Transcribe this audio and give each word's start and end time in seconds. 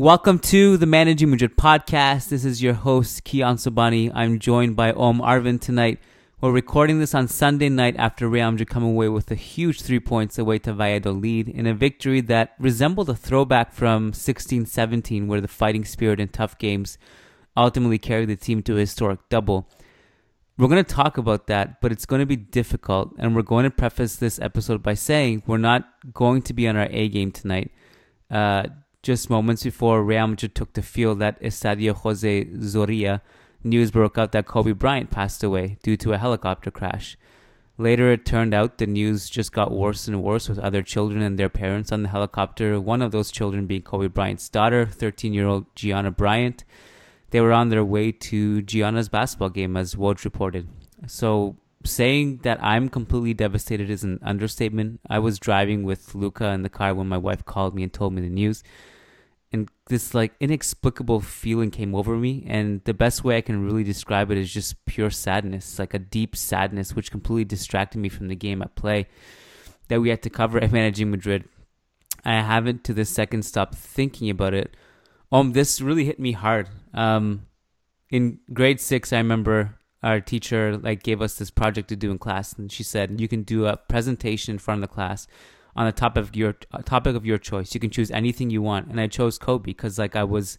Welcome 0.00 0.38
to 0.38 0.78
the 0.78 0.86
Managing 0.86 1.28
Madrid 1.28 1.58
podcast. 1.58 2.30
This 2.30 2.46
is 2.46 2.62
your 2.62 2.72
host, 2.72 3.22
Kiyan 3.22 3.56
Sobhani. 3.56 4.10
I'm 4.14 4.38
joined 4.38 4.74
by 4.74 4.92
Om 4.92 5.20
Arvind 5.20 5.60
tonight. 5.60 5.98
We're 6.40 6.52
recording 6.52 7.00
this 7.00 7.14
on 7.14 7.28
Sunday 7.28 7.68
night 7.68 7.96
after 7.98 8.26
Real 8.26 8.50
Madrid 8.50 8.70
come 8.70 8.82
away 8.82 9.10
with 9.10 9.30
a 9.30 9.34
huge 9.34 9.82
three 9.82 10.00
points 10.00 10.38
away 10.38 10.58
to 10.60 10.72
Valladolid 10.72 11.50
in 11.50 11.66
a 11.66 11.74
victory 11.74 12.22
that 12.22 12.54
resembled 12.58 13.10
a 13.10 13.14
throwback 13.14 13.74
from 13.74 14.12
16-17 14.12 15.26
where 15.26 15.42
the 15.42 15.46
fighting 15.48 15.84
spirit 15.84 16.18
and 16.18 16.32
tough 16.32 16.56
games 16.56 16.96
ultimately 17.54 17.98
carried 17.98 18.30
the 18.30 18.36
team 18.36 18.62
to 18.62 18.76
a 18.76 18.80
historic 18.80 19.20
double. 19.28 19.68
We're 20.56 20.68
going 20.68 20.82
to 20.82 20.94
talk 20.94 21.18
about 21.18 21.46
that, 21.48 21.82
but 21.82 21.92
it's 21.92 22.06
going 22.06 22.20
to 22.20 22.26
be 22.26 22.36
difficult, 22.36 23.12
and 23.18 23.36
we're 23.36 23.42
going 23.42 23.64
to 23.64 23.70
preface 23.70 24.16
this 24.16 24.40
episode 24.40 24.82
by 24.82 24.94
saying 24.94 25.42
we're 25.46 25.58
not 25.58 25.86
going 26.14 26.40
to 26.40 26.54
be 26.54 26.66
on 26.66 26.76
our 26.78 26.88
A 26.90 27.10
game 27.10 27.32
tonight. 27.32 27.70
Uh, 28.30 28.62
just 29.02 29.30
moments 29.30 29.62
before 29.64 30.02
Real 30.04 30.26
Madrid 30.26 30.54
took 30.54 30.74
the 30.74 30.82
field 30.82 31.22
at 31.22 31.40
Estadio 31.42 31.94
Jose 31.94 32.44
Zorrilla, 32.46 33.20
news 33.64 33.90
broke 33.90 34.18
out 34.18 34.32
that 34.32 34.46
Kobe 34.46 34.72
Bryant 34.72 35.10
passed 35.10 35.42
away 35.42 35.78
due 35.82 35.96
to 35.96 36.12
a 36.12 36.18
helicopter 36.18 36.70
crash. 36.70 37.16
Later, 37.78 38.12
it 38.12 38.26
turned 38.26 38.52
out 38.52 38.76
the 38.76 38.86
news 38.86 39.30
just 39.30 39.52
got 39.52 39.72
worse 39.72 40.06
and 40.06 40.22
worse 40.22 40.50
with 40.50 40.58
other 40.58 40.82
children 40.82 41.22
and 41.22 41.38
their 41.38 41.48
parents 41.48 41.90
on 41.90 42.02
the 42.02 42.10
helicopter. 42.10 42.78
One 42.78 43.00
of 43.00 43.10
those 43.10 43.30
children 43.30 43.66
being 43.66 43.80
Kobe 43.80 44.08
Bryant's 44.08 44.50
daughter, 44.50 44.84
13 44.84 45.32
year 45.32 45.46
old 45.46 45.64
Gianna 45.74 46.10
Bryant. 46.10 46.64
They 47.30 47.40
were 47.40 47.52
on 47.52 47.70
their 47.70 47.84
way 47.84 48.12
to 48.12 48.60
Gianna's 48.60 49.08
basketball 49.08 49.48
game, 49.48 49.78
as 49.78 49.94
Woj 49.94 50.24
reported. 50.24 50.68
So, 51.06 51.56
saying 51.82 52.40
that 52.42 52.62
I'm 52.62 52.90
completely 52.90 53.32
devastated 53.32 53.88
is 53.88 54.04
an 54.04 54.18
understatement. 54.22 55.00
I 55.08 55.20
was 55.20 55.38
driving 55.38 55.82
with 55.84 56.14
Luca 56.14 56.50
in 56.50 56.62
the 56.62 56.68
car 56.68 56.92
when 56.92 57.08
my 57.08 57.16
wife 57.16 57.46
called 57.46 57.74
me 57.74 57.82
and 57.82 57.92
told 57.92 58.12
me 58.12 58.20
the 58.20 58.28
news 58.28 58.62
and 59.52 59.68
this 59.88 60.14
like 60.14 60.32
inexplicable 60.38 61.20
feeling 61.20 61.70
came 61.70 61.94
over 61.94 62.16
me 62.16 62.44
and 62.46 62.82
the 62.84 62.94
best 62.94 63.24
way 63.24 63.36
i 63.36 63.40
can 63.40 63.64
really 63.64 63.82
describe 63.82 64.30
it 64.30 64.38
is 64.38 64.52
just 64.52 64.84
pure 64.86 65.10
sadness 65.10 65.78
like 65.78 65.92
a 65.92 65.98
deep 65.98 66.36
sadness 66.36 66.94
which 66.94 67.10
completely 67.10 67.44
distracted 67.44 67.98
me 67.98 68.08
from 68.08 68.28
the 68.28 68.36
game 68.36 68.62
at 68.62 68.74
play 68.76 69.06
that 69.90 70.00
we 70.00 70.08
had 70.08 70.22
to 70.22 70.30
cover 70.30 70.58
at 70.58 70.72
managing 70.80 71.10
madrid. 71.10 71.44
I 72.24 72.34
haven't 72.40 72.84
to 72.84 72.94
the 72.94 73.04
second 73.04 73.44
stopped 73.44 73.74
thinking 73.74 74.30
about 74.30 74.54
it. 74.54 74.76
Um 75.30 75.52
this 75.52 75.80
really 75.80 76.06
hit 76.06 76.18
me 76.18 76.32
hard. 76.32 76.68
Um 76.94 77.46
in 78.10 78.40
grade 78.52 78.80
six 78.80 79.12
i 79.12 79.18
remember 79.18 79.76
our 80.02 80.20
teacher 80.20 80.76
like 80.76 81.02
gave 81.02 81.22
us 81.22 81.36
this 81.36 81.50
project 81.50 81.88
to 81.88 81.94
do 81.94 82.10
in 82.10 82.18
class 82.18 82.54
and 82.54 82.72
she 82.72 82.82
said 82.82 83.20
you 83.20 83.28
can 83.28 83.42
do 83.42 83.66
a 83.66 83.76
presentation 83.76 84.54
in 84.54 84.58
front 84.58 84.82
of 84.82 84.88
the 84.88 84.94
class 84.94 85.28
on 85.76 85.86
a 85.86 85.92
topic 85.92 86.22
of 86.22 86.36
your 86.36 86.54
topic 86.84 87.16
of 87.16 87.24
your 87.26 87.38
choice. 87.38 87.74
You 87.74 87.80
can 87.80 87.90
choose 87.90 88.10
anything 88.10 88.50
you 88.50 88.62
want, 88.62 88.88
and 88.88 89.00
I 89.00 89.06
chose 89.06 89.38
Kobe 89.38 89.64
because 89.64 89.98
like 89.98 90.16
I 90.16 90.24
was 90.24 90.58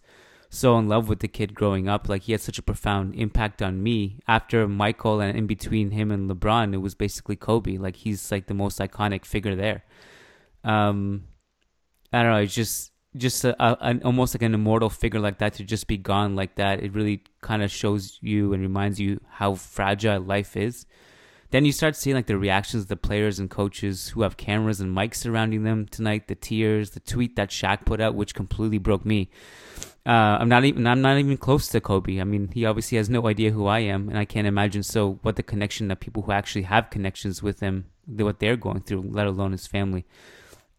so 0.50 0.78
in 0.78 0.90
love 0.90 1.08
with 1.08 1.20
the 1.20 1.28
kid 1.30 1.56
growing 1.56 1.88
up. 1.88 2.10
Like 2.10 2.24
he 2.24 2.34
had 2.34 2.42
such 2.42 2.60
a 2.60 2.62
profound 2.64 3.16
impact 3.16 3.62
on 3.62 3.82
me. 3.82 4.20
After 4.28 4.68
Michael 4.68 5.22
and 5.22 5.38
in 5.38 5.48
between 5.48 5.92
him 5.92 6.12
and 6.12 6.30
LeBron, 6.30 6.74
it 6.74 6.78
was 6.78 6.94
basically 6.94 7.38
Kobe. 7.38 7.78
Like 7.78 7.96
he's 7.96 8.32
like 8.32 8.48
the 8.48 8.54
most 8.54 8.80
iconic 8.80 9.26
figure 9.26 9.56
there. 9.56 9.86
Um, 10.64 11.24
I 12.12 12.22
don't 12.22 12.32
know. 12.32 12.38
It's 12.40 12.54
just 12.54 12.92
just 13.16 13.44
a, 13.44 13.56
a, 13.64 13.78
an 13.82 14.02
almost 14.04 14.36
like 14.36 14.42
an 14.42 14.54
immortal 14.54 14.90
figure 14.90 15.20
like 15.20 15.40
that 15.40 15.54
to 15.56 15.64
just 15.64 15.88
be 15.88 15.98
gone 15.98 16.36
like 16.36 16.56
that. 16.56 16.84
It 16.84 16.94
really 16.94 17.24
kind 17.42 17.64
of 17.64 17.72
shows 17.72 18.18
you 18.22 18.54
and 18.54 18.62
reminds 18.62 19.00
you 19.00 19.22
how 19.30 19.56
fragile 19.56 20.22
life 20.22 20.58
is. 20.58 20.86
Then 21.52 21.66
you 21.66 21.74
start 21.74 21.98
seeing 21.98 22.16
like 22.16 22.28
the 22.28 22.38
reactions 22.38 22.84
of 22.84 22.88
the 22.88 22.96
players 22.96 23.38
and 23.38 23.50
coaches 23.50 24.10
who 24.10 24.22
have 24.22 24.38
cameras 24.38 24.80
and 24.80 24.96
mics 24.96 25.16
surrounding 25.16 25.64
them 25.64 25.86
tonight. 25.86 26.28
The 26.30 26.36
tears, 26.36 26.92
the 26.92 27.02
tweet 27.02 27.36
that 27.36 27.50
Shaq 27.50 27.86
put 27.86 28.00
out, 28.00 28.16
which 28.16 28.34
completely 28.34 28.78
broke 28.78 29.06
me. 29.06 29.30
Uh, 30.06 30.40
I'm 30.40 30.48
not 30.48 30.64
even 30.64 30.88
I'm 30.88 31.02
not 31.02 31.18
even 31.18 31.36
close 31.38 31.68
to 31.68 31.82
Kobe. 31.82 32.22
I 32.22 32.24
mean, 32.24 32.50
he 32.54 32.66
obviously 32.66 32.98
has 32.98 33.10
no 33.10 33.28
idea 33.28 33.52
who 33.52 33.68
I 33.68 33.80
am, 33.80 34.08
and 34.08 34.18
I 34.18 34.24
can't 34.24 34.48
imagine 34.48 34.82
so 34.82 35.20
what 35.24 35.36
the 35.36 35.44
connection 35.44 35.90
that 35.90 36.00
people 36.00 36.24
who 36.24 36.32
actually 36.32 36.64
have 36.64 36.90
connections 36.90 37.44
with 37.44 37.60
him, 37.60 37.86
what 38.08 38.40
they're 38.40 38.56
going 38.56 38.82
through, 38.82 39.04
let 39.10 39.28
alone 39.28 39.52
his 39.52 39.68
family. 39.68 40.06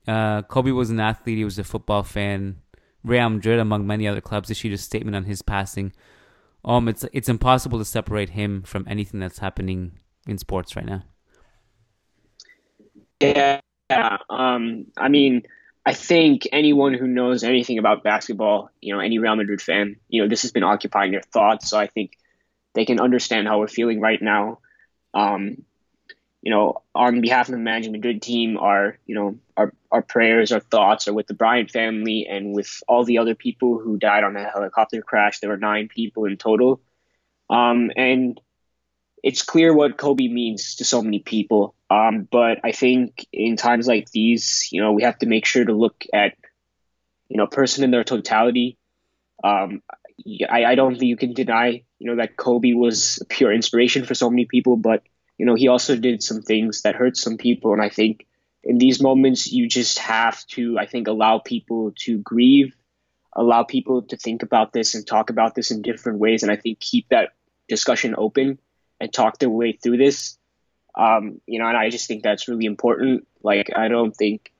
Uh, 0.09 0.41
Kobe 0.43 0.71
was 0.71 0.89
an 0.89 0.99
athlete. 0.99 1.39
He 1.39 1.45
was 1.45 1.59
a 1.59 1.65
football 1.65 2.03
fan. 2.03 2.57
Real 3.05 3.29
Madrid, 3.29 3.59
among 3.59 3.87
many 3.87 4.09
other 4.09 4.21
clubs, 4.23 4.51
issued 4.51 4.73
a 4.73 4.79
statement 4.79 5.17
on 5.17 5.25
his 5.25 5.43
passing. 5.43 5.93
Um, 6.65 6.89
it's 6.89 7.05
it's 7.13 7.29
impossible 7.29 7.79
to 7.79 7.85
separate 7.85 8.31
him 8.31 8.63
from 8.63 8.87
anything 8.89 9.21
that's 9.21 9.39
happening 9.39 9.99
in 10.27 10.39
sports 10.39 10.77
right 10.77 10.87
now? 10.87 11.03
Yeah, 13.21 13.61
um, 14.29 14.87
I 14.97 15.09
mean, 15.09 15.43
I 15.85 15.95
think 15.95 16.49
anyone 16.53 16.95
who 16.95 17.07
knows 17.07 17.45
anything 17.45 17.79
about 17.79 18.05
basketball, 18.05 18.71
you 18.81 18.95
know, 18.95 19.01
any 19.01 19.19
Real 19.19 19.37
Madrid 19.37 19.61
fan, 19.61 19.97
you 20.09 20.23
know, 20.23 20.29
this 20.29 20.43
has 20.43 20.53
been 20.53 20.63
occupying 20.63 21.13
their 21.13 21.23
thoughts. 21.23 21.71
So 21.71 21.79
I 21.79 21.87
think 21.87 22.13
they 22.75 22.85
can 22.85 23.01
understand 23.01 23.49
how 23.49 23.59
we're 23.59 23.69
feeling 23.69 24.01
right 24.01 24.21
now. 24.21 24.59
Um, 25.15 25.65
you 26.43 26.51
know, 26.51 26.83
on 26.95 27.21
behalf 27.21 27.49
of 27.49 27.53
the 27.53 27.59
managing 27.59 27.93
Madrid 27.93 28.21
team, 28.21 28.59
our 28.59 28.99
you 29.07 29.15
know 29.15 29.39
our 29.57 29.73
our 29.93 30.03
prayers, 30.03 30.51
our 30.51 30.61
thoughts 30.61 31.07
are 31.07 31.15
with 31.15 31.29
the 31.29 31.35
Bryant 31.35 31.71
family 31.71 32.27
and 32.29 32.53
with 32.53 32.83
all 32.89 33.05
the 33.05 33.19
other 33.19 33.37
people 33.37 33.79
who 33.79 33.97
died 33.97 34.25
on 34.25 34.35
that 34.35 34.53
helicopter 34.53 35.01
crash. 35.03 35.39
There 35.39 35.51
were 35.51 35.57
nine 35.57 35.89
people 35.89 36.25
in 36.25 36.37
total, 36.37 36.81
um, 37.49 37.93
and 37.97 38.41
it's 39.23 39.43
clear 39.43 39.73
what 39.75 39.97
Kobe 39.97 40.29
means 40.29 40.77
to 40.77 40.85
so 40.85 41.01
many 41.01 41.21
people. 41.21 41.75
Um, 41.89 42.27
but 42.31 42.59
I 42.65 42.73
think 42.73 43.27
in 43.33 43.57
times 43.57 43.87
like 43.87 44.11
these, 44.11 44.69
you 44.73 44.81
know, 44.81 44.93
we 44.93 45.05
have 45.05 45.19
to 45.19 45.27
make 45.27 45.47
sure 45.47 45.65
to 45.65 45.73
look 45.73 46.05
at, 46.13 46.35
you 47.29 47.37
know, 47.37 47.47
person 47.47 47.85
in 47.85 47.91
their 47.91 48.05
totality. 48.05 48.79
Um, 49.45 49.83
I, 50.51 50.65
I 50.65 50.75
don't 50.75 50.95
think 50.95 51.09
you 51.09 51.17
can 51.17 51.35
deny, 51.35 51.83
you 51.99 52.11
know, 52.11 52.17
that 52.17 52.37
Kobe 52.37 52.73
was 52.73 53.19
a 53.23 53.25
pure 53.25 53.53
inspiration 53.53 54.05
for 54.05 54.15
so 54.15 54.29
many 54.29 54.45
people, 54.45 54.77
but, 54.77 55.03
you 55.39 55.47
know, 55.47 55.55
he 55.55 55.69
also 55.69 55.97
did 55.97 56.23
some 56.23 56.43
things 56.43 56.83
that 56.83 56.97
hurt 56.97 57.17
some 57.17 57.37
people. 57.37 57.73
And 57.73 57.83
I 57.83 57.89
think 57.89 58.27
in 58.65 58.79
these 58.79 59.01
moments, 59.01 59.51
you 59.51 59.69
just 59.69 59.99
have 59.99 60.45
to, 60.49 60.79
I 60.79 60.87
think, 60.87 61.09
allow 61.09 61.39
people 61.39 61.93
to 62.01 62.19
grieve, 62.19 62.75
allow 63.35 63.63
people 63.63 64.03
to 64.03 64.17
think 64.17 64.43
about 64.43 64.73
this 64.73 64.95
and 64.95 65.07
talk 65.07 65.31
about 65.31 65.55
this 65.55 65.71
in 65.71 65.83
different 65.83 66.19
ways. 66.19 66.43
And 66.43 66.51
I 66.51 66.57
think 66.57 66.81
keep 66.81 67.09
that 67.09 67.31
discussion 67.69 68.15
open 68.17 68.59
and 69.03 69.13
talk 69.13 69.39
their 69.39 69.51
way 69.51 69.73
through 69.73 69.97
this. 69.97 70.39
Um, 70.97 71.41
you 71.45 71.59
know, 71.59 71.67
and 71.67 71.77
I 71.77 71.91
just 71.91 72.07
think 72.07 72.23
that's 72.23 72.47
really 72.47 72.67
important. 72.67 73.27
Like, 73.43 73.71
I 73.75 73.89
don't 73.89 74.15
think, 74.15 74.53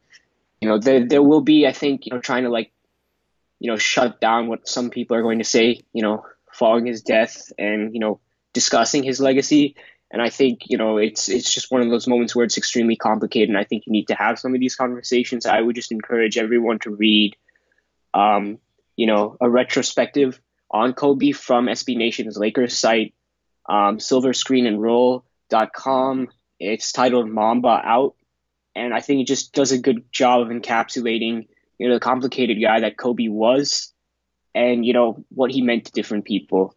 you 0.61 0.69
know, 0.69 0.79
there, 0.79 1.07
there 1.07 1.23
will 1.23 1.43
be, 1.43 1.65
I 1.67 1.73
think, 1.73 2.07
you 2.07 2.13
know, 2.13 2.21
trying 2.21 2.43
to 2.43 2.51
like, 2.51 2.73
you 3.61 3.71
know, 3.71 3.77
shut 3.77 4.21
down 4.21 4.49
what 4.49 4.67
some 4.67 4.91
people 4.91 5.17
are 5.17 5.23
going 5.23 5.39
to 5.39 5.45
say, 5.45 5.83
you 5.93 6.03
know, 6.03 6.27
following 6.53 6.87
his 6.87 7.03
death 7.03 7.53
and, 7.57 7.95
you 7.95 8.01
know, 8.01 8.19
discussing 8.53 9.05
his 9.05 9.21
legacy. 9.21 9.77
And 10.11 10.21
I 10.21 10.29
think, 10.29 10.63
you 10.67 10.77
know, 10.77 10.97
it's, 10.97 11.29
it's 11.29 11.55
just 11.55 11.71
one 11.71 11.83
of 11.83 11.91
those 11.91 12.09
moments 12.09 12.35
where 12.35 12.45
it's 12.45 12.59
extremely 12.59 12.97
complicated. 12.97 13.49
And 13.49 13.59
I 13.59 13.65
think 13.65 13.87
you 13.87 13.93
need 13.93 14.09
to 14.09 14.15
have 14.15 14.41
some 14.41 14.55
of 14.55 14.61
these 14.61 14.75
conversations. 14.75 15.47
I 15.47 15.61
would 15.61 15.77
just 15.77 15.93
encourage 15.93 16.37
everyone 16.37 16.81
to 16.81 16.91
read, 16.91 17.37
um, 18.13 18.59
you 18.97 19.07
know, 19.07 19.37
a 19.41 19.49
retrospective 19.49 20.41
on 20.69 20.95
Kobe 20.95 21.31
from 21.31 21.67
SB 21.67 21.97
Nation's 21.97 22.37
Lakers 22.37 22.77
site 22.77 23.15
um, 23.69 23.99
silverscreenandroll.com. 23.99 26.29
It's 26.61 26.93
titled 26.93 27.29
Mamba 27.29 27.81
Out, 27.85 28.15
and 28.75 28.95
I 28.95 29.01
think 29.01 29.21
it 29.21 29.27
just 29.27 29.53
does 29.53 29.73
a 29.73 29.79
good 29.79 30.11
job 30.13 30.43
of 30.43 30.49
encapsulating 30.49 31.49
you 31.79 31.89
know 31.89 31.95
the 31.95 32.01
complicated 32.01 32.59
guy 32.63 32.81
that 32.81 32.97
Kobe 32.97 33.29
was, 33.29 33.93
and 34.55 34.87
you 34.87 34.93
know 34.93 35.25
what 35.31 35.51
he 35.51 35.63
meant 35.63 35.87
to 35.87 35.93
different 35.93 36.25
people. 36.25 36.77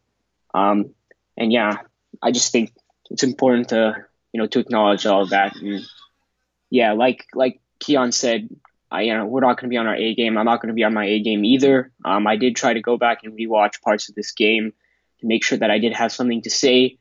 Um, 0.53 0.95
and 1.37 1.51
yeah, 1.51 1.77
I 2.23 2.31
just 2.31 2.51
think 2.51 2.71
it's 3.11 3.23
important 3.23 3.69
to 3.69 3.93
you 4.33 4.41
know 4.41 4.47
to 4.47 4.59
acknowledge 4.59 5.05
all 5.05 5.21
of 5.21 5.29
that. 5.29 5.55
And 5.55 5.85
yeah, 6.71 6.93
like 6.93 7.27
like 7.35 7.61
Kiyan 7.79 8.13
said, 8.13 8.49
I, 8.89 9.01
you 9.01 9.13
know, 9.13 9.25
we're 9.25 9.41
not 9.41 9.59
going 9.59 9.69
to 9.69 9.73
be 9.73 9.77
on 9.77 9.87
our 9.87 9.95
A 9.95 10.15
game. 10.15 10.37
I'm 10.37 10.45
not 10.45 10.61
going 10.61 10.69
to 10.69 10.75
be 10.75 10.83
on 10.83 10.93
my 10.93 11.05
A 11.05 11.19
game 11.19 11.45
either. 11.45 11.91
Um, 12.03 12.25
I 12.25 12.35
did 12.35 12.55
try 12.55 12.73
to 12.73 12.81
go 12.81 12.97
back 12.97 13.19
and 13.23 13.37
rewatch 13.37 13.81
parts 13.81 14.09
of 14.09 14.15
this 14.15 14.31
game 14.31 14.73
make 15.25 15.43
sure 15.43 15.57
that 15.57 15.71
I 15.71 15.79
did 15.79 15.93
have 15.93 16.11
something 16.11 16.41
to 16.43 16.49
say. 16.49 16.97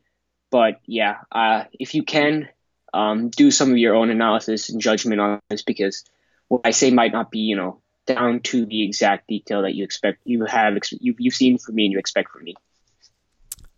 But 0.50 0.80
yeah, 0.86 1.18
uh, 1.32 1.64
if 1.72 1.94
you 1.94 2.02
can, 2.02 2.48
um, 2.92 3.28
do 3.30 3.50
some 3.50 3.70
of 3.72 3.78
your 3.78 3.94
own 3.94 4.10
analysis 4.10 4.70
and 4.70 4.80
judgment 4.80 5.20
on 5.20 5.40
this 5.50 5.62
because 5.62 6.04
what 6.48 6.62
I 6.64 6.70
say 6.70 6.90
might 6.90 7.12
not 7.12 7.30
be, 7.30 7.40
you 7.40 7.56
know, 7.56 7.80
down 8.06 8.40
to 8.40 8.66
the 8.66 8.84
exact 8.84 9.28
detail 9.28 9.62
that 9.62 9.74
you 9.74 9.82
expect 9.82 10.20
you 10.24 10.44
have 10.44 10.74
you've, 11.00 11.16
you've 11.18 11.34
seen 11.34 11.58
from 11.58 11.74
me 11.74 11.86
and 11.86 11.92
you 11.92 11.98
expect 11.98 12.30
from 12.30 12.44
me. 12.44 12.54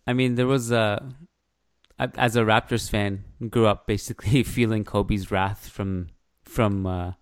I 0.07 0.13
mean, 0.13 0.35
there 0.35 0.47
was 0.47 0.71
a 0.71 1.15
as 1.99 2.37
a 2.37 2.43
Raptors 2.43 2.91
fan, 2.91 3.25
grew 3.49 3.67
up 3.67 3.87
basically 3.87 4.43
feeling 4.57 4.85
Kobe's 4.85 5.31
wrath 5.31 5.69
from 5.69 6.09
from 6.45 6.87
uh, 6.87 7.13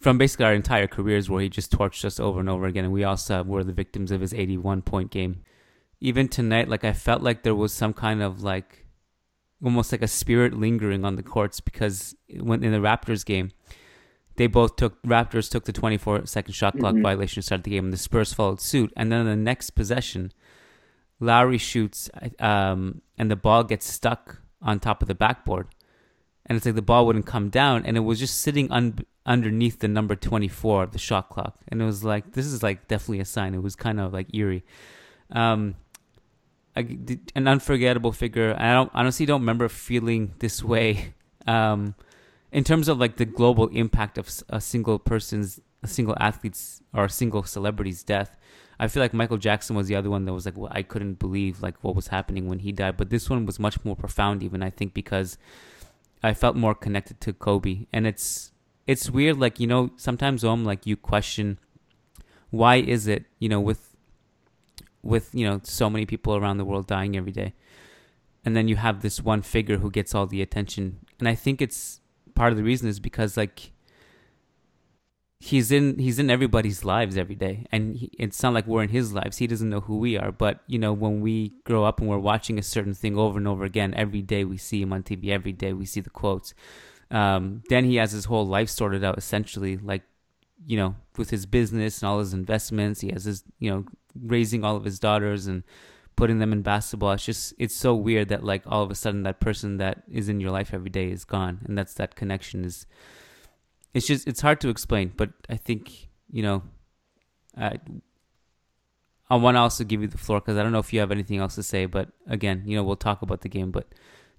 from 0.00 0.18
basically 0.18 0.46
our 0.46 0.54
entire 0.54 0.86
careers, 0.86 1.30
where 1.30 1.42
he 1.42 1.48
just 1.48 1.72
torched 1.72 2.04
us 2.04 2.20
over 2.20 2.40
and 2.40 2.48
over 2.48 2.66
again, 2.66 2.84
and 2.84 2.92
we 2.92 3.04
also 3.04 3.42
were 3.42 3.64
the 3.64 3.72
victims 3.72 4.10
of 4.10 4.20
his 4.20 4.34
81 4.34 4.82
point 4.82 5.10
game 5.10 5.42
even 6.00 6.28
tonight, 6.28 6.68
like 6.68 6.84
I 6.84 6.92
felt 6.92 7.22
like 7.22 7.42
there 7.42 7.54
was 7.54 7.72
some 7.72 7.92
kind 7.92 8.22
of 8.22 8.42
like 8.42 8.86
almost 9.64 9.90
like 9.90 10.02
a 10.02 10.08
spirit 10.08 10.54
lingering 10.54 11.04
on 11.04 11.16
the 11.16 11.22
courts 11.22 11.60
because 11.60 12.14
when 12.40 12.62
in 12.62 12.70
the 12.72 12.78
Raptors 12.78 13.24
game, 13.24 13.50
they 14.36 14.46
both 14.46 14.76
took 14.76 15.02
Raptors 15.02 15.50
took 15.50 15.64
the 15.64 15.72
24 15.72 16.26
second 16.26 16.52
shot 16.54 16.78
clock 16.78 16.94
Mhm. 16.94 17.02
violation 17.02 17.40
to 17.40 17.42
start 17.46 17.64
the 17.64 17.70
game, 17.72 17.84
and 17.86 17.92
the 17.92 17.96
Spurs 17.98 18.32
followed 18.32 18.60
suit. 18.60 18.92
And 18.96 19.10
then 19.10 19.26
the 19.26 19.34
next 19.34 19.70
possession, 19.70 20.32
Lowry 21.20 21.58
shoots, 21.58 22.08
um, 22.38 23.02
and 23.18 23.28
the 23.30 23.36
ball 23.36 23.64
gets 23.64 23.86
stuck 23.92 24.40
on 24.62 24.78
top 24.78 25.02
of 25.02 25.08
the 25.08 25.14
backboard, 25.16 25.66
and 26.46 26.56
it's 26.56 26.64
like 26.64 26.76
the 26.76 26.82
ball 26.82 27.04
wouldn't 27.06 27.26
come 27.26 27.48
down, 27.50 27.84
and 27.84 27.96
it 27.96 28.00
was 28.00 28.20
just 28.20 28.38
sitting 28.40 28.70
un- 28.70 29.00
underneath 29.26 29.80
the 29.80 29.88
number 29.88 30.14
24, 30.14 30.84
of 30.84 30.92
the 30.92 30.98
shot 30.98 31.28
clock, 31.28 31.58
and 31.66 31.82
it 31.82 31.84
was 31.84 32.04
like 32.04 32.32
this 32.34 32.46
is 32.46 32.62
like 32.62 32.86
definitely 32.86 33.18
a 33.18 33.24
sign. 33.24 33.52
It 33.54 33.62
was 33.64 33.74
kind 33.74 33.98
of 33.98 34.12
like 34.12 34.32
eerie. 34.32 34.64
Um, 35.30 35.74
an 36.78 37.48
unforgettable 37.48 38.12
figure. 38.12 38.54
I 38.58 38.72
don't 38.72 38.90
honestly 38.94 39.26
don't 39.26 39.40
remember 39.40 39.68
feeling 39.68 40.34
this 40.38 40.62
way. 40.62 41.14
Um, 41.46 41.94
in 42.52 42.64
terms 42.64 42.88
of 42.88 42.98
like 42.98 43.16
the 43.16 43.24
global 43.24 43.68
impact 43.68 44.18
of 44.18 44.30
a 44.48 44.60
single 44.60 44.98
person's, 44.98 45.60
a 45.82 45.88
single 45.88 46.16
athlete's 46.20 46.82
or 46.92 47.04
a 47.04 47.10
single 47.10 47.42
celebrity's 47.42 48.02
death, 48.02 48.36
I 48.80 48.88
feel 48.88 49.02
like 49.02 49.12
Michael 49.12 49.38
Jackson 49.38 49.74
was 49.76 49.88
the 49.88 49.96
other 49.96 50.10
one 50.10 50.24
that 50.24 50.32
was 50.32 50.46
like 50.46 50.56
well, 50.56 50.72
I 50.74 50.82
couldn't 50.82 51.18
believe 51.18 51.62
like 51.62 51.82
what 51.82 51.96
was 51.96 52.08
happening 52.08 52.48
when 52.48 52.60
he 52.60 52.72
died. 52.72 52.96
But 52.96 53.10
this 53.10 53.28
one 53.28 53.44
was 53.46 53.58
much 53.58 53.84
more 53.84 53.96
profound, 53.96 54.42
even 54.42 54.62
I 54.62 54.70
think 54.70 54.94
because 54.94 55.36
I 56.22 56.34
felt 56.34 56.56
more 56.56 56.74
connected 56.74 57.20
to 57.22 57.32
Kobe, 57.32 57.86
and 57.92 58.06
it's 58.06 58.52
it's 58.86 59.10
weird. 59.10 59.38
Like 59.38 59.58
you 59.58 59.66
know, 59.66 59.90
sometimes 59.96 60.44
um 60.44 60.64
like 60.64 60.86
you 60.86 60.96
question 60.96 61.58
why 62.50 62.76
is 62.76 63.06
it 63.06 63.24
you 63.38 63.48
know 63.48 63.60
with 63.60 63.87
with 65.02 65.34
you 65.34 65.48
know 65.48 65.60
so 65.62 65.88
many 65.88 66.06
people 66.06 66.36
around 66.36 66.58
the 66.58 66.64
world 66.64 66.86
dying 66.86 67.16
every 67.16 67.32
day. 67.32 67.54
And 68.44 68.56
then 68.56 68.68
you 68.68 68.76
have 68.76 69.02
this 69.02 69.20
one 69.20 69.42
figure 69.42 69.78
who 69.78 69.90
gets 69.90 70.14
all 70.14 70.26
the 70.26 70.42
attention. 70.42 71.00
And 71.18 71.28
i 71.28 71.34
think 71.34 71.60
it's 71.60 72.00
part 72.34 72.52
of 72.52 72.56
the 72.56 72.64
reason 72.64 72.88
is 72.88 73.00
because 73.00 73.36
like 73.36 73.72
he's 75.40 75.70
in 75.70 75.98
he's 75.98 76.18
in 76.18 76.30
everybody's 76.30 76.84
lives 76.84 77.16
every 77.16 77.34
day. 77.34 77.66
And 77.70 77.96
he, 77.96 78.10
it's 78.18 78.42
not 78.42 78.54
like 78.54 78.66
we're 78.66 78.82
in 78.82 78.88
his 78.88 79.12
lives. 79.12 79.38
He 79.38 79.46
doesn't 79.46 79.68
know 79.68 79.80
who 79.80 79.98
we 79.98 80.16
are. 80.16 80.32
But 80.32 80.60
you 80.66 80.78
know 80.78 80.92
when 80.92 81.20
we 81.20 81.54
grow 81.64 81.84
up 81.84 82.00
and 82.00 82.08
we're 82.08 82.18
watching 82.18 82.58
a 82.58 82.62
certain 82.62 82.94
thing 82.94 83.16
over 83.16 83.38
and 83.38 83.48
over 83.48 83.64
again 83.64 83.94
every 83.94 84.22
day 84.22 84.44
we 84.44 84.56
see 84.56 84.82
him 84.82 84.92
on 84.92 85.02
tv 85.02 85.30
every 85.30 85.52
day 85.52 85.72
we 85.72 85.86
see 85.86 86.00
the 86.00 86.10
quotes. 86.10 86.54
Um, 87.10 87.62
then 87.70 87.84
he 87.84 87.96
has 87.96 88.12
his 88.12 88.26
whole 88.26 88.46
life 88.46 88.68
sorted 88.68 89.02
out 89.02 89.16
essentially 89.16 89.78
like 89.78 90.02
you 90.66 90.76
know 90.76 90.96
with 91.16 91.30
his 91.30 91.46
business 91.46 92.02
and 92.02 92.08
all 92.08 92.18
his 92.18 92.34
investments. 92.34 93.00
He 93.00 93.10
has 93.12 93.24
his 93.24 93.44
you 93.58 93.70
know 93.70 93.84
raising 94.22 94.64
all 94.64 94.76
of 94.76 94.84
his 94.84 94.98
daughters 94.98 95.46
and 95.46 95.62
putting 96.16 96.38
them 96.38 96.52
in 96.52 96.62
basketball 96.62 97.12
it's 97.12 97.24
just 97.24 97.54
it's 97.58 97.74
so 97.74 97.94
weird 97.94 98.28
that 98.28 98.42
like 98.42 98.62
all 98.66 98.82
of 98.82 98.90
a 98.90 98.94
sudden 98.94 99.22
that 99.22 99.40
person 99.40 99.76
that 99.76 100.02
is 100.10 100.28
in 100.28 100.40
your 100.40 100.50
life 100.50 100.74
every 100.74 100.90
day 100.90 101.10
is 101.10 101.24
gone 101.24 101.60
and 101.64 101.78
that's 101.78 101.94
that 101.94 102.16
connection 102.16 102.64
is 102.64 102.86
it's 103.94 104.06
just 104.06 104.26
it's 104.26 104.40
hard 104.40 104.60
to 104.60 104.68
explain 104.68 105.12
but 105.16 105.30
i 105.48 105.56
think 105.56 106.08
you 106.30 106.42
know 106.42 106.62
i 107.56 107.78
i 109.30 109.36
want 109.36 109.54
to 109.54 109.60
also 109.60 109.84
give 109.84 110.02
you 110.02 110.08
the 110.08 110.18
floor 110.18 110.40
because 110.40 110.56
i 110.56 110.62
don't 110.62 110.72
know 110.72 110.80
if 110.80 110.92
you 110.92 110.98
have 110.98 111.12
anything 111.12 111.38
else 111.38 111.54
to 111.54 111.62
say 111.62 111.86
but 111.86 112.08
again 112.26 112.62
you 112.66 112.76
know 112.76 112.82
we'll 112.82 112.96
talk 112.96 113.22
about 113.22 113.42
the 113.42 113.48
game 113.48 113.70
but 113.70 113.86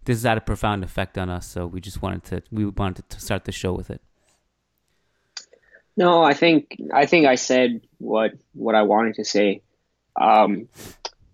this 0.04 0.18
has 0.18 0.24
had 0.24 0.38
a 0.38 0.42
profound 0.42 0.84
effect 0.84 1.18
on 1.18 1.30
us 1.30 1.48
so 1.48 1.66
we 1.66 1.80
just 1.80 2.02
wanted 2.02 2.24
to 2.24 2.44
we 2.52 2.66
wanted 2.66 3.10
to 3.10 3.20
start 3.22 3.46
the 3.46 3.52
show 3.52 3.72
with 3.74 3.90
it 3.90 4.02
No, 6.00 6.24
I 6.24 6.34
think 6.34 6.78
I 6.94 7.06
think 7.06 7.28
I 7.28 7.36
said 7.36 7.82
what 7.98 8.32
what 8.54 8.74
I 8.74 8.84
wanted 8.84 9.16
to 9.16 9.26
say. 9.26 9.62
Um, 10.20 10.68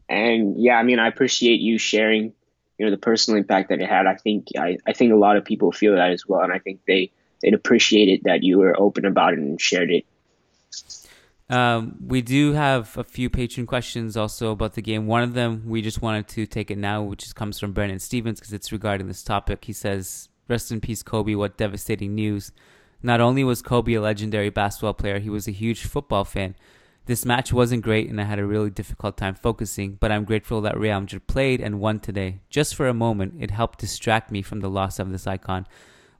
and 0.07 0.61
yeah, 0.61 0.77
I 0.77 0.83
mean, 0.83 0.99
I 0.99 1.07
appreciate 1.07 1.59
you 1.59 1.77
sharing, 1.77 2.33
you 2.77 2.85
know, 2.85 2.91
the 2.91 2.97
personal 2.97 3.39
impact 3.39 3.69
that 3.69 3.81
it 3.81 3.89
had. 3.89 4.05
I 4.05 4.15
think 4.15 4.49
I, 4.57 4.77
I 4.85 4.93
think 4.93 5.11
a 5.11 5.17
lot 5.17 5.37
of 5.37 5.45
people 5.45 5.71
feel 5.71 5.95
that 5.95 6.11
as 6.11 6.27
well, 6.27 6.41
and 6.41 6.53
I 6.53 6.59
think 6.59 6.81
they 6.87 7.11
they'd 7.41 7.53
appreciate 7.53 8.09
it 8.09 8.23
that 8.25 8.43
you 8.43 8.59
were 8.59 8.79
open 8.79 9.05
about 9.05 9.33
it 9.33 9.39
and 9.39 9.59
shared 9.59 9.91
it. 9.91 10.05
Um, 11.47 11.97
we 12.05 12.21
do 12.21 12.53
have 12.53 12.97
a 12.97 13.03
few 13.03 13.29
Patreon 13.29 13.67
questions 13.67 14.17
also 14.17 14.51
about 14.51 14.73
the 14.73 14.81
game. 14.81 15.05
One 15.05 15.21
of 15.21 15.35
them 15.35 15.63
we 15.67 15.81
just 15.81 16.01
wanted 16.01 16.27
to 16.29 16.45
take 16.47 16.71
it 16.71 16.77
now, 16.77 17.03
which 17.03 17.33
comes 17.35 17.59
from 17.59 17.71
Brennan 17.71 17.99
Stevens 17.99 18.39
because 18.39 18.53
it's 18.53 18.71
regarding 18.71 19.07
this 19.07 19.23
topic. 19.23 19.65
He 19.65 19.73
says, 19.73 20.29
"Rest 20.47 20.71
in 20.71 20.81
peace, 20.81 21.03
Kobe. 21.03 21.35
What 21.35 21.57
devastating 21.57 22.15
news! 22.15 22.51
Not 23.03 23.21
only 23.21 23.43
was 23.43 23.61
Kobe 23.61 23.93
a 23.93 24.01
legendary 24.01 24.49
basketball 24.49 24.95
player, 24.95 25.19
he 25.19 25.29
was 25.29 25.47
a 25.47 25.51
huge 25.51 25.83
football 25.85 26.23
fan. 26.23 26.55
This 27.05 27.25
match 27.25 27.53
wasn't 27.53 27.83
great, 27.83 28.09
and 28.09 28.19
I 28.19 28.23
had 28.23 28.39
a 28.39 28.45
really 28.45 28.71
difficult 28.71 29.15
time 29.15 29.35
focusing. 29.35 29.97
But 29.99 30.11
I'm 30.11 30.25
grateful 30.25 30.61
that 30.61 30.77
Real 30.77 30.99
Madrid 30.99 31.27
played 31.27 31.61
and 31.61 31.79
won 31.79 31.99
today. 31.99 32.39
Just 32.49 32.73
for 32.75 32.87
a 32.87 32.93
moment, 32.93 33.35
it 33.39 33.51
helped 33.51 33.79
distract 33.79 34.31
me 34.31 34.41
from 34.41 34.61
the 34.61 34.69
loss 34.69 34.99
of 34.99 35.11
this 35.11 35.27
icon." 35.27 35.67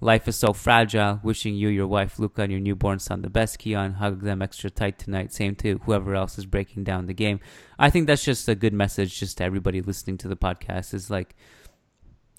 Life 0.02 0.28
is 0.28 0.36
so 0.36 0.54
fragile. 0.54 1.20
Wishing 1.24 1.56
you, 1.56 1.70
your 1.70 1.88
wife, 1.88 2.20
Luca, 2.20 2.44
and 2.44 2.52
your 2.52 2.62
newborn 2.62 3.00
son 3.00 3.22
the 3.22 3.30
best, 3.30 3.60
Kiyan. 3.60 3.96
Hug 3.96 4.22
them 4.22 4.42
extra 4.42 4.70
tight 4.70 5.00
tonight. 5.00 5.34
Same 5.34 5.56
to 5.56 5.80
whoever 5.86 6.14
else 6.14 6.38
is 6.38 6.46
breaking 6.46 6.84
down 6.84 7.08
the 7.08 7.14
game. 7.14 7.40
I 7.80 7.90
think 7.90 8.06
that's 8.06 8.24
just 8.24 8.48
a 8.50 8.56
good 8.56 8.74
message 8.74 9.20
just 9.20 9.38
to 9.38 9.46
everybody 9.46 9.82
listening 9.82 10.18
to 10.20 10.28
the 10.28 10.36
podcast 10.36 10.94
is 10.94 11.10
like, 11.10 11.36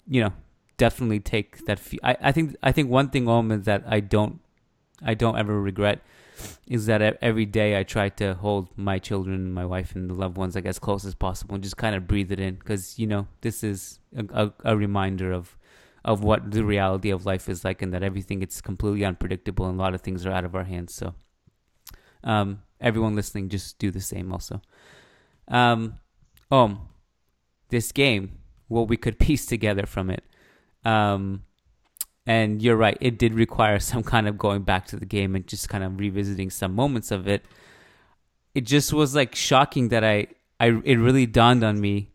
you 0.07 0.21
know, 0.21 0.33
definitely 0.77 1.19
take 1.19 1.65
that. 1.65 1.81
I, 2.03 2.31
think, 2.31 2.55
I 2.61 2.71
think 2.71 2.89
one 2.89 3.09
thing, 3.09 3.27
Om, 3.27 3.51
is 3.51 3.65
that 3.65 3.83
I 3.87 3.99
don't, 4.01 4.39
I 5.01 5.15
don't 5.15 5.37
ever 5.37 5.59
regret 5.59 6.01
is 6.67 6.85
that 6.87 7.01
every 7.21 7.45
day 7.45 7.79
I 7.79 7.83
try 7.83 8.09
to 8.09 8.33
hold 8.35 8.69
my 8.77 8.99
children, 8.99 9.51
my 9.53 9.65
wife, 9.65 9.95
and 9.95 10.09
the 10.09 10.13
loved 10.13 10.37
ones 10.37 10.55
like 10.55 10.65
as 10.65 10.79
close 10.79 11.05
as 11.05 11.15
possible 11.15 11.55
and 11.55 11.63
just 11.63 11.77
kind 11.77 11.95
of 11.95 12.07
breathe 12.07 12.31
it 12.31 12.39
in. 12.39 12.55
Because, 12.55 12.97
you 12.99 13.07
know, 13.07 13.27
this 13.41 13.63
is 13.63 13.99
a, 14.15 14.45
a, 14.45 14.53
a 14.63 14.77
reminder 14.77 15.31
of, 15.31 15.57
of 16.05 16.23
what 16.23 16.51
the 16.51 16.63
reality 16.63 17.09
of 17.09 17.25
life 17.25 17.49
is 17.49 17.63
like 17.63 17.81
and 17.81 17.93
that 17.93 18.03
everything 18.03 18.41
it's 18.41 18.61
completely 18.61 19.03
unpredictable 19.03 19.65
and 19.67 19.79
a 19.79 19.81
lot 19.81 19.93
of 19.93 20.01
things 20.01 20.25
are 20.25 20.31
out 20.31 20.45
of 20.45 20.55
our 20.55 20.63
hands. 20.63 20.93
So 20.93 21.13
um 22.23 22.61
everyone 22.79 23.15
listening 23.15 23.49
just 23.49 23.79
do 23.79 23.89
the 23.91 24.01
same 24.01 24.31
also. 24.31 24.61
Um 25.47 25.99
um 26.51 26.89
this 27.69 27.91
game 27.91 28.39
what 28.67 28.87
we 28.87 28.97
could 28.97 29.19
piece 29.27 29.45
together 29.45 29.85
from 29.85 30.09
it 30.09 30.23
um 30.85 31.43
and 32.27 32.61
you're 32.61 32.75
right 32.75 32.97
it 33.01 33.17
did 33.17 33.33
require 33.33 33.79
some 33.91 34.03
kind 34.03 34.27
of 34.27 34.37
going 34.37 34.61
back 34.61 34.85
to 34.85 34.95
the 34.95 35.05
game 35.05 35.35
and 35.35 35.47
just 35.47 35.69
kind 35.69 35.83
of 35.83 35.99
revisiting 35.99 36.51
some 36.51 36.75
moments 36.75 37.09
of 37.09 37.27
it. 37.27 37.43
It 38.53 38.61
just 38.61 38.93
was 38.93 39.15
like 39.15 39.33
shocking 39.33 39.89
that 39.89 40.03
i 40.03 40.27
i 40.59 40.67
it 40.67 40.97
really 40.97 41.25
dawned 41.25 41.63
on 41.63 41.81
me 41.81 42.11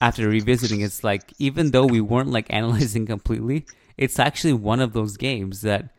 after 0.00 0.28
revisiting, 0.28 0.80
it's 0.80 1.04
like 1.04 1.32
even 1.38 1.72
though 1.72 1.86
we 1.86 2.00
weren't 2.00 2.30
like 2.30 2.46
analyzing 2.50 3.06
completely, 3.06 3.66
it's 3.96 4.18
actually 4.18 4.54
one 4.54 4.80
of 4.80 4.92
those 4.92 5.16
games 5.16 5.60
that 5.60 5.90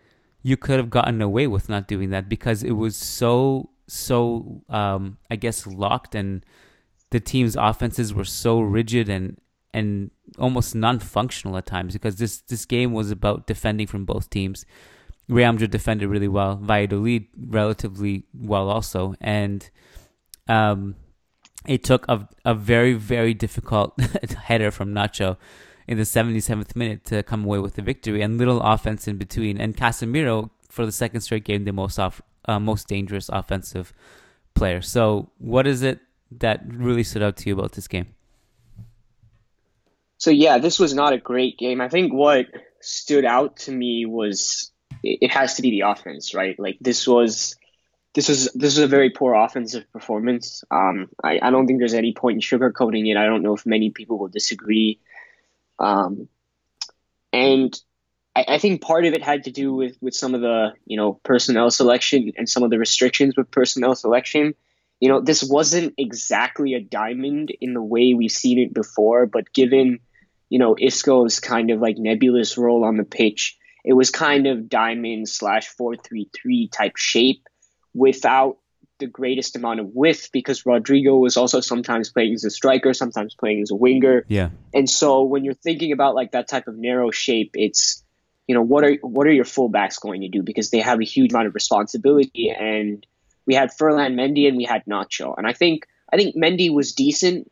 you 0.42 0.58
could 0.58 0.78
have 0.78 0.90
gotten 0.90 1.22
away 1.22 1.46
with 1.46 1.70
not 1.70 1.88
doing 1.88 2.10
that 2.10 2.28
because 2.28 2.64
it 2.64 2.72
was 2.72 2.96
so 2.96 3.70
so 3.88 4.64
um, 4.70 5.18
I 5.30 5.36
guess 5.36 5.68
locked 5.68 6.16
and 6.16 6.46
the 7.12 7.20
team's 7.20 7.56
offenses 7.56 8.14
were 8.14 8.26
so 8.26 8.62
rigid 8.62 9.10
and 9.10 9.38
and 9.74 10.12
almost 10.38 10.76
non-functional 10.76 11.58
at 11.58 11.66
times 11.66 11.94
because 11.94 12.18
this 12.18 12.42
this 12.42 12.66
game 12.66 12.94
was 12.94 13.12
about 13.12 13.48
defending 13.48 13.88
from 13.88 14.06
both 14.06 14.30
teams. 14.30 14.66
Real 15.28 15.52
Madrid 15.54 15.72
defended 15.72 16.10
really 16.10 16.28
well, 16.28 16.58
Valladolid 16.58 17.26
relatively 17.38 18.26
well 18.34 18.70
also, 18.70 19.16
and 19.22 19.70
um, 20.50 20.96
it 21.66 21.84
took 21.84 22.06
a, 22.10 22.28
a 22.44 22.54
very, 22.54 22.94
very 22.94 23.34
difficult 23.34 24.00
header 24.44 24.72
from 24.72 24.94
Nacho 24.94 25.38
in 25.88 25.98
the 25.98 26.04
77th 26.04 26.76
minute 26.76 27.06
to 27.06 27.24
come 27.24 27.46
away 27.46 27.60
with 27.60 27.76
the 27.76 27.82
victory 27.82 28.22
and 28.22 28.38
little 28.38 28.62
offense 28.62 29.08
in 29.08 29.18
between. 29.18 29.60
And 29.60 29.76
Casemiro, 29.76 30.50
for 30.70 30.86
the 30.86 30.92
second 30.92 31.22
straight 31.22 31.44
game, 31.44 31.66
the 31.66 31.74
most 31.74 32.00
off, 32.00 32.22
uh, 32.46 32.60
most 32.60 32.88
dangerous 32.88 33.30
offensive 33.30 33.94
player. 34.54 34.82
So, 34.82 35.32
what 35.38 35.68
is 35.68 35.82
it 35.82 36.00
that 36.32 36.62
really 36.66 37.04
stood 37.04 37.24
out 37.24 37.38
to 37.38 37.50
you 37.50 37.54
about 37.54 37.74
this 37.74 37.88
game? 37.88 38.08
So 40.22 40.30
yeah, 40.30 40.60
this 40.60 40.78
was 40.78 40.94
not 40.94 41.14
a 41.14 41.18
great 41.18 41.58
game. 41.58 41.82
I 41.82 41.90
think 41.90 42.14
what 42.14 42.46
stood 42.80 43.26
out 43.26 43.58
to 43.58 43.72
me 43.72 44.06
was 44.06 44.72
it 45.02 45.32
has 45.32 45.56
to 45.56 45.64
be 45.64 45.72
the 45.72 45.90
offense, 45.90 46.36
right? 46.36 46.56
Like 46.60 46.78
this 46.80 47.08
was 47.08 47.56
this 48.14 48.30
was 48.30 48.52
this 48.54 48.76
was 48.76 48.78
a 48.78 48.88
very 48.88 49.10
poor 49.10 49.34
offensive 49.34 49.92
performance. 49.92 50.64
Um, 50.70 51.10
I, 51.24 51.40
I 51.42 51.50
don't 51.50 51.66
think 51.66 51.80
there's 51.80 51.96
any 51.96 52.14
point 52.14 52.36
in 52.36 52.42
sugarcoating 52.42 53.10
it. 53.10 53.18
I 53.18 53.26
don't 53.26 53.42
know 53.42 53.56
if 53.56 53.66
many 53.66 53.90
people 53.90 54.20
will 54.20 54.28
disagree. 54.28 55.00
Um, 55.80 56.28
and 57.34 57.76
I, 58.36 58.46
I 58.48 58.58
think 58.60 58.84
part 58.84 59.06
of 59.08 59.16
it 59.16 59.24
had 59.24 59.46
to 59.46 59.52
do 59.52 59.74
with 59.74 59.98
with 60.02 60.14
some 60.14 60.36
of 60.36 60.42
the 60.42 60.74
you 60.86 60.98
know 60.98 61.14
personnel 61.24 61.72
selection 61.72 62.32
and 62.38 62.48
some 62.48 62.62
of 62.62 62.70
the 62.70 62.78
restrictions 62.78 63.36
with 63.36 63.50
personnel 63.50 63.96
selection. 63.96 64.54
You 65.00 65.10
know, 65.10 65.20
this 65.20 65.44
wasn't 65.44 65.96
exactly 65.98 66.76
a 66.76 66.80
diamond 66.80 67.52
in 67.60 67.74
the 67.74 67.82
way 67.82 68.14
we've 68.14 68.32
seen 68.32 68.60
it 68.60 68.72
before, 68.72 69.26
but 69.26 69.52
given 69.52 70.00
you 70.52 70.60
know 70.60 70.76
Isco's 70.76 71.40
kind 71.40 71.72
of 71.72 71.80
like 71.80 71.98
nebulous 71.98 72.58
role 72.58 72.84
on 72.84 72.98
the 72.98 73.06
pitch, 73.06 73.58
it 73.86 73.94
was 73.94 74.12
kind 74.12 74.46
of 74.46 74.70
diamond 74.70 75.30
slash 75.30 75.68
four 75.68 75.96
three 75.96 76.30
three 76.36 76.68
type 76.68 76.98
shape 76.98 77.48
without 77.94 78.58
the 79.00 79.08
greatest 79.08 79.56
amount 79.56 79.80
of 79.80 79.88
width 79.96 80.30
because 80.32 80.64
Rodrygo 80.64 81.20
was 81.20 81.38
also 81.38 81.62
sometimes 81.62 82.12
playing 82.12 82.34
as 82.34 82.44
a 82.44 82.52
striker, 82.52 82.94
sometimes 82.94 83.34
playing 83.34 83.62
as 83.64 83.72
a 83.72 83.76
winger. 83.76 84.26
Yeah. 84.28 84.50
And 84.74 84.88
so 84.88 85.24
when 85.24 85.44
you're 85.44 85.56
thinking 85.56 85.94
about 85.94 86.16
like 86.16 86.34
that 86.34 86.48
type 86.48 86.68
of 86.68 86.78
narrow 86.78 87.12
shape, 87.12 87.52
it's 87.56 88.04
you 88.48 88.56
know, 88.56 88.62
what 88.62 88.84
are 88.84 88.96
what 89.02 89.28
are 89.28 89.32
your 89.32 89.46
fullbacks 89.46 90.02
going 90.02 90.22
to 90.22 90.28
do 90.28 90.44
because 90.44 90.70
they 90.70 90.80
have 90.80 91.00
a 91.00 91.06
huge 91.06 91.32
amount 91.32 91.48
of 91.48 91.56
responsibility. 91.56 92.50
And 92.50 93.08
we 93.46 93.56
had 93.56 93.72
Ferland 93.74 94.20
Mendy 94.20 94.50
and 94.50 94.58
we 94.58 94.66
had 94.66 94.84
Nacho, 94.86 95.34
and 95.38 95.48
I 95.48 95.54
think 95.54 95.88
I 96.12 96.18
think 96.18 96.36
Mendy 96.36 96.74
was 96.74 96.92
decent. 96.92 97.50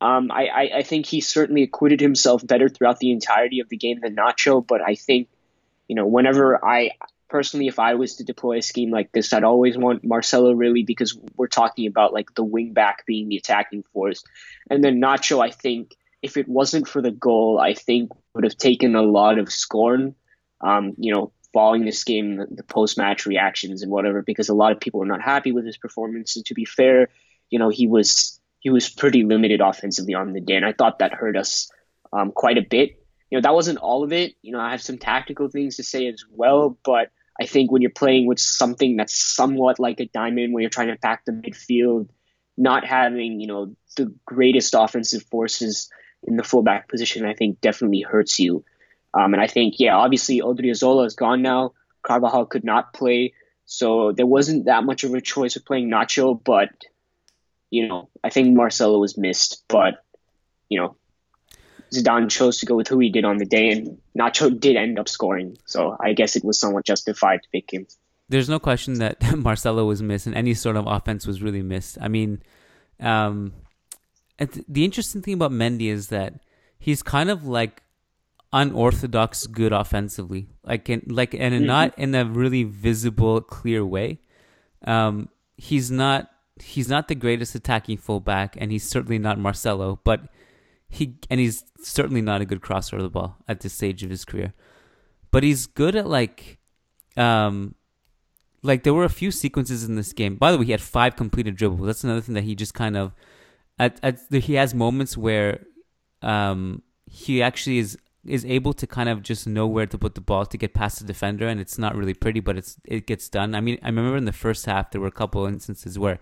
Um, 0.00 0.30
I, 0.30 0.46
I, 0.46 0.70
I 0.78 0.82
think 0.82 1.06
he 1.06 1.20
certainly 1.20 1.62
acquitted 1.62 2.00
himself 2.00 2.46
better 2.46 2.68
throughout 2.68 2.98
the 2.98 3.12
entirety 3.12 3.60
of 3.60 3.68
the 3.68 3.76
game 3.76 4.00
than 4.00 4.16
Nacho, 4.16 4.66
but 4.66 4.80
I 4.80 4.94
think, 4.94 5.28
you 5.88 5.94
know, 5.94 6.06
whenever 6.06 6.64
I 6.64 6.92
personally, 7.28 7.68
if 7.68 7.78
I 7.78 7.94
was 7.94 8.16
to 8.16 8.24
deploy 8.24 8.58
a 8.58 8.62
scheme 8.62 8.90
like 8.90 9.12
this, 9.12 9.32
I'd 9.32 9.44
always 9.44 9.78
want 9.78 10.04
Marcelo 10.04 10.52
really 10.52 10.82
because 10.82 11.16
we're 11.36 11.48
talking 11.48 11.86
about 11.86 12.12
like 12.12 12.34
the 12.34 12.44
wing 12.44 12.72
back 12.72 13.06
being 13.06 13.28
the 13.28 13.36
attacking 13.36 13.84
force. 13.92 14.24
And 14.70 14.82
then 14.82 15.00
Nacho, 15.00 15.42
I 15.42 15.50
think 15.50 15.94
if 16.22 16.36
it 16.36 16.48
wasn't 16.48 16.88
for 16.88 17.00
the 17.00 17.10
goal, 17.10 17.58
I 17.58 17.74
think 17.74 18.10
would 18.34 18.44
have 18.44 18.56
taken 18.56 18.96
a 18.96 19.02
lot 19.02 19.38
of 19.38 19.52
scorn, 19.52 20.14
um, 20.60 20.94
you 20.98 21.14
know, 21.14 21.32
following 21.52 21.84
this 21.84 22.04
game, 22.04 22.36
the, 22.36 22.46
the 22.50 22.62
post 22.62 22.98
match 22.98 23.26
reactions 23.26 23.82
and 23.82 23.90
whatever, 23.90 24.22
because 24.22 24.48
a 24.48 24.54
lot 24.54 24.72
of 24.72 24.80
people 24.80 25.00
were 25.00 25.06
not 25.06 25.22
happy 25.22 25.52
with 25.52 25.66
his 25.66 25.76
performance. 25.76 26.36
And 26.36 26.44
to 26.46 26.54
be 26.54 26.64
fair, 26.64 27.08
you 27.48 27.58
know, 27.58 27.68
he 27.68 27.86
was 27.86 28.39
he 28.60 28.70
was 28.70 28.88
pretty 28.88 29.24
limited 29.24 29.60
offensively 29.60 30.14
on 30.14 30.32
the 30.32 30.40
day, 30.40 30.54
and 30.54 30.64
I 30.64 30.72
thought 30.72 31.00
that 31.00 31.14
hurt 31.14 31.36
us 31.36 31.70
um, 32.12 32.30
quite 32.32 32.58
a 32.58 32.62
bit. 32.62 33.02
You 33.30 33.38
know, 33.38 33.42
that 33.42 33.54
wasn't 33.54 33.78
all 33.78 34.04
of 34.04 34.12
it. 34.12 34.34
You 34.42 34.52
know, 34.52 34.60
I 34.60 34.70
have 34.70 34.82
some 34.82 34.98
tactical 34.98 35.48
things 35.48 35.76
to 35.76 35.82
say 35.82 36.06
as 36.06 36.24
well, 36.30 36.78
but 36.84 37.10
I 37.40 37.46
think 37.46 37.70
when 37.70 37.80
you're 37.80 37.90
playing 37.90 38.26
with 38.26 38.38
something 38.38 38.96
that's 38.96 39.18
somewhat 39.18 39.78
like 39.78 40.00
a 40.00 40.06
diamond, 40.06 40.52
when 40.52 40.62
you're 40.62 40.70
trying 40.70 40.88
to 40.88 40.96
pack 40.96 41.24
the 41.24 41.32
midfield, 41.32 42.08
not 42.56 42.84
having 42.84 43.40
you 43.40 43.46
know 43.46 43.74
the 43.96 44.12
greatest 44.26 44.74
offensive 44.76 45.22
forces 45.24 45.90
in 46.22 46.36
the 46.36 46.44
fullback 46.44 46.88
position, 46.88 47.24
I 47.24 47.34
think 47.34 47.60
definitely 47.60 48.02
hurts 48.02 48.38
you. 48.38 48.64
Um, 49.14 49.32
and 49.32 49.42
I 49.42 49.46
think, 49.46 49.74
yeah, 49.78 49.96
obviously 49.96 50.40
Odriozola 50.40 51.06
is 51.06 51.14
gone 51.14 51.42
now. 51.42 51.72
Carvajal 52.02 52.46
could 52.46 52.64
not 52.64 52.92
play, 52.92 53.34
so 53.64 54.12
there 54.12 54.26
wasn't 54.26 54.66
that 54.66 54.84
much 54.84 55.04
of 55.04 55.14
a 55.14 55.20
choice 55.20 55.56
of 55.56 55.64
playing 55.64 55.90
Nacho. 55.90 56.38
But 56.42 56.70
you 57.70 57.88
know, 57.88 58.08
I 58.22 58.30
think 58.30 58.54
Marcelo 58.56 58.98
was 58.98 59.16
missed, 59.16 59.64
but 59.68 60.02
you 60.68 60.80
know, 60.80 60.96
Zidane 61.92 62.30
chose 62.30 62.58
to 62.58 62.66
go 62.66 62.76
with 62.76 62.88
who 62.88 62.98
he 62.98 63.10
did 63.10 63.24
on 63.24 63.38
the 63.38 63.46
day, 63.46 63.70
and 63.70 63.98
Nacho 64.18 64.58
did 64.58 64.76
end 64.76 64.98
up 64.98 65.08
scoring. 65.08 65.56
So 65.66 65.96
I 65.98 66.12
guess 66.12 66.36
it 66.36 66.44
was 66.44 66.58
somewhat 66.58 66.84
justified 66.84 67.42
to 67.42 67.48
pick 67.50 67.72
him. 67.72 67.86
There's 68.28 68.48
no 68.48 68.58
question 68.58 68.94
that 68.94 69.36
Marcelo 69.36 69.84
was 69.84 70.02
missed, 70.02 70.26
and 70.26 70.36
any 70.36 70.54
sort 70.54 70.76
of 70.76 70.86
offense 70.86 71.26
was 71.26 71.42
really 71.42 71.62
missed. 71.62 71.98
I 72.00 72.08
mean, 72.08 72.42
um, 73.00 73.52
the 74.68 74.84
interesting 74.84 75.22
thing 75.22 75.34
about 75.34 75.52
Mendy 75.52 75.88
is 75.88 76.08
that 76.08 76.40
he's 76.78 77.02
kind 77.02 77.30
of 77.30 77.46
like 77.46 77.82
unorthodox 78.52 79.46
good 79.46 79.72
offensively, 79.72 80.48
like 80.64 80.88
in 80.88 81.02
like 81.06 81.34
and 81.34 81.54
mm-hmm. 81.54 81.66
not 81.66 81.98
in 81.98 82.14
a 82.14 82.24
really 82.24 82.64
visible, 82.64 83.40
clear 83.40 83.84
way. 83.84 84.20
Um, 84.84 85.28
he's 85.56 85.90
not 85.90 86.30
he's 86.62 86.88
not 86.88 87.08
the 87.08 87.14
greatest 87.14 87.54
attacking 87.54 87.98
fullback, 87.98 88.56
and 88.58 88.70
he's 88.70 88.88
certainly 88.88 89.18
not 89.18 89.38
Marcelo, 89.38 90.00
but 90.04 90.28
he 90.88 91.14
and 91.30 91.38
he's 91.38 91.64
certainly 91.80 92.20
not 92.20 92.40
a 92.40 92.44
good 92.44 92.60
crosser 92.60 92.96
of 92.96 93.02
the 93.02 93.08
ball 93.08 93.36
at 93.48 93.60
this 93.60 93.72
stage 93.72 94.02
of 94.02 94.10
his 94.10 94.24
career. 94.24 94.52
But 95.30 95.44
he's 95.44 95.66
good 95.66 95.94
at 95.94 96.06
like 96.06 96.58
um 97.16 97.74
like 98.62 98.82
there 98.82 98.92
were 98.92 99.04
a 99.04 99.08
few 99.08 99.30
sequences 99.30 99.84
in 99.84 99.94
this 99.94 100.12
game. 100.12 100.36
By 100.36 100.52
the 100.52 100.58
way, 100.58 100.66
he 100.66 100.72
had 100.72 100.80
five 100.80 101.16
completed 101.16 101.56
dribbles. 101.56 101.86
That's 101.86 102.04
another 102.04 102.20
thing 102.20 102.34
that 102.34 102.44
he 102.44 102.54
just 102.54 102.74
kind 102.74 102.96
of 102.96 103.12
at, 103.78 103.98
at 104.02 104.18
he 104.30 104.54
has 104.54 104.74
moments 104.74 105.16
where 105.16 105.64
um 106.22 106.82
he 107.06 107.42
actually 107.42 107.78
is 107.78 107.96
is 108.26 108.44
able 108.44 108.72
to 108.74 108.86
kind 108.86 109.08
of 109.08 109.22
just 109.22 109.46
know 109.46 109.66
where 109.66 109.86
to 109.86 109.96
put 109.96 110.14
the 110.14 110.20
ball 110.20 110.44
to 110.44 110.58
get 110.58 110.74
past 110.74 110.98
the 110.98 111.04
defender 111.06 111.48
and 111.48 111.58
it's 111.58 111.78
not 111.78 111.96
really 111.96 112.12
pretty 112.12 112.40
but 112.40 112.58
it's 112.58 112.76
it 112.84 113.06
gets 113.06 113.28
done. 113.28 113.54
I 113.54 113.60
mean, 113.60 113.78
I 113.82 113.86
remember 113.86 114.16
in 114.16 114.26
the 114.26 114.32
first 114.32 114.66
half 114.66 114.90
there 114.90 115.00
were 115.00 115.06
a 115.06 115.12
couple 115.12 115.46
instances 115.46 115.98
where 115.98 116.18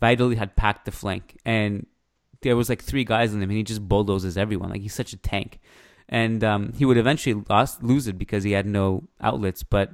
Valladolid 0.00 0.38
had 0.38 0.56
packed 0.56 0.84
the 0.84 0.92
flank 0.92 1.38
and 1.44 1.86
there 2.42 2.56
was 2.56 2.68
like 2.68 2.82
three 2.82 3.04
guys 3.04 3.34
in 3.34 3.42
him, 3.42 3.50
and 3.50 3.56
he 3.56 3.62
just 3.62 3.86
bulldozes 3.88 4.36
everyone. 4.36 4.70
Like 4.70 4.80
he's 4.80 4.94
such 4.94 5.12
a 5.12 5.16
tank, 5.16 5.58
and 6.08 6.42
um, 6.44 6.72
he 6.74 6.84
would 6.84 6.96
eventually 6.96 7.42
lost, 7.48 7.82
lose 7.82 8.06
it 8.06 8.18
because 8.18 8.44
he 8.44 8.52
had 8.52 8.66
no 8.66 9.04
outlets. 9.20 9.62
But 9.62 9.92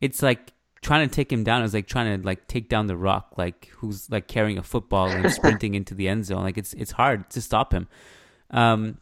it's 0.00 0.22
like 0.22 0.52
trying 0.82 1.08
to 1.08 1.14
take 1.14 1.30
him 1.30 1.44
down 1.44 1.62
is 1.62 1.74
like 1.74 1.86
trying 1.86 2.20
to 2.20 2.26
like 2.26 2.46
take 2.46 2.68
down 2.68 2.86
the 2.86 2.96
rock, 2.96 3.34
like 3.36 3.68
who's 3.78 4.10
like 4.10 4.28
carrying 4.28 4.58
a 4.58 4.62
football 4.62 5.08
and 5.08 5.30
sprinting 5.38 5.74
into 5.74 5.94
the 5.94 6.08
end 6.08 6.26
zone. 6.26 6.42
Like 6.42 6.58
it's 6.58 6.72
it's 6.74 6.92
hard 6.92 7.28
to 7.30 7.40
stop 7.40 7.72
him. 7.72 7.88
Um, 8.50 8.98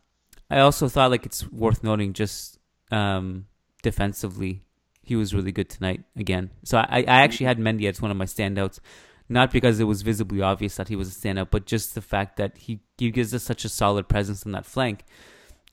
I 0.51 0.61
also 0.61 0.89
thought 0.89 1.11
like 1.11 1.27
it's 1.27 1.51
worth 1.51 1.85
noting 1.85 2.13
just 2.13 2.59
um, 2.91 3.47
defensively, 3.83 4.63
he 5.03 5.17
was 5.17 5.35
really 5.35 5.53
good 5.53 5.69
tonight 5.69 6.05
again. 6.17 6.51
So 6.65 6.79
I, 6.79 7.01
I 7.01 7.23
actually 7.23 7.47
had 7.47 7.59
Mendy 7.59 7.89
as 7.89 8.01
one 8.01 8.11
of 8.11 8.17
my 8.17 8.25
standouts 8.25 8.81
not 9.29 9.51
because 9.51 9.79
it 9.79 9.85
was 9.85 10.03
visibly 10.03 10.41
obvious 10.41 10.77
that 10.77 10.89
he 10.89 10.97
was 10.97 11.09
a 11.09 11.21
standout, 11.21 11.49
but 11.51 11.67
just 11.67 11.95
the 11.95 12.01
fact 12.01 12.37
that 12.37 12.57
he, 12.57 12.81
he 12.97 13.11
gives 13.11 13.35
us 13.35 13.43
such 13.43 13.65
a 13.65 13.69
solid 13.69 14.09
presence 14.09 14.47
on 14.47 14.53
that 14.53 14.65
flank. 14.65 15.05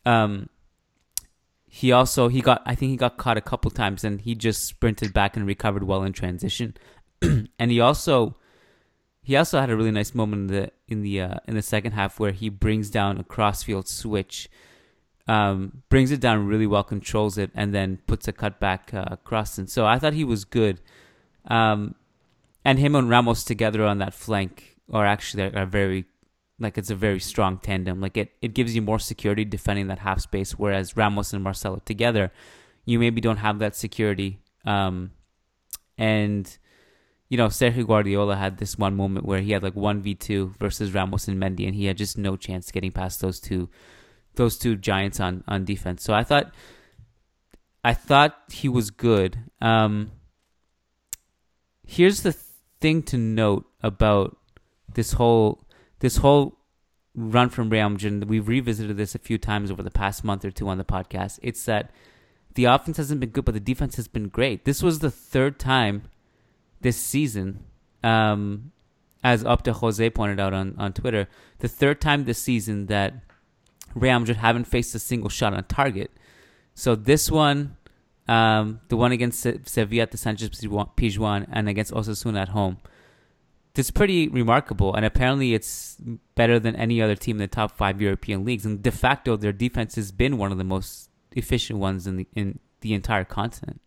Um, 0.05 0.49
he 1.67 1.91
also 1.91 2.29
he 2.29 2.41
got 2.41 2.61
I 2.65 2.75
think 2.75 2.91
he 2.91 2.97
got 2.97 3.17
caught 3.17 3.37
a 3.37 3.41
couple 3.41 3.69
times 3.69 4.05
and 4.05 4.21
he 4.21 4.33
just 4.33 4.63
sprinted 4.63 5.13
back 5.13 5.35
and 5.35 5.45
recovered 5.45 5.83
well 5.83 6.03
in 6.03 6.13
transition. 6.13 6.75
and 7.21 7.71
he 7.71 7.81
also 7.81 8.35
he 9.21 9.35
also 9.35 9.59
had 9.59 9.69
a 9.69 9.75
really 9.75 9.91
nice 9.91 10.15
moment 10.15 10.51
in 10.51 10.55
the 10.55 10.71
in 10.87 11.01
the 11.01 11.21
uh, 11.21 11.35
in 11.47 11.55
the 11.55 11.61
second 11.61 11.93
half 11.93 12.19
where 12.19 12.31
he 12.31 12.49
brings 12.49 12.89
down 12.89 13.17
a 13.17 13.23
crossfield 13.23 13.87
switch, 13.87 14.49
um, 15.27 15.83
brings 15.89 16.11
it 16.11 16.19
down 16.19 16.47
really 16.47 16.67
well, 16.67 16.83
controls 16.83 17.37
it, 17.37 17.51
and 17.55 17.73
then 17.73 17.99
puts 18.07 18.27
a 18.27 18.33
cutback 18.33 18.93
uh, 18.93 19.15
cross. 19.17 19.57
And 19.57 19.69
so 19.69 19.85
I 19.85 19.99
thought 19.99 20.13
he 20.13 20.23
was 20.23 20.45
good. 20.45 20.81
Um, 21.47 21.95
and 22.63 22.79
him 22.79 22.95
and 22.95 23.09
Ramos 23.09 23.43
together 23.43 23.83
on 23.83 23.99
that 23.99 24.13
flank 24.13 24.77
are 24.91 25.05
actually 25.05 25.43
are 25.55 25.65
very 25.65 26.05
like 26.59 26.77
it's 26.77 26.89
a 26.89 26.95
very 26.95 27.19
strong 27.19 27.57
tandem. 27.57 27.99
Like 27.99 28.17
it, 28.17 28.31
it 28.41 28.53
gives 28.53 28.75
you 28.75 28.81
more 28.81 28.99
security 28.99 29.45
defending 29.45 29.87
that 29.87 29.99
half 29.99 30.21
space, 30.21 30.53
whereas 30.53 30.95
Ramos 30.95 31.33
and 31.33 31.43
Marcelo 31.43 31.81
together, 31.85 32.31
you 32.85 32.99
maybe 32.99 33.21
don't 33.21 33.37
have 33.37 33.59
that 33.59 33.75
security. 33.75 34.39
Um, 34.65 35.11
and 35.97 36.57
you 37.29 37.37
know, 37.37 37.47
Sergio 37.47 37.87
Guardiola 37.87 38.35
had 38.35 38.57
this 38.57 38.77
one 38.77 38.95
moment 38.95 39.25
where 39.25 39.41
he 39.41 39.51
had 39.51 39.63
like 39.63 39.75
one 39.75 40.01
v 40.01 40.15
two 40.15 40.53
versus 40.59 40.93
Ramos 40.93 41.27
and 41.27 41.41
Mendy, 41.41 41.65
and 41.65 41.75
he 41.75 41.85
had 41.85 41.97
just 41.97 42.17
no 42.17 42.35
chance 42.35 42.71
getting 42.71 42.91
past 42.91 43.21
those 43.21 43.39
two, 43.39 43.69
those 44.35 44.57
two 44.57 44.75
giants 44.75 45.19
on 45.19 45.43
on 45.47 45.65
defense. 45.65 46.03
So 46.03 46.13
I 46.13 46.23
thought, 46.23 46.53
I 47.83 47.93
thought 47.93 48.35
he 48.51 48.69
was 48.69 48.91
good. 48.91 49.39
Um, 49.61 50.11
here's 51.85 52.21
the 52.21 52.33
thing 52.79 53.01
to 53.03 53.17
note 53.17 53.65
about 53.81 54.37
this 54.93 55.13
whole 55.13 55.65
this 55.99 56.17
whole 56.17 56.59
run 57.15 57.49
from 57.49 57.69
Real 57.69 57.89
Madrid, 57.89 58.29
we've 58.29 58.47
revisited 58.47 58.97
this 58.97 59.15
a 59.15 59.19
few 59.19 59.37
times 59.37 59.71
over 59.71 59.81
the 59.81 59.91
past 59.91 60.23
month 60.23 60.43
or 60.43 60.51
two 60.51 60.67
on 60.67 60.77
the 60.77 60.83
podcast. 60.83 61.39
It's 61.41 61.63
that 61.65 61.91
the 62.55 62.65
offense 62.65 62.97
hasn't 62.97 63.19
been 63.19 63.29
good, 63.29 63.45
but 63.45 63.53
the 63.53 63.59
defense 63.59 63.95
has 63.95 64.07
been 64.07 64.27
great. 64.27 64.65
This 64.65 64.83
was 64.83 64.99
the 64.99 65.11
third 65.11 65.57
time 65.59 66.03
this 66.85 66.97
season, 66.97 67.63
um, 68.03 68.71
as 69.23 69.43
Opta 69.43 69.73
Jose 69.73 70.07
pointed 70.11 70.39
out 70.39 70.53
on, 70.53 70.75
on 70.77 70.93
Twitter, 70.93 71.27
the 71.57 71.67
third 71.67 71.99
time 71.99 72.25
this 72.25 72.37
season 72.37 72.85
that 72.85 73.15
Real 73.95 74.19
Madrid 74.19 74.37
haven't 74.37 74.65
faced 74.65 74.93
a 74.93 74.99
single 74.99 75.29
shot 75.29 75.55
on 75.55 75.63
target. 75.63 76.11
So 76.75 76.93
this 76.93 77.31
one 77.31 77.77
um, 78.27 78.81
the 78.87 78.97
one 78.97 79.11
against 79.11 79.41
Sevilla 79.67 80.03
at 80.03 80.11
the 80.11 80.17
Sanchez 80.17 80.49
Pizjuan 80.49 81.47
and 81.51 81.67
against 81.67 81.91
Osasuna 81.91 82.41
at 82.41 82.49
home. 82.49 82.77
It's 83.75 83.91
pretty 83.91 84.29
remarkable, 84.29 84.95
and 84.95 85.05
apparently 85.05 85.53
it's 85.53 85.97
better 86.35 86.59
than 86.59 86.75
any 86.75 87.01
other 87.01 87.15
team 87.15 87.37
in 87.37 87.41
the 87.41 87.47
top 87.47 87.71
five 87.71 88.01
European 88.01 88.45
leagues. 88.45 88.65
And 88.65 88.81
de 88.81 88.91
facto, 88.91 89.35
their 89.35 89.51
defense 89.51 89.95
has 89.95 90.11
been 90.11 90.37
one 90.37 90.51
of 90.51 90.57
the 90.57 90.63
most 90.63 91.09
efficient 91.33 91.79
ones 91.79 92.07
in 92.07 92.15
the 92.15 92.27
in 92.35 92.59
the 92.81 92.93
entire 92.93 93.25
continent. 93.25 93.81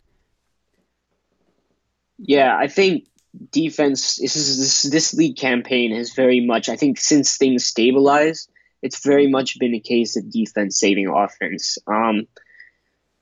Yeah, 2.21 2.55
I 2.57 2.67
think 2.67 3.05
defense. 3.51 4.17
This 4.17 4.35
is 4.35 4.57
this 4.57 4.83
this 4.83 5.13
league 5.13 5.37
campaign 5.37 5.95
has 5.95 6.13
very 6.13 6.45
much. 6.45 6.69
I 6.69 6.75
think 6.75 6.99
since 6.99 7.37
things 7.37 7.65
stabilized, 7.65 8.49
it's 8.81 9.03
very 9.03 9.27
much 9.27 9.59
been 9.59 9.75
a 9.75 9.79
case 9.79 10.17
of 10.17 10.29
defense 10.29 10.79
saving 10.79 11.07
offense. 11.07 11.77
Um, 11.87 12.27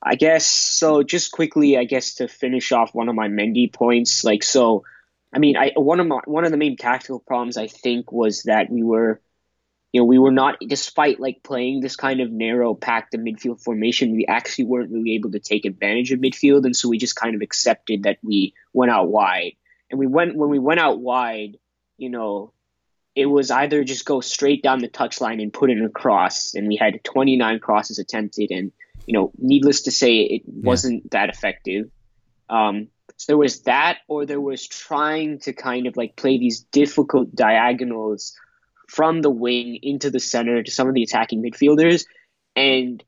I 0.02 0.16
guess 0.16 0.46
so. 0.46 1.04
Just 1.04 1.32
quickly, 1.32 1.78
I 1.78 1.84
guess 1.84 2.16
to 2.16 2.28
finish 2.28 2.72
off 2.72 2.94
one 2.94 3.10
of 3.10 3.16
my 3.16 3.28
Mendy 3.28 3.72
points, 3.72 4.24
like 4.24 4.44
so. 4.44 4.84
I 5.34 5.40
mean, 5.40 5.58
I 5.58 5.74
one 5.76 6.00
of 6.00 6.08
my 6.08 6.20
one 6.26 6.46
of 6.46 6.52
the 6.52 6.58
main 6.58 6.78
tactical 6.78 7.20
problems 7.20 7.58
I 7.58 7.68
think 7.68 8.12
was 8.12 8.44
that 8.44 8.70
we 8.70 8.84
were, 8.84 9.22
you 9.98 10.04
know, 10.04 10.06
we 10.06 10.20
were 10.20 10.32
not, 10.32 10.58
despite 10.68 11.20
like 11.20 11.42
playing 11.42 11.80
this 11.82 11.96
kind 11.96 12.22
of 12.22 12.32
narrow 12.32 12.76
packed 12.76 13.16
midfield 13.16 13.64
formation, 13.64 14.12
we 14.12 14.28
actually 14.28 14.66
weren't 14.66 14.92
really 14.92 15.16
able 15.16 15.32
to 15.32 15.40
take 15.40 15.66
advantage 15.66 16.12
of 16.12 16.20
midfield, 16.20 16.66
and 16.66 16.76
so 16.76 16.88
we 16.88 17.00
just 17.00 17.16
kind 17.16 17.34
of 17.34 17.42
accepted 17.42 18.04
that 18.04 18.20
we 18.22 18.54
went 18.74 18.92
out 18.92 19.08
wide, 19.08 19.54
and 19.90 19.98
we 20.00 20.06
went 20.06 20.36
when 20.36 20.52
we 20.52 20.60
went 20.60 20.80
out 20.80 21.00
wide, 21.00 21.58
you 21.98 22.12
know, 22.12 22.54
it 23.16 23.26
was 23.26 23.50
either 23.50 23.84
just 23.84 24.06
go 24.06 24.22
straight 24.22 24.62
down 24.62 24.78
the 24.78 24.88
touchline 24.88 25.42
and 25.42 25.52
put 25.52 25.72
in 25.72 25.84
a 25.84 25.90
cross. 25.90 26.54
and 26.54 26.68
we 26.68 26.76
had 26.76 27.04
29 27.04 27.58
crosses 27.58 27.98
attempted 27.98 28.52
and 28.52 28.72
you 29.08 29.14
know, 29.14 29.32
needless 29.40 29.84
to 29.84 29.92
say, 29.92 30.18
it 30.18 30.42
wasn't 30.46 31.10
that 31.10 31.30
effective. 31.30 31.90
Um, 32.52 32.90
so 33.16 33.32
there 33.32 33.38
was 33.38 33.62
that, 33.62 34.00
or 34.08 34.28
there 34.28 34.42
was 34.42 34.68
trying 34.68 35.40
to 35.40 35.54
kind 35.54 35.88
of 35.88 35.98
like 35.98 36.16
play 36.16 36.38
these 36.38 36.60
difficult 36.60 37.34
diagonals 37.34 38.36
from 38.88 39.22
the 39.22 39.30
wing 39.30 39.80
into 39.84 40.10
the 40.10 40.20
center 40.20 40.64
to 40.64 40.72
some 40.72 40.88
of 40.88 40.94
the 40.94 41.04
attacking 41.04 41.44
midfielders. 41.44 42.06
And 42.56 43.04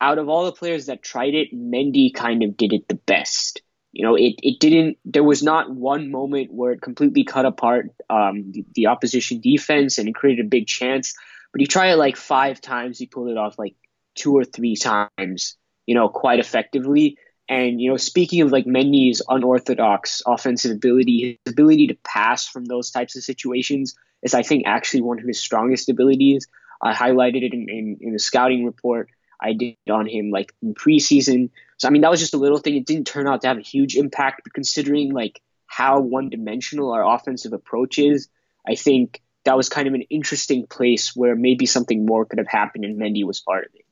out 0.00 0.18
of 0.18 0.28
all 0.28 0.44
the 0.44 0.52
players 0.52 0.86
that 0.86 1.02
tried 1.02 1.34
it, 1.34 1.54
Mendy 1.54 2.12
kind 2.12 2.42
of 2.42 2.56
did 2.56 2.72
it 2.72 2.88
the 2.88 2.94
best. 2.94 3.62
You 3.92 4.04
know, 4.04 4.16
it, 4.16 4.34
it 4.42 4.58
didn't, 4.58 4.98
there 5.04 5.22
was 5.22 5.42
not 5.42 5.70
one 5.70 6.10
moment 6.10 6.52
where 6.52 6.72
it 6.72 6.82
completely 6.82 7.24
cut 7.24 7.46
apart 7.46 7.90
um, 8.10 8.50
the, 8.50 8.64
the 8.74 8.86
opposition 8.88 9.40
defense 9.40 9.98
and 9.98 10.08
it 10.08 10.14
created 10.14 10.46
a 10.46 10.48
big 10.48 10.66
chance. 10.66 11.14
But 11.52 11.60
he 11.60 11.68
tried 11.68 11.92
it 11.92 11.96
like 11.96 12.16
five 12.16 12.60
times. 12.60 12.98
He 12.98 13.06
pulled 13.06 13.28
it 13.28 13.36
off 13.36 13.58
like 13.58 13.76
two 14.16 14.36
or 14.36 14.44
three 14.44 14.74
times, 14.74 15.56
you 15.86 15.94
know, 15.94 16.08
quite 16.08 16.40
effectively. 16.40 17.18
And, 17.48 17.80
you 17.80 17.90
know, 17.90 17.96
speaking 17.96 18.40
of 18.40 18.50
like 18.50 18.64
Mendy's 18.64 19.22
unorthodox 19.28 20.22
offensive 20.26 20.72
ability, 20.72 21.38
his 21.44 21.52
ability 21.52 21.88
to 21.88 21.96
pass 22.02 22.48
from 22.48 22.64
those 22.64 22.90
types 22.90 23.16
of 23.16 23.22
situations 23.22 23.94
is, 24.24 24.34
I 24.34 24.42
think, 24.42 24.64
actually 24.66 25.02
one 25.02 25.20
of 25.20 25.26
his 25.26 25.38
strongest 25.38 25.88
abilities. 25.88 26.48
I 26.82 26.92
highlighted 26.92 27.42
it 27.42 27.54
in, 27.54 27.68
in, 27.68 27.98
in 28.00 28.12
the 28.12 28.18
scouting 28.18 28.64
report 28.64 29.10
I 29.40 29.52
did 29.52 29.76
on 29.90 30.06
him 30.06 30.30
like 30.30 30.52
in 30.62 30.74
preseason. 30.74 31.50
So, 31.76 31.88
I 31.88 31.90
mean, 31.90 32.02
that 32.02 32.10
was 32.10 32.20
just 32.20 32.34
a 32.34 32.38
little 32.38 32.58
thing. 32.58 32.76
It 32.76 32.86
didn't 32.86 33.06
turn 33.06 33.28
out 33.28 33.42
to 33.42 33.48
have 33.48 33.58
a 33.58 33.62
huge 33.62 33.96
impact, 33.96 34.40
but 34.44 34.52
considering 34.52 35.12
like 35.12 35.40
how 35.66 36.00
one 36.00 36.30
dimensional 36.30 36.92
our 36.92 37.06
offensive 37.14 37.52
approach 37.52 37.98
is, 37.98 38.28
I 38.66 38.74
think 38.74 39.20
that 39.44 39.56
was 39.56 39.68
kind 39.68 39.86
of 39.86 39.94
an 39.94 40.02
interesting 40.02 40.66
place 40.66 41.14
where 41.14 41.36
maybe 41.36 41.66
something 41.66 42.06
more 42.06 42.24
could 42.24 42.38
have 42.38 42.48
happened 42.48 42.84
and 42.84 42.98
Mendy 42.98 43.24
was 43.24 43.40
part 43.40 43.66
of 43.66 43.74
it. 43.74 43.84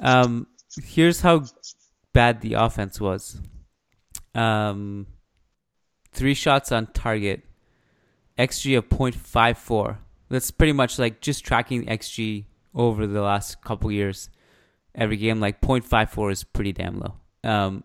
Um, 0.00 0.46
here's 0.82 1.20
how 1.20 1.44
bad 2.12 2.40
the 2.40 2.54
offense 2.54 3.00
was. 3.00 3.38
Um, 4.34 5.06
three 6.12 6.34
shots 6.34 6.70
on 6.70 6.86
target, 6.88 7.44
xG 8.38 8.76
of 8.78 8.88
0.54. 8.88 9.98
That's 10.28 10.50
pretty 10.50 10.72
much 10.72 10.98
like 10.98 11.20
just 11.20 11.44
tracking 11.44 11.86
xG 11.86 12.44
over 12.74 13.06
the 13.06 13.20
last 13.20 13.62
couple 13.62 13.90
years. 13.92 14.30
Every 14.94 15.16
game, 15.16 15.40
like 15.40 15.60
0.54 15.60 16.32
is 16.32 16.44
pretty 16.44 16.72
damn 16.72 17.00
low. 17.00 17.14
Um, 17.44 17.84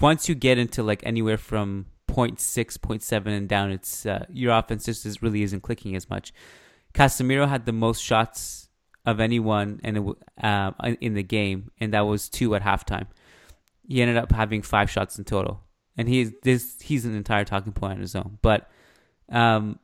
once 0.00 0.28
you 0.28 0.34
get 0.34 0.58
into 0.58 0.82
like 0.82 1.02
anywhere 1.04 1.38
from 1.38 1.86
0.6, 2.08 2.78
0.7 2.78 3.26
and 3.26 3.48
down, 3.48 3.70
it's 3.70 4.06
uh, 4.06 4.26
your 4.32 4.56
offense 4.56 4.84
just 4.84 5.06
is, 5.06 5.22
really 5.22 5.42
isn't 5.42 5.62
clicking 5.62 5.94
as 5.96 6.10
much. 6.10 6.32
Casemiro 6.94 7.48
had 7.48 7.66
the 7.66 7.72
most 7.72 8.02
shots 8.02 8.68
of 9.06 9.20
anyone 9.20 9.80
in, 9.82 10.14
uh, 10.42 10.72
in 11.00 11.14
the 11.14 11.22
game, 11.22 11.70
and 11.78 11.94
that 11.94 12.00
was 12.00 12.28
two 12.28 12.54
at 12.54 12.62
halftime. 12.62 13.06
He 13.86 14.02
ended 14.02 14.16
up 14.16 14.32
having 14.32 14.62
five 14.62 14.90
shots 14.90 15.18
in 15.18 15.24
total, 15.24 15.60
and 15.96 16.08
he's 16.08 16.32
this 16.42 16.80
he's 16.80 17.04
an 17.04 17.16
entire 17.16 17.44
talking 17.44 17.72
point 17.72 17.94
on 17.94 18.00
his 18.00 18.14
own. 18.14 18.38
But 18.40 18.70
um, 19.30 19.78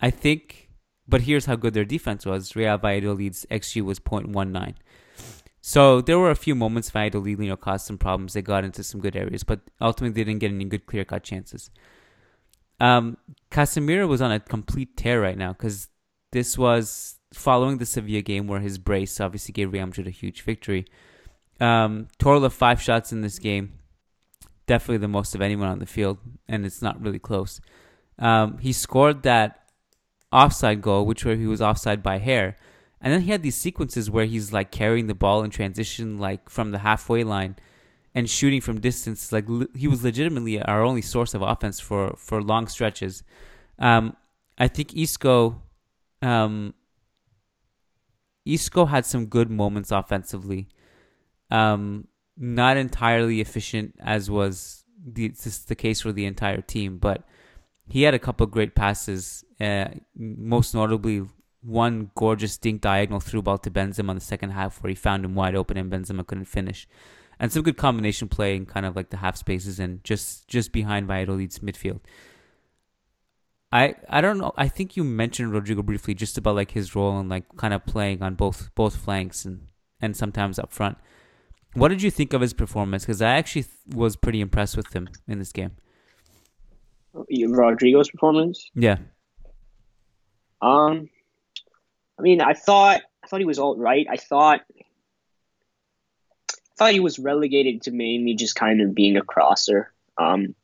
I 0.00 0.10
think, 0.10 0.70
but 1.08 1.22
here's 1.22 1.46
how 1.46 1.56
good 1.56 1.74
their 1.74 1.84
defense 1.84 2.26
was. 2.26 2.54
Real 2.56 2.78
Valladolid's 2.78 3.46
xG 3.50 3.82
was 3.82 3.98
0.19. 4.00 4.74
So 5.62 6.00
there 6.00 6.18
were 6.18 6.30
a 6.30 6.36
few 6.36 6.54
moments 6.54 6.90
Valladolid 6.90 7.38
you 7.38 7.48
know 7.48 7.56
caused 7.56 7.86
some 7.86 7.98
problems. 7.98 8.32
They 8.32 8.42
got 8.42 8.64
into 8.64 8.82
some 8.82 9.00
good 9.00 9.16
areas, 9.16 9.44
but 9.44 9.60
ultimately 9.80 10.22
they 10.22 10.24
didn't 10.24 10.40
get 10.40 10.52
any 10.52 10.64
good 10.64 10.86
clear 10.86 11.04
cut 11.04 11.22
chances. 11.22 11.70
Um, 12.78 13.18
Casemiro 13.50 14.08
was 14.08 14.22
on 14.22 14.32
a 14.32 14.40
complete 14.40 14.96
tear 14.96 15.20
right 15.20 15.36
now 15.36 15.52
because 15.52 15.88
this 16.32 16.56
was 16.56 17.16
following 17.32 17.78
the 17.78 17.86
Sevilla 17.86 18.22
game 18.22 18.46
where 18.46 18.60
his 18.60 18.78
brace 18.78 19.20
obviously 19.20 19.52
gave 19.52 19.72
Real 19.72 19.86
Madrid 19.86 20.06
a 20.06 20.10
huge 20.10 20.42
victory. 20.42 20.86
Um, 21.60 22.08
total 22.18 22.44
of 22.46 22.54
five 22.54 22.80
shots 22.80 23.12
in 23.12 23.20
this 23.20 23.38
game, 23.38 23.74
definitely 24.66 24.96
the 24.96 25.08
most 25.08 25.34
of 25.34 25.42
anyone 25.42 25.68
on 25.68 25.78
the 25.78 25.86
field, 25.86 26.16
and 26.48 26.64
it's 26.64 26.80
not 26.80 27.00
really 27.02 27.18
close. 27.18 27.60
Um, 28.20 28.58
he 28.58 28.72
scored 28.72 29.22
that 29.22 29.60
offside 30.32 30.82
goal, 30.82 31.06
which 31.06 31.24
where 31.24 31.36
he 31.36 31.46
was 31.46 31.60
offside 31.60 32.02
by 32.02 32.18
hair, 32.18 32.56
and 33.00 33.12
then 33.12 33.22
he 33.22 33.30
had 33.30 33.42
these 33.42 33.56
sequences 33.56 34.10
where 34.10 34.26
he's 34.26 34.52
like 34.52 34.70
carrying 34.70 35.06
the 35.06 35.14
ball 35.14 35.42
in 35.42 35.50
transition, 35.50 36.18
like 36.18 36.48
from 36.48 36.70
the 36.70 36.78
halfway 36.78 37.24
line, 37.24 37.56
and 38.14 38.28
shooting 38.28 38.60
from 38.60 38.80
distance. 38.80 39.32
Like 39.32 39.46
he 39.74 39.88
was 39.88 40.04
legitimately 40.04 40.62
our 40.62 40.84
only 40.84 41.02
source 41.02 41.34
of 41.34 41.42
offense 41.42 41.80
for 41.80 42.14
for 42.18 42.42
long 42.42 42.68
stretches. 42.68 43.22
Um, 43.78 44.16
I 44.58 44.68
think 44.68 44.94
Isco 44.94 45.62
um, 46.22 46.74
Isco 48.44 48.86
had 48.86 49.06
some 49.06 49.26
good 49.26 49.50
moments 49.50 49.90
offensively. 49.90 50.68
Um, 51.50 52.06
not 52.36 52.76
entirely 52.76 53.40
efficient 53.40 53.94
as 54.00 54.30
was 54.30 54.84
the, 55.04 55.28
the 55.66 55.74
case 55.74 56.00
for 56.00 56.12
the 56.12 56.26
entire 56.26 56.60
team, 56.60 56.98
but 56.98 57.24
he 57.90 58.02
had 58.02 58.14
a 58.14 58.18
couple 58.18 58.46
great 58.46 58.74
passes. 58.74 59.44
Uh, 59.60 59.88
most 60.16 60.74
notably, 60.74 61.26
one 61.62 62.10
gorgeous 62.14 62.56
dink 62.56 62.80
diagonal 62.80 63.20
through 63.20 63.42
ball 63.42 63.58
to 63.58 63.70
Benzema 63.70 64.10
in 64.10 64.16
the 64.16 64.20
second 64.20 64.50
half, 64.50 64.82
where 64.82 64.88
he 64.88 64.94
found 64.94 65.24
him 65.24 65.34
wide 65.34 65.54
open 65.54 65.76
and 65.76 65.92
Benzema 65.92 66.26
couldn't 66.26 66.46
finish, 66.46 66.88
and 67.38 67.52
some 67.52 67.62
good 67.62 67.76
combination 67.76 68.28
play 68.28 68.56
in 68.56 68.66
kind 68.66 68.86
of 68.86 68.96
like 68.96 69.10
the 69.10 69.18
half 69.18 69.36
spaces 69.36 69.78
and 69.78 70.02
just 70.04 70.48
just 70.48 70.72
behind 70.72 71.08
Valladolid's 71.08 71.58
midfield. 71.58 72.00
I 73.72 73.94
I 74.08 74.20
don't 74.20 74.38
know. 74.38 74.52
I 74.56 74.68
think 74.68 74.96
you 74.96 75.04
mentioned 75.04 75.52
Rodrygo 75.52 75.84
briefly, 75.84 76.14
just 76.14 76.38
about 76.38 76.56
like 76.56 76.72
his 76.72 76.94
role 76.94 77.18
and 77.18 77.28
like 77.28 77.44
kind 77.56 77.74
of 77.74 77.84
playing 77.86 78.22
on 78.22 78.34
both 78.34 78.74
both 78.74 78.96
flanks 78.96 79.44
and 79.44 79.68
and 80.00 80.16
sometimes 80.16 80.58
up 80.58 80.72
front. 80.72 80.98
What 81.74 81.88
did 81.88 82.02
you 82.02 82.10
think 82.10 82.32
of 82.32 82.40
his 82.40 82.52
performance? 82.52 83.04
Because 83.04 83.22
I 83.22 83.36
actually 83.36 83.66
was 83.94 84.16
pretty 84.16 84.40
impressed 84.40 84.76
with 84.76 84.92
him 84.92 85.08
in 85.28 85.38
this 85.38 85.52
game. 85.52 85.76
Rodrygo's 87.14 88.10
performance. 88.10 88.70
Yeah. 88.74 88.98
Um, 90.62 91.08
I 92.18 92.22
mean, 92.22 92.40
I 92.40 92.54
thought 92.54 93.02
I 93.24 93.26
thought 93.26 93.40
he 93.40 93.46
was 93.46 93.58
all 93.58 93.76
right. 93.76 94.06
I 94.10 94.16
thought 94.16 94.60
I 94.70 94.84
thought 96.76 96.92
he 96.92 97.00
was 97.00 97.18
relegated 97.18 97.82
to 97.82 97.90
mainly 97.90 98.34
just 98.34 98.54
kind 98.54 98.80
of 98.80 98.94
being 98.94 99.16
a 99.16 99.22
crosser. 99.22 99.92
Um, 100.18 100.54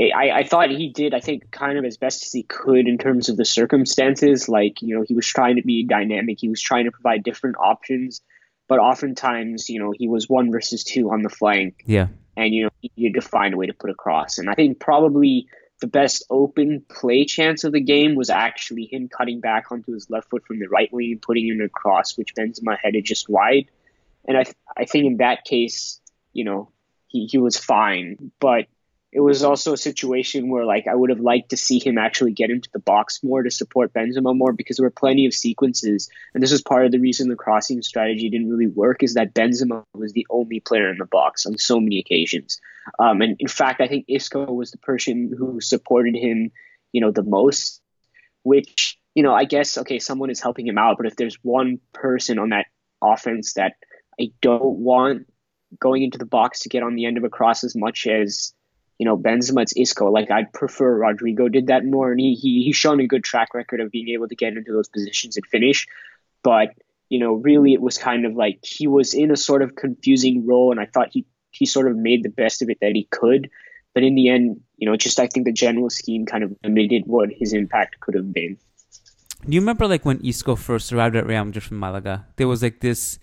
I, 0.00 0.30
I 0.30 0.42
thought 0.44 0.70
he 0.70 0.88
did, 0.88 1.12
I 1.12 1.20
think, 1.20 1.50
kind 1.50 1.78
of 1.78 1.84
as 1.84 1.98
best 1.98 2.24
as 2.24 2.32
he 2.32 2.42
could 2.42 2.88
in 2.88 2.96
terms 2.96 3.28
of 3.28 3.36
the 3.36 3.44
circumstances. 3.44 4.48
Like, 4.48 4.80
you 4.80 4.96
know, 4.96 5.04
he 5.06 5.14
was 5.14 5.26
trying 5.26 5.56
to 5.56 5.62
be 5.62 5.84
dynamic, 5.84 6.38
he 6.40 6.48
was 6.48 6.62
trying 6.62 6.86
to 6.86 6.90
provide 6.90 7.22
different 7.22 7.56
options, 7.58 8.22
but 8.66 8.78
oftentimes, 8.78 9.68
you 9.68 9.78
know, 9.78 9.92
he 9.94 10.08
was 10.08 10.28
one 10.28 10.50
versus 10.50 10.84
two 10.84 11.10
on 11.10 11.22
the 11.22 11.28
flank. 11.28 11.82
Yeah. 11.84 12.08
And, 12.36 12.54
you 12.54 12.64
know, 12.64 12.69
had 12.82 13.14
to 13.14 13.20
find 13.20 13.54
a 13.54 13.56
way 13.56 13.66
to 13.66 13.74
put 13.74 13.90
across. 13.90 14.38
And 14.38 14.48
I 14.48 14.54
think 14.54 14.80
probably 14.80 15.48
the 15.80 15.86
best 15.86 16.24
open 16.30 16.84
play 16.88 17.24
chance 17.24 17.64
of 17.64 17.72
the 17.72 17.80
game 17.80 18.14
was 18.14 18.30
actually 18.30 18.84
him 18.84 19.08
cutting 19.08 19.40
back 19.40 19.72
onto 19.72 19.92
his 19.92 20.10
left 20.10 20.28
foot 20.30 20.46
from 20.46 20.58
the 20.58 20.68
right 20.68 20.92
wing 20.92 21.12
and 21.12 21.22
putting 21.22 21.48
in 21.48 21.60
a 21.62 21.68
cross, 21.68 22.16
which 22.16 22.34
Benzema 22.34 22.76
headed 22.78 23.04
just 23.04 23.28
wide. 23.28 23.66
And 24.26 24.36
I, 24.36 24.44
th- 24.44 24.56
I 24.76 24.84
think 24.84 25.06
in 25.06 25.16
that 25.18 25.44
case, 25.44 26.00
you 26.32 26.44
know, 26.44 26.70
he, 27.08 27.26
he 27.26 27.38
was 27.38 27.56
fine. 27.56 28.30
But 28.40 28.66
it 29.12 29.20
was 29.20 29.42
also 29.42 29.72
a 29.72 29.78
situation 29.78 30.50
where 30.50 30.64
like 30.64 30.86
I 30.86 30.94
would 30.94 31.10
have 31.10 31.20
liked 31.20 31.50
to 31.50 31.56
see 31.56 31.80
him 31.80 31.98
actually 31.98 32.32
get 32.32 32.50
into 32.50 32.70
the 32.72 32.78
box 32.78 33.20
more 33.24 33.42
to 33.42 33.50
support 33.50 33.92
Benzema 33.92 34.36
more 34.36 34.52
because 34.52 34.76
there 34.76 34.86
were 34.86 34.90
plenty 34.90 35.26
of 35.26 35.34
sequences, 35.34 36.08
and 36.32 36.42
this 36.42 36.52
was 36.52 36.62
part 36.62 36.86
of 36.86 36.92
the 36.92 37.00
reason 37.00 37.28
the 37.28 37.34
crossing 37.34 37.82
strategy 37.82 38.28
didn't 38.30 38.50
really 38.50 38.68
work 38.68 39.02
is 39.02 39.14
that 39.14 39.34
Benzema 39.34 39.84
was 39.94 40.12
the 40.12 40.26
only 40.30 40.60
player 40.60 40.90
in 40.90 40.98
the 40.98 41.06
box 41.06 41.44
on 41.44 41.58
so 41.58 41.80
many 41.80 41.98
occasions. 41.98 42.60
Um, 42.98 43.20
and 43.20 43.36
in 43.40 43.48
fact, 43.48 43.80
I 43.80 43.88
think 43.88 44.04
Isco 44.08 44.52
was 44.52 44.70
the 44.70 44.78
person 44.78 45.32
who 45.36 45.60
supported 45.60 46.14
him, 46.14 46.52
you 46.92 47.00
know, 47.00 47.10
the 47.10 47.24
most. 47.24 47.80
Which 48.42 48.98
you 49.14 49.22
know, 49.22 49.34
I 49.34 49.44
guess 49.44 49.76
okay, 49.76 49.98
someone 49.98 50.30
is 50.30 50.40
helping 50.40 50.66
him 50.66 50.78
out, 50.78 50.96
but 50.96 51.06
if 51.06 51.16
there's 51.16 51.36
one 51.42 51.80
person 51.92 52.38
on 52.38 52.50
that 52.50 52.66
offense 53.02 53.54
that 53.54 53.74
I 54.20 54.30
don't 54.40 54.78
want 54.78 55.26
going 55.78 56.02
into 56.02 56.18
the 56.18 56.26
box 56.26 56.60
to 56.60 56.68
get 56.68 56.82
on 56.82 56.94
the 56.94 57.06
end 57.06 57.18
of 57.18 57.24
a 57.24 57.28
cross 57.28 57.64
as 57.64 57.76
much 57.76 58.06
as 58.06 58.54
you 59.00 59.06
know, 59.06 59.16
Benzema, 59.16 59.62
it's 59.62 59.72
Isco. 59.74 60.10
Like 60.10 60.30
I'd 60.30 60.52
prefer 60.52 61.00
Rodrygo 61.00 61.50
did 61.50 61.68
that 61.68 61.86
more, 61.86 62.10
and 62.10 62.20
he, 62.20 62.34
he 62.34 62.64
he's 62.64 62.76
shown 62.76 63.00
a 63.00 63.06
good 63.06 63.24
track 63.24 63.54
record 63.54 63.80
of 63.80 63.90
being 63.90 64.10
able 64.10 64.28
to 64.28 64.36
get 64.36 64.54
into 64.54 64.72
those 64.72 64.90
positions 64.90 65.38
and 65.38 65.46
finish. 65.46 65.86
But 66.42 66.74
you 67.08 67.18
know, 67.18 67.32
really, 67.32 67.72
it 67.72 67.80
was 67.80 67.96
kind 67.96 68.26
of 68.26 68.34
like 68.34 68.58
he 68.62 68.86
was 68.86 69.14
in 69.14 69.30
a 69.30 69.38
sort 69.38 69.62
of 69.62 69.74
confusing 69.74 70.46
role, 70.46 70.70
and 70.70 70.78
I 70.78 70.84
thought 70.84 71.08
he 71.12 71.24
he 71.50 71.64
sort 71.64 71.90
of 71.90 71.96
made 71.96 72.22
the 72.22 72.28
best 72.28 72.60
of 72.60 72.68
it 72.68 72.76
that 72.82 72.92
he 72.94 73.08
could. 73.10 73.48
But 73.94 74.02
in 74.02 74.16
the 74.16 74.28
end, 74.28 74.60
you 74.76 74.86
know, 74.86 74.96
just 74.96 75.18
I 75.18 75.28
think 75.28 75.46
the 75.46 75.52
general 75.52 75.88
scheme 75.88 76.26
kind 76.26 76.44
of 76.44 76.54
limited 76.62 77.04
what 77.06 77.30
his 77.32 77.54
impact 77.54 78.00
could 78.00 78.14
have 78.14 78.34
been. 78.34 78.58
Do 79.48 79.54
you 79.54 79.60
remember 79.60 79.88
like 79.88 80.04
when 80.04 80.20
Isco 80.22 80.56
first 80.56 80.92
arrived 80.92 81.16
at 81.16 81.26
Real 81.26 81.42
Madrid 81.46 81.64
from 81.64 81.78
Malaga? 81.78 82.26
There 82.36 82.48
was 82.48 82.62
like 82.62 82.80
this 82.80 83.18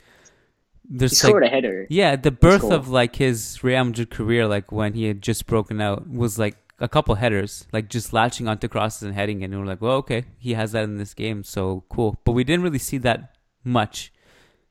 there's 0.89 1.11
he 1.11 1.15
scored 1.15 1.43
like, 1.43 1.51
a 1.51 1.55
header. 1.55 1.87
Yeah, 1.89 2.15
the 2.15 2.31
birth 2.31 2.63
of 2.63 2.89
like 2.89 3.15
his 3.17 3.63
Real 3.63 3.83
Madrid 3.83 4.09
career, 4.09 4.47
like 4.47 4.71
when 4.71 4.93
he 4.93 5.05
had 5.05 5.21
just 5.21 5.45
broken 5.45 5.81
out, 5.81 6.09
was 6.09 6.39
like 6.39 6.55
a 6.79 6.87
couple 6.87 7.15
headers, 7.15 7.67
like 7.73 7.89
just 7.89 8.13
latching 8.13 8.47
onto 8.47 8.67
crosses 8.67 9.03
and 9.03 9.13
heading, 9.13 9.43
and 9.43 9.53
we 9.53 9.61
are 9.61 9.65
like, 9.65 9.81
well, 9.81 9.97
okay, 9.97 10.23
he 10.37 10.53
has 10.53 10.71
that 10.71 10.83
in 10.83 10.97
this 10.97 11.13
game, 11.13 11.43
so 11.43 11.83
cool. 11.89 12.17
But 12.23 12.31
we 12.31 12.43
didn't 12.43 12.63
really 12.63 12.79
see 12.79 12.97
that 12.99 13.35
much 13.63 14.13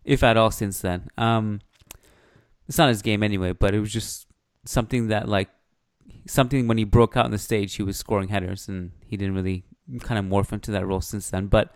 if 0.05 0.22
at 0.22 0.37
all, 0.37 0.50
since 0.50 0.81
then. 0.81 1.09
Um, 1.18 1.61
it's 2.68 2.79
not 2.79 2.88
his 2.88 3.02
game 3.02 3.22
anyway, 3.22 3.52
but 3.52 3.74
it 3.74 3.81
was 3.81 3.92
just 3.92 4.26
something 4.64 5.09
that 5.09 5.29
like 5.29 5.50
something 6.26 6.66
when 6.66 6.79
he 6.79 6.85
broke 6.85 7.16
out 7.16 7.26
on 7.26 7.31
the 7.31 7.38
stage, 7.38 7.74
he 7.74 7.83
was 7.83 7.96
scoring 7.96 8.29
headers, 8.29 8.68
and 8.68 8.92
he 9.07 9.16
didn't 9.16 9.35
really 9.35 9.64
kind 10.00 10.18
of 10.18 10.24
morph 10.24 10.52
into 10.52 10.70
that 10.70 10.87
role 10.87 11.00
since 11.00 11.31
then. 11.31 11.48
But 11.48 11.74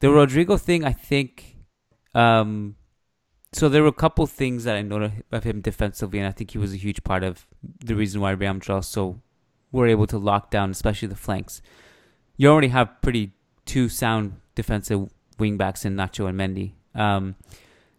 the 0.00 0.06
Rodrygo 0.06 0.58
thing, 0.58 0.84
I 0.84 0.92
think. 0.92 1.56
Um, 2.14 2.76
so 3.54 3.68
there 3.68 3.82
were 3.82 3.88
a 3.88 3.92
couple 3.92 4.26
things 4.26 4.64
that 4.64 4.76
I 4.76 4.82
noted 4.82 5.24
of 5.30 5.44
him 5.44 5.60
defensively, 5.60 6.18
and 6.18 6.26
I 6.26 6.32
think 6.32 6.50
he 6.50 6.58
was 6.58 6.72
a 6.72 6.76
huge 6.76 7.04
part 7.04 7.22
of 7.22 7.46
the 7.62 7.94
reason 7.94 8.20
why 8.20 8.32
Real 8.32 8.54
Madrid 8.54 8.74
also 8.74 9.20
were 9.70 9.86
able 9.86 10.06
to 10.08 10.18
lock 10.18 10.50
down, 10.50 10.70
especially 10.70 11.08
the 11.08 11.16
flanks. 11.16 11.62
You 12.36 12.48
already 12.48 12.68
have 12.68 13.00
pretty 13.00 13.32
two 13.64 13.88
sound 13.88 14.40
defensive 14.54 15.08
wingbacks 15.38 15.84
in 15.84 15.96
Nacho 15.96 16.28
and 16.28 16.38
Mendy. 16.38 16.72
Um, 16.94 17.36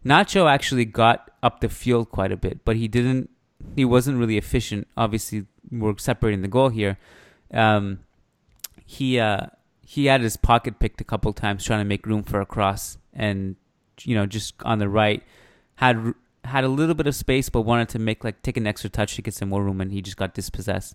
Nacho 0.04 0.50
actually 0.50 0.84
got 0.84 1.30
up 1.42 1.60
the 1.60 1.68
field 1.68 2.10
quite 2.10 2.32
a 2.32 2.36
bit, 2.36 2.64
but 2.64 2.76
he 2.76 2.86
didn't. 2.86 3.30
He 3.74 3.84
wasn't 3.84 4.18
really 4.18 4.36
efficient. 4.36 4.86
Obviously, 4.96 5.46
we're 5.70 5.96
separating 5.98 6.42
the 6.42 6.48
goal 6.48 6.68
here. 6.68 6.98
Um, 7.52 8.00
he 8.84 9.18
uh, 9.18 9.46
he 9.80 10.06
had 10.06 10.20
his 10.20 10.36
pocket 10.36 10.78
picked 10.78 11.00
a 11.00 11.04
couple 11.04 11.32
times 11.32 11.64
trying 11.64 11.80
to 11.80 11.84
make 11.84 12.06
room 12.06 12.22
for 12.22 12.40
a 12.40 12.46
cross, 12.46 12.98
and 13.12 13.56
you 14.02 14.14
know 14.14 14.26
just 14.26 14.54
on 14.62 14.78
the 14.78 14.88
right 14.88 15.22
had 15.76 16.14
had 16.44 16.64
a 16.64 16.68
little 16.68 16.94
bit 16.94 17.06
of 17.06 17.14
space, 17.14 17.48
but 17.48 17.62
wanted 17.62 17.88
to 17.90 17.98
make 17.98 18.24
like 18.24 18.42
take 18.42 18.56
an 18.56 18.66
extra 18.66 18.90
touch 18.90 19.16
to 19.16 19.22
get 19.22 19.34
some 19.34 19.48
more 19.48 19.64
room, 19.64 19.80
and 19.80 19.92
he 19.92 20.02
just 20.02 20.16
got 20.16 20.34
dispossessed. 20.34 20.94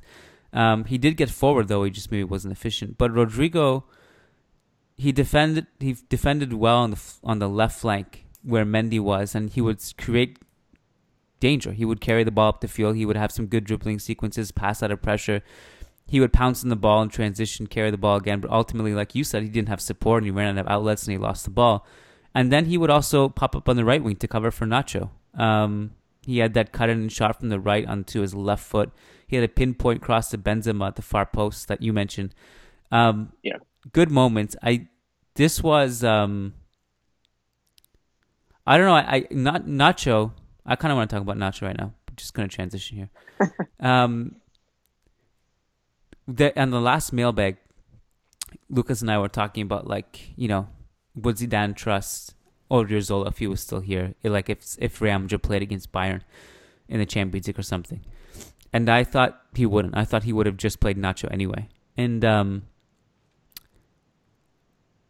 Um, 0.54 0.86
he 0.86 0.98
did 0.98 1.17
get 1.17 1.30
forward 1.30 1.67
though; 1.67 1.84
he 1.84 1.91
just 1.91 2.12
maybe 2.12 2.24
wasn't 2.24 2.52
efficient. 2.52 2.98
But 2.98 3.12
Rodrygo, 3.12 3.84
he 4.98 5.12
defended 5.12 5.67
he 5.80 5.96
defended 6.10 6.54
well 6.54 6.78
on 6.78 6.91
the 6.91 7.02
on 7.24 7.39
the 7.39 7.50
left 7.50 7.80
flank 7.80 8.26
where 8.44 8.65
Mendy 8.65 9.00
was, 9.00 9.36
and 9.36 9.50
he 9.50 9.62
would 9.62 9.82
create 9.98 10.39
danger. 11.39 11.74
He 11.74 11.86
would 11.86 12.02
carry 12.02 12.24
the 12.24 12.32
ball 12.32 12.50
up 12.50 12.62
the 12.62 12.67
field. 12.67 12.96
He 12.96 13.06
would 13.06 13.17
have 13.17 13.32
some 13.32 13.48
good 13.48 13.65
dribbling 13.65 14.00
sequences, 14.00 14.52
pass 14.52 14.82
out 14.82 14.91
of 14.91 15.02
pressure. 15.02 15.41
He 16.08 16.20
would 16.20 16.34
pounce 16.34 16.63
on 16.63 16.70
the 16.70 16.76
ball 16.76 17.02
and 17.02 17.12
transition, 17.12 17.67
carry 17.67 17.91
the 17.91 17.98
ball 17.98 18.17
again. 18.17 18.41
But 18.41 18.52
ultimately, 18.52 18.94
like 18.94 19.15
you 19.15 19.24
said, 19.24 19.44
he 19.44 19.50
didn't 19.50 19.70
have 19.70 19.82
support 19.82 20.24
and 20.24 20.26
he 20.26 20.32
ran 20.32 20.58
out 20.58 20.65
of 20.65 20.72
outlets 20.72 21.04
and 21.04 21.13
he 21.13 21.17
lost 21.17 21.46
the 21.46 21.52
ball. 21.52 21.86
And 22.34 22.52
then 22.52 22.65
he 22.65 22.78
would 22.78 22.89
also 22.89 23.30
pop 23.30 23.56
up 23.56 23.67
on 23.67 23.76
the 23.76 23.86
right 23.86 24.04
wing 24.04 24.15
to 24.17 24.28
cover 24.28 24.52
for 24.52 24.65
Nacho. 24.65 25.10
Um, 25.34 25.91
he 26.26 26.39
had 26.39 26.54
that 26.54 26.72
cut 26.72 26.89
in 26.89 27.10
shot 27.10 27.39
from 27.39 27.50
the 27.50 27.60
right 27.60 27.86
onto 27.86 28.22
his 28.22 28.34
left 28.34 28.63
foot. 28.63 28.91
He 29.28 29.36
had 29.36 29.46
a 29.46 29.48
pinpoint 29.48 30.02
cross 30.02 30.30
to 30.32 30.38
Benzema 30.38 30.88
at 30.88 30.96
the 30.96 31.02
far 31.02 31.26
post 31.26 31.67
that 31.67 31.82
you 31.82 31.94
mentioned. 31.94 32.36
Um, 32.91 33.34
yeah, 33.44 33.58
good 33.91 34.12
moments. 34.12 34.56
I 34.62 34.88
this 35.36 35.63
was 35.63 36.04
um, 36.04 36.54
I 38.67 38.78
don't 38.78 38.86
know. 38.86 38.96
I, 38.96 39.15
I 39.15 39.28
not 39.32 39.65
Nacho. 39.65 40.34
I 40.65 40.76
kind 40.76 40.91
of 40.91 40.98
want 40.98 41.10
to 41.10 41.15
talk 41.15 41.24
about 41.24 41.38
Nacho 41.38 41.63
right 41.63 41.78
now. 41.78 41.94
I'm 42.08 42.15
just 42.15 42.34
gonna 42.34 42.48
transition 42.48 42.98
here. 42.98 43.10
um, 43.80 44.36
the 46.28 46.58
and 46.58 46.72
the 46.72 46.82
last 46.82 47.13
mailbag, 47.13 47.58
Lucas 48.70 49.02
and 49.02 49.10
I 49.10 49.17
were 49.17 49.30
talking 49.30 49.63
about 49.63 49.88
like 49.88 50.34
you 50.36 50.48
know 50.48 50.67
would 51.15 51.38
Zidane 51.38 51.76
trust 51.76 52.36
Odriozola 52.69 53.28
if 53.28 53.38
he 53.39 53.47
was 53.47 53.62
still 53.62 53.82
here? 53.82 54.15
Like 54.24 54.50
if 54.50 54.76
if 54.80 55.02
Real 55.02 55.19
Madrid 55.19 55.43
played 55.43 55.62
against 55.62 55.91
Bayern 55.91 56.21
in 56.88 57.00
the 57.00 57.06
Champions 57.06 57.47
League 57.47 57.60
or 57.60 57.63
something. 57.63 58.02
And 58.74 58.89
I 58.89 59.04
thought 59.04 59.41
he 59.54 59.65
wouldn't. 59.65 59.97
I 59.97 60.06
thought 60.06 60.24
he 60.24 60.34
would 60.34 60.45
have 60.45 60.58
just 60.58 60.80
played 60.80 60.97
Nacho 60.97 61.32
anyway. 61.32 61.67
And 61.97 62.24
um, 62.24 62.63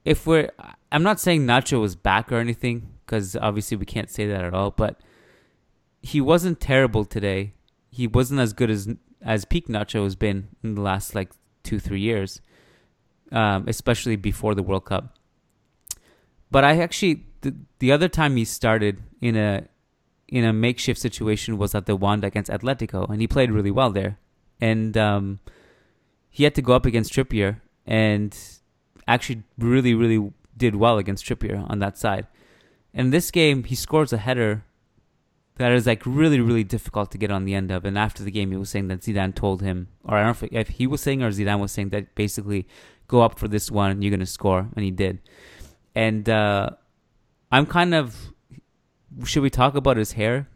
if 0.04 0.26
we're, 0.26 0.50
I'm 0.92 1.04
not 1.04 1.20
saying 1.20 1.46
Nacho 1.46 1.80
was 1.80 1.96
back 1.96 2.32
or 2.32 2.38
anything 2.38 2.90
because 3.06 3.36
obviously 3.36 3.78
we 3.78 3.86
can't 3.86 4.10
say 4.10 4.26
that 4.28 4.44
at 4.44 4.54
all. 4.54 4.72
But 4.72 5.00
he 6.02 6.22
wasn't 6.22 6.60
terrible 6.60 7.06
today. 7.06 7.54
He 7.92 8.08
wasn't 8.08 8.40
as 8.40 8.54
good 8.54 8.70
as 8.70 8.90
as 9.22 9.46
peak 9.46 9.68
Nacho 9.68 10.04
has 10.04 10.16
been 10.16 10.48
in 10.64 10.74
the 10.76 10.82
last 10.82 11.14
like 11.14 11.32
two 11.64 11.80
three 11.80 12.02
years, 12.02 12.42
um, 13.32 13.66
especially 13.68 14.16
before 14.16 14.56
the 14.56 14.64
World 14.64 14.86
Cup. 14.86 15.16
But 16.52 16.66
I 16.66 16.78
actually 16.78 17.26
the, 17.42 17.56
the 17.80 17.92
other 17.92 18.08
time 18.08 18.36
he 18.36 18.46
started 18.46 19.02
in 19.22 19.36
a 19.36 19.68
in 20.28 20.46
a 20.46 20.54
makeshift 20.54 21.00
situation 21.00 21.58
was 21.58 21.76
at 21.76 21.86
the 21.86 21.96
Wanda 21.96 22.28
against 22.28 22.50
Atletico, 22.50 23.10
and 23.10 23.20
he 23.20 23.28
played 23.28 23.52
really 23.52 23.72
well 23.72 23.92
there. 23.92 24.18
And 24.62 24.96
um, 24.96 25.40
he 26.30 26.44
had 26.46 26.56
to 26.56 26.62
go 26.62 26.74
up 26.74 26.86
against 26.86 27.12
Trippier, 27.14 27.60
and 27.86 28.38
actually 29.08 29.44
really 29.58 29.94
really 29.94 30.32
did 30.56 30.76
well 30.76 30.98
against 30.98 31.26
Trippier 31.26 31.70
on 31.70 31.80
that 31.80 31.98
side. 31.98 32.28
And 32.94 33.14
this 33.14 33.32
game, 33.32 33.64
he 33.64 33.76
scores 33.76 34.14
a 34.14 34.18
header 34.18 34.64
that 35.56 35.72
is 35.72 35.86
like 35.86 36.06
really 36.06 36.40
really 36.40 36.64
difficult 36.64 37.12
to 37.12 37.18
get 37.18 37.32
on 37.32 37.46
the 37.46 37.54
end 37.54 37.72
of. 37.72 37.86
And 37.86 37.98
after 37.98 38.24
the 38.24 38.32
game, 38.32 38.52
he 38.52 38.58
was 38.58 38.70
saying 38.70 38.88
that 38.90 39.02
Zidane 39.02 39.36
told 39.36 39.62
him, 39.62 39.88
or 40.04 40.18
I 40.18 40.24
don't 40.24 40.42
know 40.42 40.60
if, 40.60 40.68
he 40.70 40.88
was 40.88 41.02
saying 41.02 41.24
or 41.24 41.30
Zidane 41.30 41.60
was 41.60 41.72
saying 41.72 41.90
that 41.90 42.16
basically 42.16 42.68
go 43.08 43.22
up 43.22 43.40
for 43.40 43.48
this 43.48 43.72
one, 43.72 44.02
you're 44.02 44.12
gonna 44.12 44.26
score, 44.26 44.70
and 44.76 44.86
he 44.86 44.92
did 44.92 45.20
and 45.95 46.27
uh, 46.30 46.71
I'm 47.51 47.65
kind 47.65 47.93
of. 47.93 48.15
Should 49.25 49.43
we 49.43 49.49
talk 49.49 49.75
about 49.75 49.97
his 49.97 50.13
hair? 50.13 50.47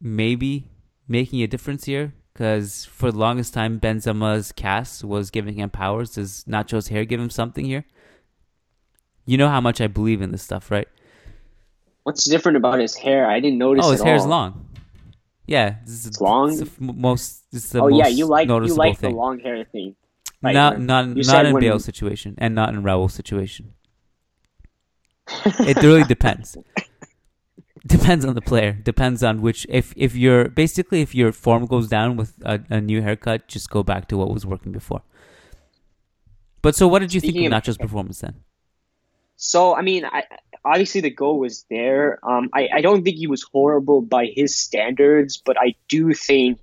Maybe 0.00 0.68
making 1.06 1.42
a 1.42 1.46
difference 1.46 1.84
here, 1.84 2.14
because 2.32 2.84
for 2.84 3.12
the 3.12 3.18
longest 3.18 3.54
time, 3.54 3.78
Benzema's 3.78 4.50
cast 4.50 5.04
was 5.04 5.30
giving 5.30 5.54
him 5.54 5.70
powers. 5.70 6.14
Does 6.14 6.44
Nacho's 6.44 6.88
hair 6.88 7.04
give 7.04 7.20
him 7.20 7.30
something 7.30 7.64
here? 7.64 7.84
You 9.24 9.38
know 9.38 9.48
how 9.48 9.60
much 9.60 9.80
I 9.80 9.86
believe 9.86 10.20
in 10.20 10.32
this 10.32 10.42
stuff, 10.42 10.70
right? 10.70 10.88
What's 12.02 12.24
different 12.24 12.56
about 12.56 12.80
his 12.80 12.96
hair? 12.96 13.30
I 13.30 13.38
didn't 13.38 13.58
notice. 13.58 13.86
Oh, 13.86 13.92
his 13.92 14.02
hair's 14.02 14.26
long. 14.26 14.66
Yeah, 15.46 15.76
this 15.86 16.06
it's 16.06 16.20
long. 16.20 16.50
It's 16.50 16.70
the 16.70 16.92
most. 16.92 17.44
It's 17.52 17.72
oh 17.76 17.88
most 17.88 17.98
yeah, 17.98 18.08
you 18.08 18.26
like 18.26 18.48
you 18.48 18.74
like 18.74 18.98
thing. 18.98 19.10
the 19.10 19.16
long 19.16 19.38
hair 19.38 19.64
thing. 19.64 19.94
Right, 20.42 20.54
not 20.54 20.80
not 20.80 21.06
not 21.08 21.46
in 21.46 21.60
Bale's 21.60 21.84
situation, 21.84 22.34
and 22.38 22.56
not 22.56 22.70
in 22.70 22.82
Raul's 22.82 23.14
situation 23.14 23.74
it 25.44 25.76
really 25.82 26.04
depends. 26.04 26.56
depends 27.86 28.24
on 28.24 28.34
the 28.34 28.40
player. 28.40 28.72
Depends 28.72 29.22
on 29.22 29.40
which. 29.40 29.66
If 29.68 29.92
if 29.96 30.14
you're 30.14 30.48
basically 30.48 31.00
if 31.02 31.14
your 31.14 31.32
form 31.32 31.66
goes 31.66 31.88
down 31.88 32.16
with 32.16 32.34
a, 32.44 32.60
a 32.70 32.80
new 32.80 33.02
haircut, 33.02 33.48
just 33.48 33.70
go 33.70 33.82
back 33.82 34.08
to 34.08 34.16
what 34.16 34.30
was 34.30 34.46
working 34.46 34.72
before. 34.72 35.02
But 36.62 36.76
so, 36.76 36.86
what 36.86 37.00
did 37.00 37.12
you 37.12 37.20
Speaking 37.20 37.42
think 37.42 37.52
of 37.52 37.64
Nacho's 37.64 37.78
performance 37.78 38.20
then? 38.20 38.36
So 39.36 39.74
I 39.74 39.82
mean, 39.82 40.04
I, 40.04 40.22
obviously 40.64 41.00
the 41.00 41.10
goal 41.10 41.38
was 41.38 41.64
there. 41.68 42.18
Um, 42.22 42.50
I 42.54 42.68
I 42.74 42.80
don't 42.80 43.02
think 43.02 43.16
he 43.16 43.26
was 43.26 43.42
horrible 43.42 44.00
by 44.00 44.26
his 44.26 44.56
standards, 44.56 45.42
but 45.44 45.56
I 45.58 45.74
do 45.88 46.14
think 46.14 46.60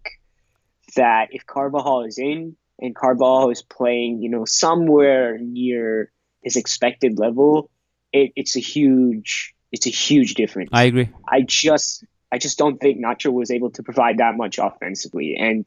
that 0.96 1.30
if 1.32 1.46
Carvajal 1.46 2.06
is 2.06 2.18
in 2.18 2.56
and 2.80 2.96
Carvajal 2.96 3.50
is 3.52 3.62
playing, 3.62 4.22
you 4.22 4.30
know, 4.30 4.46
somewhere 4.46 5.38
near 5.38 6.12
his 6.42 6.56
expected 6.56 7.20
level, 7.20 7.70
it, 8.14 8.34
it's 8.36 8.56
a 8.56 8.60
huge 8.60 9.54
it's 9.72 9.88
a 9.88 9.92
huge 9.92 10.34
difference. 10.34 10.70
I 10.74 10.84
agree. 10.84 11.10
I 11.28 11.42
just 11.42 12.04
I 12.32 12.38
just 12.38 12.58
don't 12.58 12.80
think 12.80 13.04
Nacho 13.04 13.32
was 13.32 13.52
able 13.52 13.72
to 13.72 13.84
provide 13.84 14.18
that 14.18 14.36
much 14.36 14.58
offensively, 14.60 15.36
and 15.40 15.66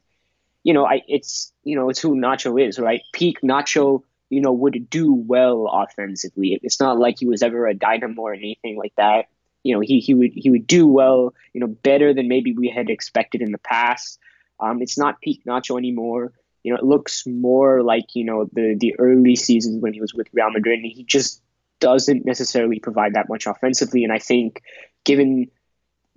you 0.63 0.75
know, 0.75 0.85
I 0.85 1.03
it's 1.09 1.53
you 1.65 1.77
know 1.77 1.89
it's 1.89 2.01
who 2.01 2.17
Nacho 2.17 2.61
is, 2.61 2.79
right? 2.79 3.03
Peak 3.13 3.39
Nacho, 3.43 4.03
you 4.29 4.41
know, 4.41 4.53
would 4.53 4.89
do 4.91 5.13
well 5.15 5.69
offensively. 5.73 6.59
It's 6.63 6.81
not 6.81 6.99
like 6.99 7.17
he 7.19 7.27
was 7.27 7.43
ever 7.43 7.67
a 7.67 7.75
dynamo 7.75 8.23
or 8.23 8.35
anything 8.35 8.77
like 8.77 8.95
that. 8.97 9.27
You 9.63 9.75
know, 9.75 9.81
he 9.81 10.01
he 10.01 10.15
would 10.15 10.33
he 10.35 10.51
would 10.51 10.67
do 10.67 10.87
well, 10.87 11.35
you 11.53 11.61
know, 11.61 11.69
better 11.69 12.15
than 12.15 12.29
maybe 12.29 12.53
we 12.53 12.69
had 12.69 12.91
expected 12.91 13.43
in 13.43 13.53
the 13.53 13.59
past. 13.59 14.19
Um, 14.59 14.83
it's 14.83 14.99
not 14.99 15.21
peak 15.21 15.43
Nacho 15.47 15.79
anymore. 15.79 16.33
You 16.63 16.73
know, 16.73 16.79
it 16.79 16.85
looks 16.85 17.25
more 17.27 17.83
like 17.83 18.15
you 18.15 18.25
know 18.25 18.49
the 18.53 18.77
the 18.79 18.97
early 18.99 19.37
seasons 19.37 19.81
when 19.81 19.93
he 19.93 20.01
was 20.01 20.15
with 20.15 20.29
Real 20.33 20.51
Madrid. 20.51 20.81
And 20.81 20.91
he 20.91 21.05
just 21.05 21.43
doesn't 21.83 22.25
necessarily 22.25 22.79
provide 22.79 23.15
that 23.15 23.29
much 23.29 23.47
offensively. 23.47 24.05
And 24.05 24.13
I 24.13 24.21
think, 24.21 24.63
given 25.05 25.51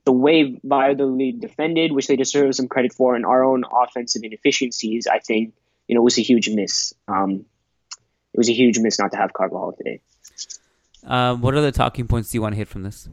the 0.05 0.11
way 0.11 0.59
Valladolid 0.63 1.41
defended, 1.41 1.91
which 1.91 2.07
they 2.07 2.15
deserve 2.15 2.53
some 2.53 2.67
credit 2.67 2.93
for, 2.93 3.15
and 3.15 3.25
our 3.25 3.43
own 3.43 3.63
offensive 3.65 4.21
inefficiencies, 4.23 5.07
I 5.07 5.17
think 5.19 5.55
you 5.87 5.95
know 5.95 6.01
it 6.01 6.05
was 6.05 6.19
a 6.19 6.21
huge 6.21 6.49
miss. 6.49 6.93
Um, 7.07 7.45
it 8.33 8.37
was 8.37 8.47
a 8.47 8.53
huge 8.53 8.77
miss 8.77 8.99
not 8.99 9.11
to 9.11 9.17
have 9.17 9.33
Carvajal 9.33 9.73
today. 9.73 10.01
Uh, 11.05 11.35
what 11.35 11.55
other 11.55 11.71
talking 11.71 12.07
points 12.07 12.31
do 12.31 12.37
you 12.37 12.41
want 12.43 12.53
to 12.53 12.57
hit 12.57 12.67
from 12.67 12.83
this? 12.83 13.09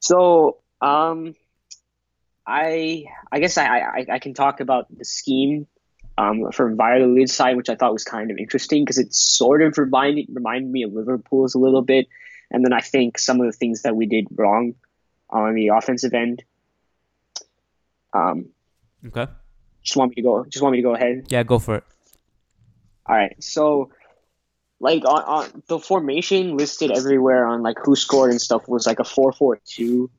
So, 0.00 0.58
um, 0.82 1.34
I 2.46 3.04
I 3.32 3.40
guess 3.40 3.56
I, 3.56 3.64
I, 3.64 4.06
I 4.12 4.18
can 4.18 4.34
talk 4.34 4.60
about 4.60 4.86
the 4.94 5.04
scheme 5.06 5.66
um, 6.20 6.52
from 6.52 6.76
Valladolid's 6.76 7.32
side, 7.32 7.56
which 7.56 7.70
I 7.70 7.76
thought 7.76 7.94
was 7.94 8.04
kind 8.04 8.30
of 8.30 8.36
interesting 8.36 8.84
because 8.84 8.98
it 8.98 9.14
sort 9.14 9.62
of 9.62 9.78
reminded 9.78 10.26
reminded 10.30 10.70
me 10.70 10.82
of 10.82 10.92
Liverpool's 10.92 11.54
a 11.54 11.58
little 11.58 11.80
bit. 11.80 12.08
And 12.50 12.62
then 12.62 12.74
I 12.74 12.80
think 12.80 13.18
some 13.18 13.40
of 13.40 13.46
the 13.46 13.56
things 13.56 13.82
that 13.82 13.96
we 13.96 14.04
did 14.06 14.26
wrong 14.30 14.74
on 15.30 15.54
the 15.54 15.68
offensive 15.68 16.12
end. 16.12 16.42
Um, 18.12 18.50
okay. 19.06 19.28
Just 19.82 19.96
want 19.96 20.10
me 20.10 20.16
to 20.16 20.22
go. 20.22 20.44
Just 20.44 20.62
want 20.62 20.72
me 20.72 20.78
to 20.78 20.82
go 20.82 20.94
ahead. 20.94 21.28
Yeah, 21.30 21.42
go 21.42 21.58
for 21.58 21.76
it. 21.76 21.84
All 23.06 23.16
right. 23.16 23.42
So 23.42 23.90
like 24.78 25.04
on, 25.06 25.22
on 25.22 25.62
the 25.68 25.78
formation 25.78 26.56
listed 26.56 26.90
everywhere 26.90 27.46
on 27.46 27.62
like 27.62 27.76
who 27.82 27.96
scored 27.96 28.30
and 28.30 28.40
stuff 28.40 28.68
was 28.68 28.86
like 28.86 28.98
a 28.98 29.04
four 29.04 29.32
four 29.32 29.58
two. 29.64 30.10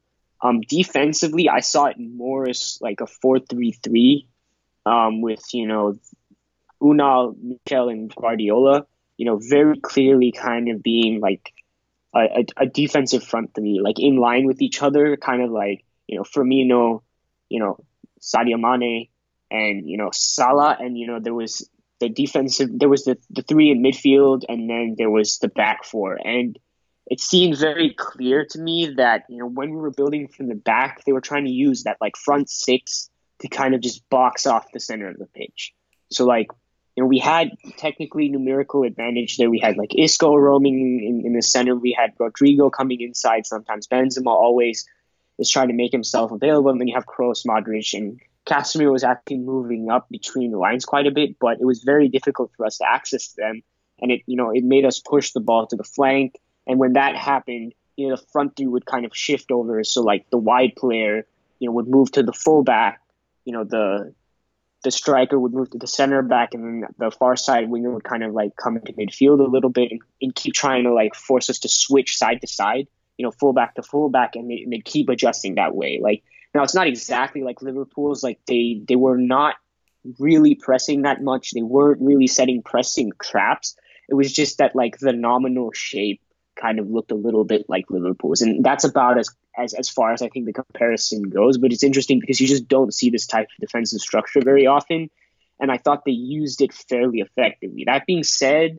Um, 0.42 0.62
defensively, 0.62 1.48
I 1.48 1.60
saw 1.60 1.86
it 1.86 1.98
more 2.00 2.50
as 2.50 2.80
like 2.82 3.02
a 3.02 3.08
four 3.08 3.38
three 3.38 3.74
three, 3.74 4.28
um, 4.86 5.22
with 5.22 5.44
you 5.54 5.68
know, 5.68 5.98
Unal, 6.82 7.36
Mikel, 7.42 7.90
and 7.90 8.14
Guardiola. 8.14 8.86
You 9.18 9.26
know, 9.26 9.40
very 9.40 9.80
clearly 9.80 10.32
kind 10.32 10.70
of 10.70 10.82
being 10.82 11.20
like 11.20 11.54
a, 12.14 12.46
a, 12.58 12.66
defensive 12.66 13.24
front 13.24 13.54
three, 13.54 13.80
like 13.82 14.00
in 14.00 14.18
line 14.18 14.46
with 14.46 14.62
each 14.62 14.82
other, 14.82 15.16
kind 15.16 15.42
of 15.42 15.52
like 15.52 15.86
you 16.08 16.18
know 16.18 16.24
Firmino, 16.24 17.02
you 17.50 17.60
know 17.60 17.78
Sadio 18.20 18.60
Mane, 18.60 19.08
and 19.50 19.88
you 19.88 19.98
know 19.98 20.10
Salah, 20.12 20.78
and 20.80 20.98
you 20.98 21.08
know 21.08 21.20
there 21.20 21.34
was 21.34 21.70
the 22.00 22.10
defensive, 22.10 22.70
there 22.74 22.90
was 22.90 23.06
the 23.06 23.18
the 23.30 23.44
three 23.44 23.70
in 23.70 23.84
midfield, 23.84 24.44
and 24.50 24.70
then 24.70 24.96
there 24.98 25.10
was 25.10 25.38
the 25.38 25.50
back 25.50 25.86
four, 25.86 26.16
and 26.16 26.58
it 27.06 27.20
seemed 27.20 27.58
very 27.58 27.94
clear 27.94 28.46
to 28.50 28.60
me 28.60 28.94
that 28.98 29.26
you 29.30 29.38
know 29.38 29.48
when 29.48 29.70
we 29.70 29.78
were 29.78 29.92
building 29.92 30.28
from 30.28 30.48
the 30.48 30.56
back, 30.56 31.04
they 31.06 31.12
were 31.12 31.22
trying 31.22 31.46
to 31.46 31.52
use 31.52 31.84
that 31.84 31.98
like 32.02 32.18
front 32.18 32.50
six 32.50 33.11
to 33.42 33.48
kind 33.48 33.76
of 33.76 33.82
just 33.82 34.08
box 34.10 34.46
off 34.46 34.72
the 34.72 34.80
center 34.80 35.10
of 35.10 35.18
the 35.18 35.26
pitch. 35.26 35.74
So 36.10 36.26
like 36.26 36.48
you 36.96 37.04
know, 37.04 37.08
we 37.08 37.20
had 37.20 37.52
technically 37.78 38.28
numerical 38.30 38.84
advantage 38.84 39.38
there. 39.38 39.50
We 39.50 39.60
had 39.60 39.78
like 39.78 39.98
Isco 39.98 40.36
roaming 40.36 41.00
in, 41.00 41.26
in 41.26 41.34
the 41.34 41.42
center. 41.42 41.76
We 41.76 41.96
had 41.98 42.18
Rodrygo 42.18 42.72
coming 42.72 43.00
inside. 43.00 43.46
Sometimes 43.46 43.88
Benzema 43.88 44.28
always 44.28 44.86
is 45.40 45.50
trying 45.50 45.70
to 45.70 45.74
make 45.74 45.92
himself 45.92 46.32
available. 46.32 46.70
And 46.70 46.80
then 46.80 46.90
you 46.90 46.96
have 46.96 47.06
Kroos, 47.06 47.46
Modric, 47.46 47.94
and 47.94 48.20
Casemiro 48.46 48.92
was 48.92 49.04
actually 49.04 49.38
moving 49.38 49.90
up 49.90 50.10
between 50.10 50.52
the 50.52 50.58
lines 50.58 50.84
quite 50.84 51.08
a 51.08 51.12
bit, 51.12 51.38
but 51.40 51.60
it 51.62 51.66
was 51.66 51.84
very 51.84 52.10
difficult 52.10 52.52
for 52.58 52.66
us 52.66 52.78
to 52.80 52.86
access 52.88 53.30
them. 53.38 53.62
And 54.00 54.12
it, 54.12 54.22
you 54.26 54.36
know, 54.36 54.52
it 54.52 54.64
made 54.64 54.84
us 54.84 55.00
push 55.00 55.32
the 55.32 55.40
ball 55.40 55.68
to 55.68 55.76
the 55.76 55.84
flank. 55.84 56.40
And 56.68 56.80
when 56.80 56.94
that 56.94 57.16
happened, 57.16 57.74
you 57.96 58.10
know, 58.10 58.16
the 58.16 58.26
front 58.32 58.58
three 58.58 58.68
would 58.68 58.86
kind 58.86 59.06
of 59.06 59.16
shift 59.16 59.52
over. 59.52 59.84
So 59.84 60.02
like 60.02 60.30
the 60.30 60.38
wide 60.38 60.76
player, 60.76 61.26
you 61.60 61.68
know, 61.68 61.74
would 61.74 61.88
move 61.88 62.12
to 62.14 62.24
the 62.24 62.34
fullback. 62.34 63.00
You 63.46 63.54
know, 63.54 63.64
the 63.64 64.14
the 64.84 64.92
striker 64.92 65.40
would 65.40 65.54
move 65.54 65.70
to 65.72 65.78
the 65.78 65.88
center 65.88 66.22
back, 66.22 66.54
and 66.54 66.84
then 66.84 66.90
the 66.98 67.12
far 67.12 67.36
side 67.36 67.70
winger 67.70 67.92
would 67.92 68.04
kind 68.04 68.24
of 68.24 68.34
like 68.34 68.56
come 68.56 68.78
into 68.78 68.94
midfield 68.94 69.40
a 69.40 69.50
little 69.50 69.70
bit 69.70 69.92
and, 69.92 70.02
and 70.22 70.36
keep 70.36 70.54
trying 70.54 70.84
to 70.84 70.94
like 70.94 71.16
force 71.16 71.50
us 71.50 71.60
to 71.60 71.70
switch 71.70 72.18
side 72.18 72.42
to 72.42 72.48
side, 72.48 72.88
you 73.18 73.24
know, 73.24 73.32
full 73.32 73.54
back 73.54 73.76
to 73.76 73.84
fullback, 73.84 74.36
and 74.36 74.50
they, 74.50 74.62
and 74.64 74.74
they 74.74 74.80
keep 74.80 75.10
adjusting 75.10 75.56
that 75.56 75.76
way. 75.76 76.00
Like 76.02 76.24
now, 76.54 76.64
it's 76.64 76.76
not 76.76 76.88
exactly 76.88 77.44
like 77.44 77.62
Liverpool's. 77.62 78.24
Like 78.24 78.40
they 78.48 78.82
they 78.88 78.96
were 78.96 79.18
not 79.18 79.56
really 80.20 80.56
pressing 80.56 81.04
that 81.04 81.22
much. 81.22 81.52
They 81.52 81.62
weren't 81.62 82.02
really 82.02 82.28
setting 82.28 82.64
pressing 82.64 83.12
traps. 83.22 83.76
It 84.10 84.16
was 84.16 84.34
just 84.34 84.58
that 84.58 84.76
like 84.76 84.98
the 84.98 85.14
nominal 85.14 85.72
shape 85.74 86.22
kind 86.56 86.80
of 86.80 86.90
looked 86.90 87.12
a 87.12 87.16
little 87.16 87.46
bit 87.46 87.66
like 87.70 87.86
Liverpool's, 87.90 88.42
and 88.42 88.64
that's 88.64 88.84
about 88.84 89.20
as 89.20 89.30
as 89.58 89.74
as 89.74 89.90
far 89.90 90.14
as 90.14 90.22
I 90.22 90.30
think 90.30 90.46
the 90.46 90.54
comparison 90.54 91.24
goes. 91.24 91.58
But 91.58 91.72
it's 91.72 91.84
interesting 91.84 92.20
because 92.20 92.40
you 92.40 92.48
just 92.48 92.68
don't 92.68 92.94
see 92.94 93.10
this 93.10 93.28
type 93.28 93.48
of 93.48 93.62
defensive 93.62 94.02
structure 94.02 94.42
very 94.42 94.68
often, 94.68 95.10
and 95.60 95.72
I 95.72 95.78
thought 95.78 96.06
they 96.06 96.12
used 96.12 96.62
it 96.62 96.74
fairly 96.74 97.20
effectively. 97.20 97.84
That 97.86 98.06
being 98.06 98.24
said, 98.24 98.78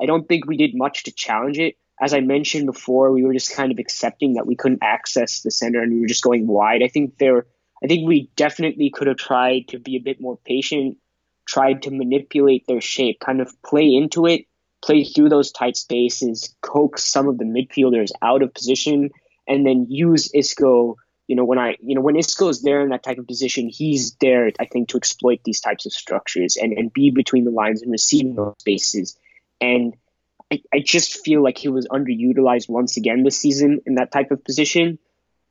I 0.00 0.06
don't 0.06 0.28
think 0.28 0.46
we 0.46 0.56
did 0.56 0.74
much 0.74 1.04
to 1.04 1.12
challenge 1.12 1.58
it. 1.58 1.76
As 2.00 2.14
I 2.14 2.20
mentioned 2.20 2.66
before, 2.66 3.10
we 3.10 3.24
were 3.24 3.32
just 3.32 3.54
kind 3.54 3.72
of 3.72 3.78
accepting 3.78 4.34
that 4.34 4.46
we 4.46 4.54
couldn't 4.54 4.82
access 4.82 5.40
the 5.40 5.50
center 5.50 5.82
and 5.82 5.92
we 5.92 6.00
were 6.00 6.06
just 6.06 6.22
going 6.22 6.46
wide. 6.46 6.82
I 6.82 6.88
think 6.88 7.18
there, 7.18 7.46
I 7.82 7.88
think 7.88 8.06
we 8.06 8.30
definitely 8.36 8.90
could 8.90 9.08
have 9.08 9.16
tried 9.16 9.68
to 9.68 9.80
be 9.80 9.96
a 9.96 10.00
bit 10.00 10.20
more 10.20 10.38
patient, 10.44 10.98
tried 11.46 11.82
to 11.82 11.90
manipulate 11.90 12.66
their 12.68 12.80
shape, 12.80 13.18
kind 13.18 13.40
of 13.40 13.50
play 13.62 13.92
into 13.94 14.26
it, 14.26 14.44
play 14.80 15.02
through 15.02 15.28
those 15.28 15.50
tight 15.50 15.76
spaces, 15.76 16.54
coax 16.60 17.04
some 17.04 17.26
of 17.26 17.38
the 17.38 17.44
midfielders 17.44 18.10
out 18.22 18.42
of 18.42 18.54
position, 18.54 19.10
and 19.48 19.66
then 19.66 19.86
use 19.88 20.30
Isco. 20.34 20.96
You 21.26 21.36
know, 21.36 21.44
when 21.44 21.58
I, 21.58 21.76
you 21.82 21.94
know, 21.94 22.00
when 22.00 22.16
Isco 22.16 22.48
is 22.48 22.62
there 22.62 22.80
in 22.80 22.88
that 22.90 23.02
type 23.02 23.18
of 23.18 23.26
position, 23.26 23.68
he's 23.68 24.14
there, 24.14 24.50
I 24.58 24.64
think, 24.64 24.88
to 24.88 24.96
exploit 24.96 25.40
these 25.44 25.60
types 25.60 25.84
of 25.84 25.92
structures 25.92 26.56
and, 26.56 26.72
and 26.72 26.92
be 26.92 27.10
between 27.10 27.44
the 27.44 27.50
lines 27.50 27.82
and 27.82 27.92
receive 27.92 28.34
those 28.34 28.54
spaces. 28.60 29.18
And 29.60 29.94
I, 30.50 30.62
I 30.72 30.78
just 30.80 31.24
feel 31.24 31.42
like 31.42 31.58
he 31.58 31.68
was 31.68 31.86
underutilized 31.88 32.68
once 32.70 32.96
again 32.96 33.24
this 33.24 33.38
season 33.38 33.82
in 33.84 33.96
that 33.96 34.10
type 34.10 34.30
of 34.30 34.42
position. 34.42 34.98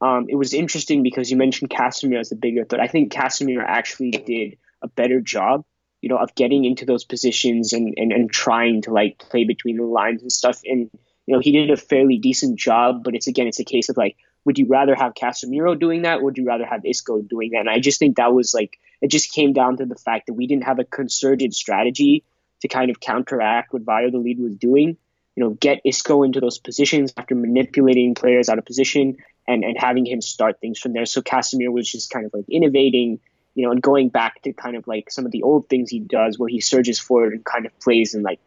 Um, 0.01 0.25
it 0.29 0.35
was 0.35 0.53
interesting 0.53 1.03
because 1.03 1.29
you 1.29 1.37
mentioned 1.37 1.69
Casemiro 1.69 2.19
as 2.19 2.29
the 2.29 2.35
bigger 2.35 2.65
threat. 2.65 2.81
I 2.81 2.87
think 2.87 3.13
Casemiro 3.13 3.63
actually 3.65 4.11
did 4.11 4.57
a 4.81 4.87
better 4.87 5.21
job, 5.21 5.65
you 6.01 6.09
know, 6.09 6.17
of 6.17 6.33
getting 6.35 6.65
into 6.65 6.85
those 6.85 7.03
positions 7.03 7.73
and, 7.73 7.93
and, 7.97 8.11
and 8.11 8.31
trying 8.31 8.81
to 8.83 8.91
like 8.91 9.19
play 9.19 9.43
between 9.43 9.77
the 9.77 9.83
lines 9.83 10.21
and 10.21 10.31
stuff. 10.31 10.61
And 10.65 10.89
you 11.27 11.33
know, 11.33 11.39
he 11.39 11.51
did 11.51 11.69
a 11.69 11.77
fairly 11.77 12.17
decent 12.17 12.57
job, 12.57 13.03
but 13.03 13.13
it's 13.13 13.27
again, 13.27 13.47
it's 13.47 13.59
a 13.59 13.65
case 13.65 13.89
of 13.89 13.97
like, 13.97 14.15
would 14.45 14.57
you 14.57 14.65
rather 14.65 14.95
have 14.95 15.13
Casemiro 15.13 15.77
doing 15.77 16.03
that, 16.03 16.19
or 16.19 16.23
would 16.25 16.37
you 16.37 16.45
rather 16.45 16.65
have 16.65 16.85
Isco 16.85 17.21
doing 17.21 17.51
that? 17.51 17.59
And 17.59 17.69
I 17.69 17.79
just 17.79 17.99
think 17.99 18.15
that 18.15 18.33
was 18.33 18.53
like, 18.53 18.79
it 19.01 19.11
just 19.11 19.33
came 19.33 19.51
down 19.51 19.77
to 19.77 19.85
the 19.85 19.95
fact 19.95 20.27
that 20.27 20.33
we 20.33 20.47
didn't 20.47 20.63
have 20.63 20.79
a 20.79 20.85
concerted 20.85 21.53
strategy 21.53 22.23
to 22.61 22.69
kind 22.69 22.89
of 22.89 22.99
counteract 22.99 23.73
what 23.73 23.81
Valladolid 23.83 24.39
was 24.39 24.55
doing. 24.55 24.97
You 25.35 25.43
know, 25.43 25.49
get 25.51 25.81
Isco 25.85 26.23
into 26.23 26.39
those 26.39 26.57
positions 26.57 27.13
after 27.17 27.35
manipulating 27.35 28.15
players 28.15 28.47
out 28.47 28.57
of 28.57 28.65
position 28.65 29.17
and, 29.47 29.63
and 29.63 29.77
having 29.77 30.05
him 30.05 30.21
start 30.21 30.59
things 30.61 30.79
from 30.79 30.93
there. 30.93 31.05
So 31.05 31.21
Casemiro 31.21 31.71
was 31.71 31.91
just 31.91 32.09
kind 32.09 32.25
of 32.25 32.33
like 32.33 32.45
innovating, 32.49 33.19
you 33.53 33.65
know, 33.65 33.71
and 33.71 33.81
going 33.81 34.09
back 34.09 34.41
to 34.43 34.53
kind 34.53 34.77
of 34.77 34.87
like 34.87 35.11
some 35.11 35.25
of 35.25 35.31
the 35.31 35.43
old 35.43 35.67
things 35.67 35.89
he 35.89 35.99
does 35.99 36.39
where 36.39 36.49
he 36.49 36.61
surges 36.61 36.99
forward 36.99 37.33
and 37.33 37.45
kind 37.45 37.65
of 37.65 37.77
plays 37.79 38.15
in 38.15 38.23
like 38.23 38.39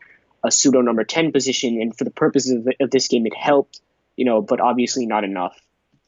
a 0.45 0.51
pseudo 0.51 0.81
number 0.81 1.05
10 1.05 1.33
position. 1.33 1.81
And 1.81 1.97
for 1.97 2.05
the 2.05 2.11
purposes 2.11 2.53
of, 2.53 2.69
of 2.81 2.91
this 2.91 3.09
game, 3.09 3.27
it 3.27 3.37
helped, 3.37 3.81
you 4.17 4.25
know, 4.25 4.43
but 4.43 4.61
obviously 4.61 5.07
not 5.07 5.25
enough. 5.25 5.59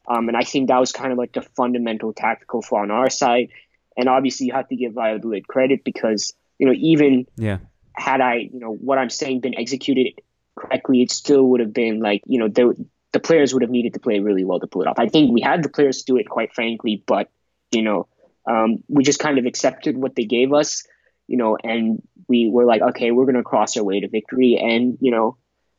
Um, 0.07 0.29
and 0.29 0.37
I 0.37 0.43
think 0.43 0.69
that 0.69 0.79
was 0.79 0.93
kind 0.93 1.13
of 1.13 1.19
like 1.19 1.33
the 1.33 1.43
fundamental 1.43 2.13
tactical 2.13 2.63
flaw 2.63 2.81
on 2.81 2.91
our 2.91 3.11
side. 3.11 3.51
And 3.97 4.09
obviously, 4.09 4.47
you 4.47 4.53
have 4.55 4.69
to 4.69 4.77
give 4.77 4.95
Valladolid 4.95 5.47
credit 5.47 5.85
because, 5.85 6.35
you 6.59 6.67
know, 6.67 6.73
even 6.73 7.27
yeah. 7.37 7.59
had 7.95 8.21
I, 8.21 8.49
you 8.53 8.59
know, 8.59 8.73
what 8.73 8.99
I'm 8.99 9.11
saying 9.11 9.41
been 9.41 9.59
executed 9.59 10.15
correctly, 10.57 11.03
it 11.03 11.11
still 11.11 11.45
would 11.49 11.61
have 11.61 11.73
been 11.73 12.01
like, 12.01 12.23
you 12.27 12.39
know, 12.39 12.49
the, 12.49 12.75
the 13.13 13.21
players 13.21 13.53
would 13.53 13.63
have 13.63 13.71
needed 13.71 13.95
to 13.95 14.01
play 14.01 14.21
really 14.21 14.45
well 14.45 14.61
to 14.61 14.67
pull 14.67 14.83
it 14.83 14.89
off. 14.89 14.99
I 14.99 15.09
think 15.09 15.33
we 15.33 15.41
had 15.41 15.63
the 15.63 15.69
players 15.69 16.03
do 16.03 16.17
it, 16.17 16.29
quite 16.29 16.55
frankly, 16.55 17.03
but, 17.07 17.31
you 17.71 17.83
know, 17.83 18.09
um, 18.47 18.83
we 18.89 19.05
just 19.05 19.21
kind 19.21 19.39
of 19.39 19.47
accepted 19.47 19.97
what 19.97 20.17
they 20.17 20.25
gave 20.25 20.53
us 20.53 20.85
you 21.27 21.37
know, 21.37 21.57
and 21.63 22.03
we 22.29 22.49
were 22.51 22.65
like, 22.65 22.83
okay, 22.83 23.11
we're 23.11 23.25
going 23.25 23.37
to 23.37 23.43
cross 23.43 23.77
our 23.77 23.85
way 23.85 24.01
to 24.01 24.09
victory. 24.09 24.59
And, 24.61 24.99
you 25.01 25.11
know, 25.11 25.37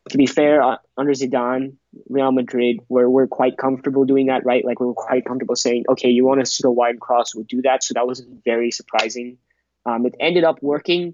to 0.10 0.18
be 0.18 0.26
fair, 0.26 0.62
uh, 0.62 0.78
under 0.98 1.12
Zidane, 1.12 1.76
Real 2.10 2.32
Madrid, 2.32 2.80
where 2.88 3.10
we're 3.10 3.28
quite 3.28 3.58
comfortable 3.58 4.06
doing 4.06 4.28
that, 4.28 4.46
right? 4.46 4.66
Like 4.66 4.80
we're 4.80 4.94
quite 4.94 5.26
comfortable 5.26 5.56
saying, 5.56 5.86
okay, 5.90 6.10
you 6.10 6.26
want 6.26 6.42
us 6.42 6.58
to 6.58 6.64
go 6.64 6.72
wide 6.72 6.92
and 6.92 7.02
cross, 7.02 7.34
we'll 7.34 7.46
do 7.46 7.62
that. 7.62 7.84
So 7.84 7.94
that 7.94 8.06
was 8.06 8.26
very 8.44 8.72
surprising. 8.72 9.38
Um, 9.86 10.06
it 10.06 10.16
ended 10.20 10.44
up 10.44 10.62
working, 10.62 11.14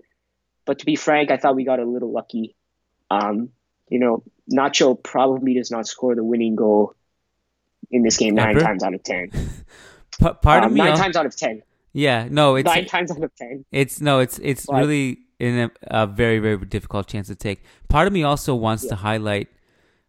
but 0.66 0.80
to 0.80 0.86
be 0.86 0.96
frank, 0.96 1.32
I 1.32 1.38
thought 1.38 1.56
we 1.56 1.66
got 1.66 1.80
a 1.80 1.86
little 1.86 2.12
lucky. 2.12 2.56
Um, 3.12 3.50
you 3.90 4.00
know, 4.00 4.24
Nacho 4.52 5.02
probably 5.02 5.56
does 5.56 5.72
not 5.72 5.88
score 5.88 6.16
the 6.16 6.24
winning 6.24 6.56
goal 6.56 6.94
in 7.90 8.04
this 8.04 8.18
game 8.18 8.36
nine 8.36 8.58
times 8.60 8.84
out 8.84 8.94
of 8.94 9.04
ten. 9.04 9.32
Part 10.20 10.46
um, 10.46 10.66
of 10.66 10.72
me, 10.72 10.80
nine 10.80 10.98
times 10.98 11.16
out 11.16 11.26
of 11.26 11.36
ten. 11.36 11.64
Yeah, 12.00 12.30
no, 12.32 12.56
it's 12.56 12.66
nine 12.66 12.86
times 12.86 13.12
out 13.12 13.22
of 13.22 13.36
ten. 13.36 13.66
It's 13.72 14.00
no, 14.00 14.20
it's 14.20 14.40
it's 14.40 14.66
but, 14.66 14.78
really 14.78 15.20
in 15.38 15.60
a, 15.60 15.72
a, 16.04 16.08
very 16.08 16.40
very 16.40 16.58
difficult 16.58 17.08
chance 17.08 17.28
to 17.28 17.36
take. 17.36 17.62
Part 17.90 18.08
of 18.08 18.14
me 18.14 18.24
also 18.24 18.56
wants 18.56 18.86
yeah. 18.86 18.92
to 18.92 18.96
highlight 18.96 19.50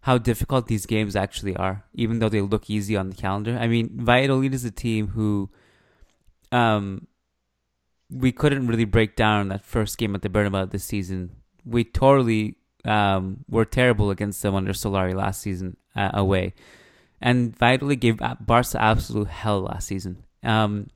how 0.03 0.17
difficult 0.17 0.69
these 0.69 0.87
games 0.87 1.17
actually 1.17 1.57
are, 1.57 1.85
even 1.93 2.21
though 2.21 2.29
they 2.29 2.41
look 2.43 2.71
easy 2.71 2.97
on 2.97 3.11
the 3.11 3.17
calendar. 3.17 3.59
I 3.61 3.67
mean, 3.67 3.91
Valladolid 3.93 4.55
is 4.55 4.65
a 4.65 4.71
team 4.71 5.09
who, 5.09 5.51
um, 6.53 7.09
we 8.09 8.31
couldn't 8.31 8.69
really 8.69 8.87
break 8.87 9.17
down 9.17 9.49
that 9.49 9.65
first 9.65 9.99
game 9.99 10.15
at 10.15 10.23
the 10.23 10.29
Bernabeu 10.29 10.71
this 10.71 10.85
season. 10.85 11.31
We 11.65 11.83
totally 11.85 12.57
um 12.85 13.45
were 13.49 13.67
terrible 13.67 14.11
against 14.11 14.41
them 14.43 14.55
under 14.55 14.73
Solari 14.73 15.15
last 15.15 15.43
season 15.43 15.77
uh, 15.97 16.13
away, 16.15 16.55
and 17.21 17.59
Valladolid 17.59 17.99
gave 17.99 18.19
Barca 18.19 18.81
absolute 18.81 19.29
hell 19.29 19.63
last 19.63 19.89
season. 19.89 20.23
Um, 20.45 20.87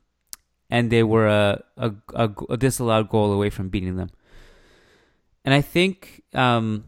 and 0.70 0.90
they 0.90 1.02
were 1.02 1.26
a, 1.26 1.62
a, 1.76 1.92
a, 2.14 2.30
a 2.50 2.56
disallowed 2.56 3.08
goal 3.08 3.32
away 3.32 3.50
from 3.50 3.68
beating 3.68 3.96
them. 3.96 4.10
And 5.44 5.52
I 5.52 5.60
think 5.60 6.22
um, 6.32 6.84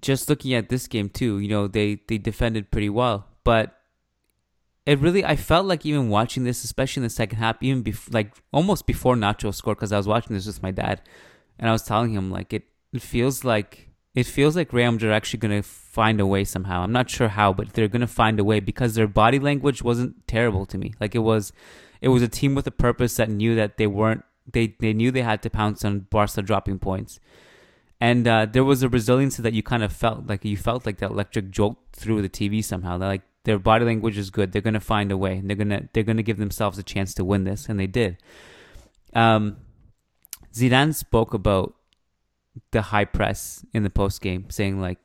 just 0.00 0.28
looking 0.28 0.54
at 0.54 0.68
this 0.68 0.86
game 0.86 1.08
too, 1.08 1.38
you 1.38 1.48
know, 1.48 1.66
they, 1.66 2.00
they 2.08 2.18
defended 2.18 2.70
pretty 2.70 2.90
well, 2.90 3.26
but 3.42 3.78
it 4.88 4.98
really 5.00 5.22
I 5.22 5.36
felt 5.36 5.66
like 5.66 5.84
even 5.84 6.08
watching 6.08 6.44
this, 6.44 6.64
especially 6.64 7.00
in 7.00 7.04
the 7.04 7.10
second 7.10 7.36
half, 7.38 7.62
even 7.62 7.84
bef- 7.84 8.12
like 8.12 8.32
almost 8.52 8.86
before 8.86 9.16
Nacho 9.16 9.54
scored, 9.54 9.76
because 9.76 9.92
I 9.92 9.98
was 9.98 10.08
watching 10.08 10.34
this 10.34 10.46
with 10.46 10.62
my 10.62 10.70
dad, 10.70 11.02
and 11.58 11.68
I 11.68 11.72
was 11.72 11.82
telling 11.82 12.14
him 12.14 12.30
like 12.30 12.54
it, 12.54 12.64
it 12.94 13.02
feels 13.02 13.44
like 13.44 13.90
it 14.14 14.24
feels 14.24 14.56
like 14.56 14.72
Madrid 14.72 15.10
are 15.10 15.12
actually 15.12 15.40
gonna 15.40 15.62
find 15.62 16.22
a 16.22 16.26
way 16.26 16.42
somehow. 16.42 16.80
I'm 16.80 16.92
not 16.92 17.10
sure 17.10 17.28
how, 17.28 17.52
but 17.52 17.74
they're 17.74 17.86
gonna 17.86 18.06
find 18.06 18.40
a 18.40 18.44
way 18.44 18.60
because 18.60 18.94
their 18.94 19.06
body 19.06 19.38
language 19.38 19.82
wasn't 19.82 20.26
terrible 20.26 20.64
to 20.64 20.78
me. 20.78 20.94
Like 21.00 21.14
it 21.14 21.18
was 21.18 21.52
it 22.00 22.08
was 22.08 22.22
a 22.22 22.28
team 22.28 22.54
with 22.54 22.66
a 22.66 22.70
purpose 22.70 23.16
that 23.16 23.28
knew 23.28 23.54
that 23.54 23.76
they 23.76 23.86
weren't 23.86 24.24
they 24.50 24.74
they 24.80 24.92
knew 24.92 25.10
they 25.10 25.22
had 25.22 25.42
to 25.42 25.50
pounce 25.50 25.84
on 25.84 26.00
Barca 26.10 26.42
dropping 26.42 26.78
points. 26.78 27.20
and 28.00 28.28
uh, 28.28 28.46
there 28.46 28.64
was 28.64 28.82
a 28.82 28.88
resiliency 28.88 29.42
that 29.42 29.52
you 29.52 29.62
kind 29.62 29.82
of 29.82 29.92
felt 29.92 30.26
like 30.26 30.44
you 30.44 30.56
felt 30.56 30.86
like 30.86 30.98
that 30.98 31.10
electric 31.10 31.50
jolt 31.50 31.76
through 31.92 32.22
the 32.22 32.28
TV 32.28 32.62
somehow. 32.64 32.96
Like 32.96 33.22
their 33.44 33.58
body 33.58 33.84
language 33.84 34.16
is 34.16 34.30
good. 34.30 34.52
They're 34.52 34.62
gonna 34.62 34.80
find 34.80 35.10
a 35.10 35.16
way. 35.16 35.38
And 35.38 35.48
they're 35.48 35.56
gonna 35.56 35.88
they're 35.92 36.04
gonna 36.04 36.22
give 36.22 36.38
themselves 36.38 36.78
a 36.78 36.82
chance 36.82 37.14
to 37.14 37.24
win 37.24 37.44
this, 37.44 37.68
and 37.68 37.78
they 37.78 37.86
did. 37.86 38.18
Um, 39.14 39.56
Zidane 40.52 40.94
spoke 40.94 41.34
about 41.34 41.74
the 42.70 42.82
high 42.82 43.04
press 43.04 43.64
in 43.72 43.82
the 43.82 43.90
post 43.90 44.20
game, 44.20 44.50
saying 44.50 44.80
like 44.80 44.98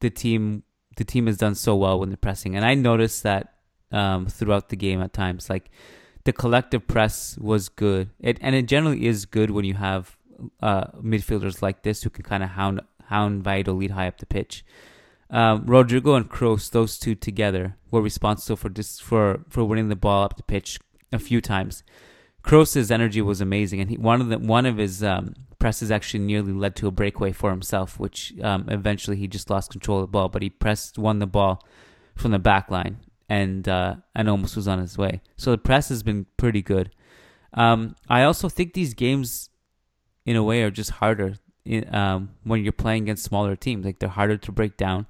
the 0.00 0.10
team 0.10 0.62
the 0.96 1.04
team 1.04 1.26
has 1.26 1.36
done 1.36 1.54
so 1.54 1.76
well 1.76 2.00
when 2.00 2.08
they're 2.08 2.16
pressing, 2.16 2.56
and 2.56 2.64
I 2.64 2.74
noticed 2.74 3.22
that 3.22 3.54
um, 3.92 4.26
throughout 4.26 4.68
the 4.68 4.76
game 4.76 5.00
at 5.02 5.12
times, 5.12 5.48
like 5.50 5.70
the 6.28 6.32
collective 6.34 6.86
press 6.86 7.38
was 7.40 7.70
good. 7.70 8.10
It 8.20 8.36
and 8.42 8.54
it 8.54 8.66
generally 8.66 9.06
is 9.06 9.24
good 9.24 9.50
when 9.50 9.64
you 9.64 9.72
have 9.88 10.14
uh, 10.60 10.88
midfielders 11.02 11.62
like 11.62 11.84
this 11.84 12.02
who 12.02 12.10
can 12.10 12.22
kind 12.22 12.42
of 12.42 12.50
hound 12.50 12.82
hound 13.06 13.44
Valladolid 13.44 13.92
high 13.92 14.08
up 14.08 14.18
the 14.18 14.26
pitch. 14.26 14.62
Um, 15.30 15.64
Rodrygo 15.64 16.18
and 16.18 16.28
Kroos, 16.30 16.70
those 16.70 16.98
two 16.98 17.14
together, 17.14 17.76
were 17.90 18.02
responsible 18.02 18.58
for 18.58 18.68
this 18.68 19.00
for 19.00 19.40
for 19.48 19.64
winning 19.64 19.88
the 19.88 19.96
ball 19.96 20.24
up 20.24 20.36
the 20.36 20.42
pitch 20.42 20.78
a 21.12 21.18
few 21.18 21.40
times. 21.40 21.82
Kroos's 22.42 22.90
energy 22.90 23.22
was 23.22 23.40
amazing, 23.40 23.80
and 23.80 23.88
he, 23.88 23.96
one 23.96 24.20
of 24.20 24.28
the 24.28 24.38
one 24.38 24.66
of 24.66 24.76
his 24.76 25.02
um, 25.02 25.32
presses 25.58 25.90
actually 25.90 26.24
nearly 26.24 26.52
led 26.52 26.76
to 26.76 26.88
a 26.88 26.90
breakaway 26.90 27.32
for 27.32 27.48
himself, 27.48 27.98
which 27.98 28.34
um, 28.42 28.66
eventually 28.68 29.16
he 29.16 29.28
just 29.28 29.48
lost 29.48 29.70
control 29.70 30.00
of 30.00 30.02
the 30.02 30.12
ball. 30.16 30.28
But 30.28 30.42
he 30.42 30.50
pressed 30.50 30.98
won 30.98 31.20
the 31.20 31.26
ball 31.26 31.64
from 32.14 32.32
the 32.32 32.38
back 32.38 32.70
line 32.70 32.98
and 33.28 33.68
uh, 33.68 33.96
and 34.14 34.28
almost 34.28 34.56
was 34.56 34.68
on 34.68 34.78
his 34.78 34.96
way. 34.96 35.20
So 35.36 35.50
the 35.50 35.58
press 35.58 35.88
has 35.90 36.02
been 36.02 36.26
pretty 36.36 36.62
good. 36.62 36.90
Um, 37.54 37.96
I 38.08 38.22
also 38.22 38.48
think 38.48 38.74
these 38.74 38.94
games, 38.94 39.50
in 40.24 40.36
a 40.36 40.42
way, 40.42 40.62
are 40.62 40.70
just 40.70 40.90
harder 40.90 41.34
um, 41.90 42.30
when 42.44 42.62
you're 42.62 42.72
playing 42.72 43.04
against 43.04 43.24
smaller 43.24 43.56
teams. 43.56 43.84
Like 43.84 43.98
they're 43.98 44.08
harder 44.08 44.36
to 44.36 44.52
break 44.52 44.76
down. 44.76 45.06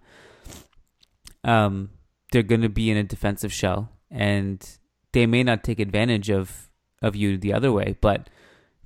Um, 1.45 1.91
they're 2.33 2.43
going 2.43 2.63
to 2.63 2.69
be 2.69 2.91
in 2.91 2.97
a 2.97 3.05
defensive 3.05 3.53
shell, 3.53 3.91
and 4.11 4.67
they 5.13 5.27
may 5.27 5.43
not 5.43 5.65
take 5.65 5.81
advantage 5.81 6.31
of 6.31 6.71
of 7.01 7.15
you 7.15 7.39
the 7.39 7.53
other 7.53 7.71
way, 7.71 7.97
but 8.01 8.29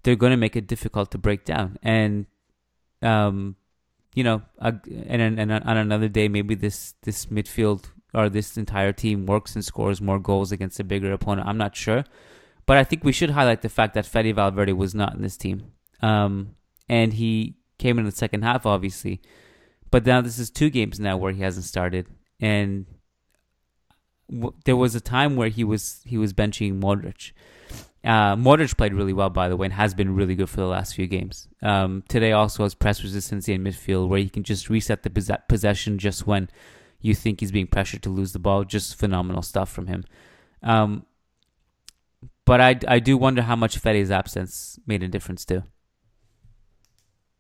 they're 0.03 0.17
going 0.17 0.33
to 0.33 0.37
make 0.37 0.57
it 0.57 0.67
difficult 0.67 1.11
to 1.13 1.19
break 1.19 1.45
down. 1.45 1.79
And 1.83 2.27
um, 3.01 3.57
you 4.15 4.23
know, 4.25 4.43
uh, 4.59 4.73
and, 5.07 5.41
and 5.41 5.53
on 5.53 5.77
another 5.77 6.09
day, 6.09 6.29
maybe 6.29 6.55
this 6.55 6.95
this 7.03 7.27
midfield 7.27 7.91
or 8.15 8.29
this 8.29 8.57
entire 8.57 8.93
team 8.93 9.27
works 9.27 9.55
and 9.55 9.65
scores 9.65 10.01
more 10.01 10.19
goals 10.19 10.53
against 10.53 10.81
a 10.81 10.85
bigger 10.85 11.13
opponent. 11.13 11.49
I'm 11.49 11.59
not 11.59 11.77
sure, 11.77 12.05
but 12.67 12.77
I 12.77 12.85
think 12.85 13.05
we 13.05 13.13
should 13.13 13.31
highlight 13.31 13.63
the 13.63 13.69
fact 13.69 13.95
that 13.95 14.07
Fede 14.07 14.37
Valverde 14.37 14.73
was 14.73 14.95
not 14.95 15.15
in 15.15 15.23
this 15.23 15.37
team, 15.37 15.73
um, 16.01 16.55
and 16.89 17.15
he 17.15 17.57
came 17.79 17.99
in 17.99 18.05
the 18.05 18.13
second 18.13 18.43
half, 18.43 18.67
obviously. 18.67 19.21
But 19.91 20.07
now 20.07 20.21
this 20.21 20.39
is 20.39 20.51
two 20.51 20.71
games 20.71 20.99
now 20.99 21.17
where 21.17 21.33
he 21.33 21.43
hasn't 21.43 21.67
started, 21.67 22.07
and 22.41 22.87
w- 24.31 24.55
there 24.65 24.77
was 24.77 24.95
a 24.95 25.01
time 25.01 25.37
where 25.37 25.49
he 25.49 25.65
was 25.65 26.01
he 26.05 26.17
was 26.19 26.33
benching 26.33 26.81
Modric. 26.81 27.33
Uh, 28.05 28.35
Modric 28.35 28.77
played 28.77 28.95
really 28.95 29.13
well, 29.13 29.31
by 29.31 29.49
the 29.49 29.57
way, 29.57 29.67
and 29.67 29.75
has 29.75 29.95
been 29.95 30.15
really 30.15 30.35
good 30.35 30.49
for 30.49 30.57
the 30.57 30.67
last 30.67 30.95
few 30.95 31.07
games. 31.07 31.47
Um, 31.63 32.03
today 32.09 32.33
also 32.33 32.65
has 32.65 32.75
press 32.75 33.03
resistance 33.03 33.49
in 33.49 33.63
midfield, 33.63 34.09
where 34.09 34.19
he 34.19 34.29
can 34.29 34.43
just 34.43 34.69
reset 34.69 35.03
the 35.03 35.11
pos- 35.11 35.31
possession 35.49 35.99
just 35.99 36.27
when 36.27 36.49
you 37.03 37.15
think 37.15 37.41
he's 37.41 37.53
being 37.53 37.67
pressured 37.67 38.03
to 38.05 38.11
lose 38.11 38.33
the 38.33 38.39
ball. 38.39 38.65
Just 38.65 38.99
phenomenal 38.99 39.43
stuff 39.43 39.71
from 39.71 39.89
him. 39.89 40.05
Um, 40.63 41.05
but 42.45 42.61
I, 42.61 42.79
I 42.89 42.99
do 43.01 43.17
wonder 43.17 43.43
how 43.43 43.57
much 43.57 43.79
Fede's 43.79 44.11
absence 44.11 44.79
made 44.87 45.03
a 45.03 45.09
difference 45.09 45.45
too. 45.45 45.65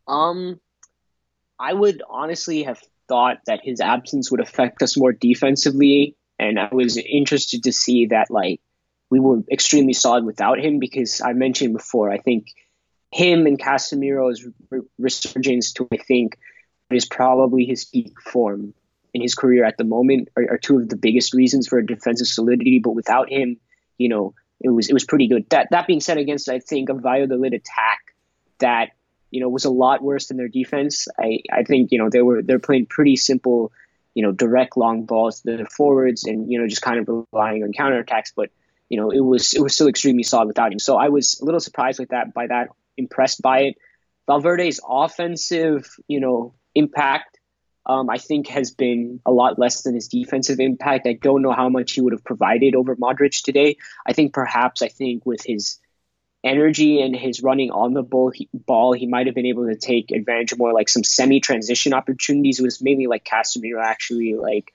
Um, 0.06 0.60
I 1.58 1.72
would 1.72 2.02
honestly 2.08 2.64
have 2.64 2.80
thought 3.08 3.38
that 3.46 3.60
his 3.62 3.80
absence 3.80 4.30
would 4.30 4.40
affect 4.40 4.82
us 4.82 4.96
more 4.96 5.12
defensively, 5.12 6.16
and 6.38 6.58
I 6.58 6.68
was 6.72 6.96
interested 6.96 7.64
to 7.64 7.72
see 7.72 8.06
that 8.06 8.30
like 8.30 8.60
we 9.10 9.20
were 9.20 9.42
extremely 9.50 9.92
solid 9.92 10.24
without 10.24 10.58
him 10.58 10.78
because 10.78 11.20
I 11.20 11.32
mentioned 11.34 11.74
before 11.74 12.10
I 12.10 12.18
think 12.18 12.48
him 13.12 13.46
and 13.46 13.58
Casemiro's 13.58 14.44
resurgence 14.98 15.72
to 15.74 15.86
I 15.92 15.98
think 15.98 16.38
is 16.90 17.06
probably 17.06 17.64
his 17.64 17.84
peak 17.84 18.20
form 18.20 18.74
in 19.14 19.20
his 19.20 19.34
career 19.34 19.64
at 19.64 19.76
the 19.76 19.84
moment 19.84 20.28
are, 20.36 20.52
are 20.52 20.58
two 20.58 20.78
of 20.78 20.88
the 20.88 20.96
biggest 20.96 21.34
reasons 21.34 21.68
for 21.68 21.80
defensive 21.82 22.26
solidity. 22.26 22.78
But 22.78 22.94
without 22.94 23.30
him, 23.30 23.58
you 23.98 24.08
know, 24.08 24.34
it 24.60 24.70
was 24.70 24.88
it 24.88 24.92
was 24.92 25.04
pretty 25.04 25.28
good. 25.28 25.48
That 25.50 25.68
that 25.70 25.86
being 25.86 26.00
said, 26.00 26.18
against 26.18 26.48
I 26.48 26.60
think 26.60 26.88
a 26.88 26.94
Valladolid 26.94 27.52
attack 27.52 28.14
that 28.58 28.90
you 29.30 29.40
know 29.40 29.48
was 29.48 29.64
a 29.64 29.70
lot 29.70 30.02
worse 30.02 30.28
than 30.28 30.36
their 30.36 30.48
defense. 30.48 31.08
I 31.18 31.40
I 31.52 31.64
think 31.64 31.92
you 31.92 31.98
know 31.98 32.08
they 32.10 32.22
were 32.22 32.42
they're 32.42 32.58
playing 32.58 32.86
pretty 32.86 33.16
simple, 33.16 33.72
you 34.14 34.22
know, 34.22 34.32
direct 34.32 34.76
long 34.76 35.04
balls 35.04 35.40
to 35.42 35.56
the 35.56 35.66
forwards 35.66 36.24
and 36.24 36.50
you 36.50 36.60
know 36.60 36.68
just 36.68 36.82
kind 36.82 36.98
of 36.98 37.26
relying 37.32 37.64
on 37.64 37.72
counterattacks. 37.72 38.32
But 38.34 38.50
you 38.88 38.98
know 38.98 39.10
it 39.10 39.20
was 39.20 39.54
it 39.54 39.60
was 39.60 39.74
still 39.74 39.88
extremely 39.88 40.22
solid 40.22 40.46
without 40.46 40.72
him. 40.72 40.78
So 40.78 40.96
I 40.96 41.08
was 41.08 41.40
a 41.40 41.44
little 41.44 41.60
surprised 41.60 41.98
with 41.98 42.10
that 42.10 42.32
by 42.32 42.46
that, 42.46 42.68
impressed 42.96 43.42
by 43.42 43.60
it. 43.60 43.76
Valverde's 44.28 44.80
offensive, 44.88 45.90
you 46.06 46.20
know, 46.20 46.54
impact 46.76 47.31
um, 47.84 48.08
I 48.08 48.18
think 48.18 48.48
has 48.48 48.70
been 48.70 49.20
a 49.26 49.32
lot 49.32 49.58
less 49.58 49.82
than 49.82 49.94
his 49.94 50.08
defensive 50.08 50.60
impact. 50.60 51.06
I 51.06 51.14
don't 51.14 51.42
know 51.42 51.52
how 51.52 51.68
much 51.68 51.92
he 51.92 52.00
would 52.00 52.12
have 52.12 52.24
provided 52.24 52.74
over 52.74 52.94
Modric 52.96 53.42
today. 53.42 53.76
I 54.06 54.12
think 54.12 54.32
perhaps 54.32 54.82
I 54.82 54.88
think 54.88 55.26
with 55.26 55.44
his 55.44 55.78
energy 56.44 57.00
and 57.00 57.14
his 57.14 57.42
running 57.42 57.70
on 57.70 57.92
the 57.92 58.02
ball, 58.02 58.30
he, 58.30 58.48
ball, 58.52 58.92
he 58.92 59.06
might 59.06 59.26
have 59.26 59.34
been 59.34 59.46
able 59.46 59.66
to 59.66 59.76
take 59.76 60.10
advantage 60.10 60.52
of 60.52 60.58
more 60.58 60.72
like 60.72 60.88
some 60.88 61.04
semi-transition 61.04 61.92
opportunities. 61.92 62.60
It 62.60 62.64
was 62.64 62.82
mainly 62.82 63.06
like 63.06 63.24
Casemiro 63.24 63.82
actually 63.82 64.34
like 64.34 64.72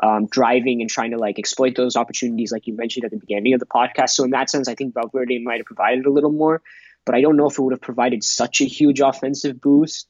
um, 0.00 0.26
driving 0.26 0.80
and 0.80 0.90
trying 0.90 1.12
to 1.12 1.18
like 1.18 1.38
exploit 1.38 1.74
those 1.74 1.96
opportunities, 1.96 2.52
like 2.52 2.66
you 2.66 2.76
mentioned 2.76 3.04
at 3.04 3.10
the 3.10 3.16
beginning 3.18 3.54
of 3.54 3.60
the 3.60 3.66
podcast. 3.66 4.10
So 4.10 4.24
in 4.24 4.30
that 4.30 4.50
sense, 4.50 4.68
I 4.68 4.74
think 4.74 4.94
Valverde 4.94 5.38
might 5.40 5.58
have 5.58 5.66
provided 5.66 6.06
a 6.06 6.10
little 6.10 6.32
more, 6.32 6.62
but 7.04 7.14
I 7.14 7.20
don't 7.20 7.36
know 7.36 7.48
if 7.48 7.58
it 7.58 7.62
would 7.62 7.72
have 7.72 7.80
provided 7.80 8.22
such 8.22 8.60
a 8.60 8.64
huge 8.64 9.00
offensive 9.00 9.60
boost. 9.60 10.08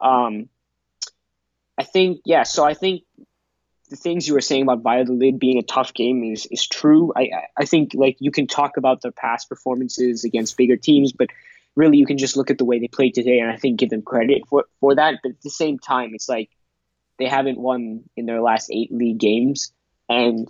Um, 0.00 0.48
I 1.78 1.84
think 1.84 2.20
yeah. 2.24 2.44
So 2.44 2.64
I 2.64 2.74
think 2.74 3.02
the 3.90 3.96
things 3.96 4.26
you 4.26 4.34
were 4.34 4.40
saying 4.40 4.62
about 4.62 4.82
Valladolid 4.82 5.38
being 5.38 5.58
a 5.58 5.62
tough 5.62 5.94
game 5.94 6.24
is 6.24 6.46
is 6.50 6.66
true. 6.66 7.12
I 7.16 7.30
I 7.56 7.64
think 7.64 7.92
like 7.94 8.16
you 8.20 8.30
can 8.30 8.46
talk 8.46 8.76
about 8.76 9.02
their 9.02 9.12
past 9.12 9.48
performances 9.48 10.24
against 10.24 10.56
bigger 10.56 10.76
teams, 10.76 11.12
but 11.12 11.28
really 11.76 11.98
you 11.98 12.06
can 12.06 12.18
just 12.18 12.36
look 12.36 12.50
at 12.50 12.58
the 12.58 12.64
way 12.64 12.78
they 12.78 12.88
played 12.88 13.14
today, 13.14 13.40
and 13.40 13.50
I 13.50 13.56
think 13.56 13.78
give 13.78 13.90
them 13.90 14.02
credit 14.02 14.46
for 14.48 14.64
for 14.80 14.94
that. 14.94 15.20
But 15.22 15.32
at 15.32 15.42
the 15.42 15.50
same 15.50 15.78
time, 15.78 16.10
it's 16.14 16.28
like 16.28 16.50
they 17.18 17.26
haven't 17.26 17.58
won 17.58 18.04
in 18.16 18.26
their 18.26 18.40
last 18.40 18.70
eight 18.70 18.92
league 18.92 19.18
games, 19.18 19.72
and 20.08 20.48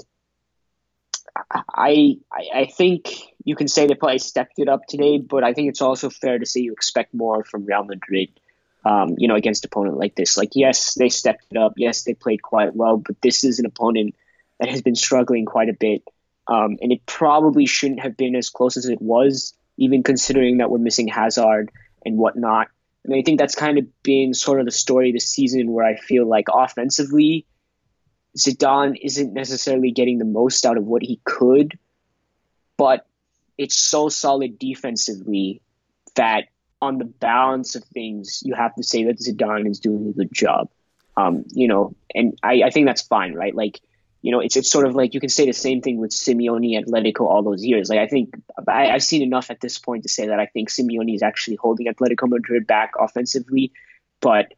I 1.51 2.19
I 2.33 2.67
think 2.67 3.11
you 3.45 3.57
can 3.57 3.69
say 3.69 3.87
they 3.87 3.95
probably 3.95 4.19
stepped 4.19 4.59
it 4.59 4.69
up 4.69 4.87
today, 4.89 5.19
but 5.19 5.43
I 5.43 5.53
think 5.53 5.69
it's 5.69 5.83
also 5.83 6.11
fair 6.11 6.39
to 6.39 6.47
say 6.47 6.61
you 6.61 6.73
expect 6.73 7.13
more 7.13 7.45
from 7.45 7.67
Real 7.67 7.85
Madrid 7.85 8.29
um, 8.85 9.14
you 9.18 9.29
know, 9.29 9.35
against 9.35 9.64
opponent 9.64 9.97
like 9.97 10.14
this. 10.14 10.37
Like, 10.37 10.51
yes, 10.55 10.94
they 10.94 11.09
stepped 11.09 11.47
it 11.51 11.57
up. 11.57 11.75
Yes, 11.77 12.03
they 12.03 12.14
played 12.14 12.42
quite 12.42 12.75
well, 12.75 12.97
but 12.99 13.20
this 13.23 13.44
is 13.44 13.59
an 13.59 13.66
opponent 13.66 14.14
that 14.61 14.68
has 14.68 14.83
been 14.83 14.94
struggling 14.94 15.47
quite 15.47 15.68
a 15.68 15.75
bit. 15.75 16.03
Um, 16.47 16.77
and 16.83 16.92
it 16.92 17.07
probably 17.07 17.66
shouldn't 17.66 18.01
have 18.01 18.16
been 18.16 18.37
as 18.37 18.51
close 18.51 18.77
as 18.77 18.87
it 18.87 19.01
was, 19.01 19.55
even 19.79 20.03
considering 20.03 20.59
that 20.59 20.70
we're 20.70 20.79
missing 20.79 21.09
Hazard 21.09 21.70
and 22.05 22.18
whatnot. 22.18 22.68
And 23.05 23.14
I 23.14 23.23
think 23.23 23.38
that's 23.38 23.55
kind 23.55 23.79
of 23.79 23.87
been 24.03 24.35
sort 24.35 24.61
of 24.61 24.66
the 24.66 24.73
story 24.73 25.12
this 25.12 25.29
season 25.29 25.73
where 25.73 25.85
I 25.85 25.97
feel 25.97 26.27
like 26.27 26.47
offensively, 26.53 27.47
Zidane 28.37 28.99
isn't 29.01 29.33
necessarily 29.33 29.92
getting 29.92 30.18
the 30.18 30.25
most 30.25 30.66
out 30.66 30.77
of 30.77 30.85
what 30.85 31.03
he 31.03 31.20
could, 31.25 31.79
but 32.77 33.07
it's 33.57 33.77
so 33.77 34.09
solid 34.09 34.59
defensively 34.59 35.61
that 36.16 36.49
on 36.85 36.99
the 36.99 37.05
balance 37.05 37.75
of 37.75 37.85
things, 37.85 38.42
you 38.44 38.55
have 38.55 38.75
to 38.77 38.83
say 38.83 39.05
that 39.05 39.18
Zidane 39.18 39.68
is 39.68 39.81
doing 39.81 40.09
a 40.09 40.12
good 40.12 40.33
job. 40.33 40.68
Um, 41.16 41.44
you 41.53 41.68
know, 41.68 41.94
and 42.14 42.38
I, 42.42 42.62
I 42.64 42.70
think 42.70 42.87
that's 42.87 43.03
fine, 43.03 43.35
right? 43.35 43.55
Like, 43.55 43.81
you 44.23 44.33
know, 44.33 44.40
it's 44.40 44.57
it's 44.57 44.70
sort 44.70 44.87
of 44.87 44.94
like 44.94 45.14
you 45.14 45.20
can 45.20 45.29
say 45.29 45.47
the 45.47 45.53
same 45.53 45.81
thing 45.83 45.99
with 45.99 46.11
Simeone 46.11 46.83
Atletico 46.83 47.23
all 47.23 47.43
those 47.43 47.62
years. 47.62 47.89
Like, 47.89 47.99
I 47.99 48.07
think 48.07 48.35
I, 48.66 48.89
I've 48.91 49.03
seen 49.03 49.22
enough 49.22 49.51
at 49.51 49.61
this 49.61 49.78
point 49.78 50.05
to 50.05 50.09
say 50.09 50.28
that 50.28 50.41
I 50.41 50.47
think 50.47 50.70
Simeone 50.70 51.14
is 51.14 51.22
actually 51.22 51.57
holding 51.57 51.87
Atletico 51.87 52.28
Madrid 52.28 52.66
back 52.66 52.93
offensively, 52.99 53.72
but 54.20 54.55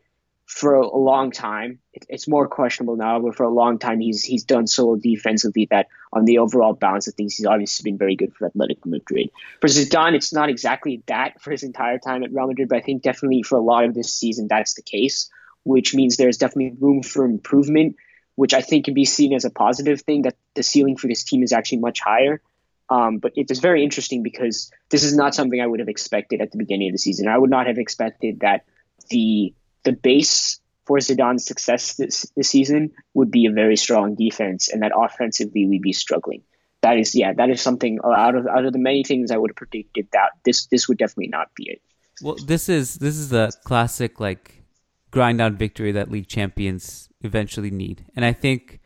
for 0.46 0.74
a 0.74 0.96
long 0.96 1.32
time. 1.32 1.80
it's 1.92 2.28
more 2.28 2.46
questionable 2.46 2.96
now, 2.96 3.18
but 3.18 3.34
for 3.34 3.42
a 3.42 3.50
long 3.50 3.78
time 3.78 3.98
he's 3.98 4.24
he's 4.24 4.44
done 4.44 4.66
so 4.66 4.94
defensively 4.94 5.66
that 5.70 5.88
on 6.12 6.24
the 6.24 6.38
overall 6.38 6.72
balance 6.72 7.08
of 7.08 7.14
things, 7.14 7.34
he's 7.34 7.46
obviously 7.46 7.90
been 7.90 7.98
very 7.98 8.14
good 8.14 8.32
for 8.32 8.48
Atletico 8.48 8.86
Madrid. 8.86 9.30
For 9.60 9.66
Zidane, 9.66 10.14
it's 10.14 10.32
not 10.32 10.48
exactly 10.48 11.02
that 11.06 11.42
for 11.42 11.50
his 11.50 11.64
entire 11.64 11.98
time 11.98 12.22
at 12.22 12.32
Real 12.32 12.46
Madrid, 12.46 12.68
but 12.68 12.78
I 12.78 12.80
think 12.80 13.02
definitely 13.02 13.42
for 13.42 13.56
a 13.56 13.60
lot 13.60 13.84
of 13.84 13.94
this 13.94 14.12
season 14.12 14.46
that's 14.48 14.74
the 14.74 14.82
case, 14.82 15.28
which 15.64 15.94
means 15.94 16.16
there's 16.16 16.38
definitely 16.38 16.76
room 16.80 17.02
for 17.02 17.24
improvement, 17.24 17.96
which 18.36 18.54
I 18.54 18.60
think 18.60 18.84
can 18.84 18.94
be 18.94 19.04
seen 19.04 19.34
as 19.34 19.44
a 19.44 19.50
positive 19.50 20.02
thing 20.02 20.22
that 20.22 20.36
the 20.54 20.62
ceiling 20.62 20.96
for 20.96 21.08
this 21.08 21.24
team 21.24 21.42
is 21.42 21.52
actually 21.52 21.78
much 21.78 22.00
higher. 22.00 22.40
Um, 22.88 23.18
but 23.18 23.32
it 23.34 23.50
is 23.50 23.58
very 23.58 23.82
interesting 23.82 24.22
because 24.22 24.70
this 24.90 25.02
is 25.02 25.16
not 25.16 25.34
something 25.34 25.60
I 25.60 25.66
would 25.66 25.80
have 25.80 25.88
expected 25.88 26.40
at 26.40 26.52
the 26.52 26.58
beginning 26.58 26.90
of 26.90 26.92
the 26.92 26.98
season. 26.98 27.26
I 27.26 27.36
would 27.36 27.50
not 27.50 27.66
have 27.66 27.78
expected 27.78 28.40
that 28.40 28.64
the 29.10 29.52
the 29.86 29.92
base 29.92 30.60
for 30.84 30.98
Zidane's 30.98 31.46
success 31.46 31.94
this, 31.94 32.30
this 32.36 32.50
season 32.50 32.92
would 33.14 33.30
be 33.30 33.46
a 33.46 33.52
very 33.52 33.76
strong 33.76 34.14
defense, 34.14 34.68
and 34.68 34.82
that 34.82 34.92
offensively 34.94 35.66
we'd 35.66 35.80
be 35.80 35.94
struggling. 35.94 36.42
That 36.82 36.98
is, 36.98 37.14
yeah, 37.14 37.32
that 37.32 37.48
is 37.48 37.62
something 37.62 37.98
uh, 38.04 38.10
out 38.10 38.34
of 38.34 38.46
out 38.46 38.66
of 38.66 38.72
the 38.72 38.78
many 38.78 39.02
things 39.02 39.30
I 39.30 39.38
would 39.38 39.50
have 39.50 39.56
predicted 39.56 40.08
that 40.12 40.30
this 40.44 40.66
this 40.66 40.88
would 40.88 40.98
definitely 40.98 41.28
not 41.28 41.48
be 41.56 41.70
it. 41.70 41.82
Well, 42.20 42.36
this 42.44 42.68
is 42.68 42.96
this 42.96 43.16
is 43.16 43.30
the 43.30 43.50
classic 43.64 44.20
like 44.20 44.62
grind 45.10 45.40
out 45.40 45.52
victory 45.52 45.92
that 45.92 46.10
league 46.10 46.28
champions 46.28 47.08
eventually 47.22 47.70
need, 47.70 48.04
and 48.14 48.24
I 48.24 48.32
think 48.32 48.80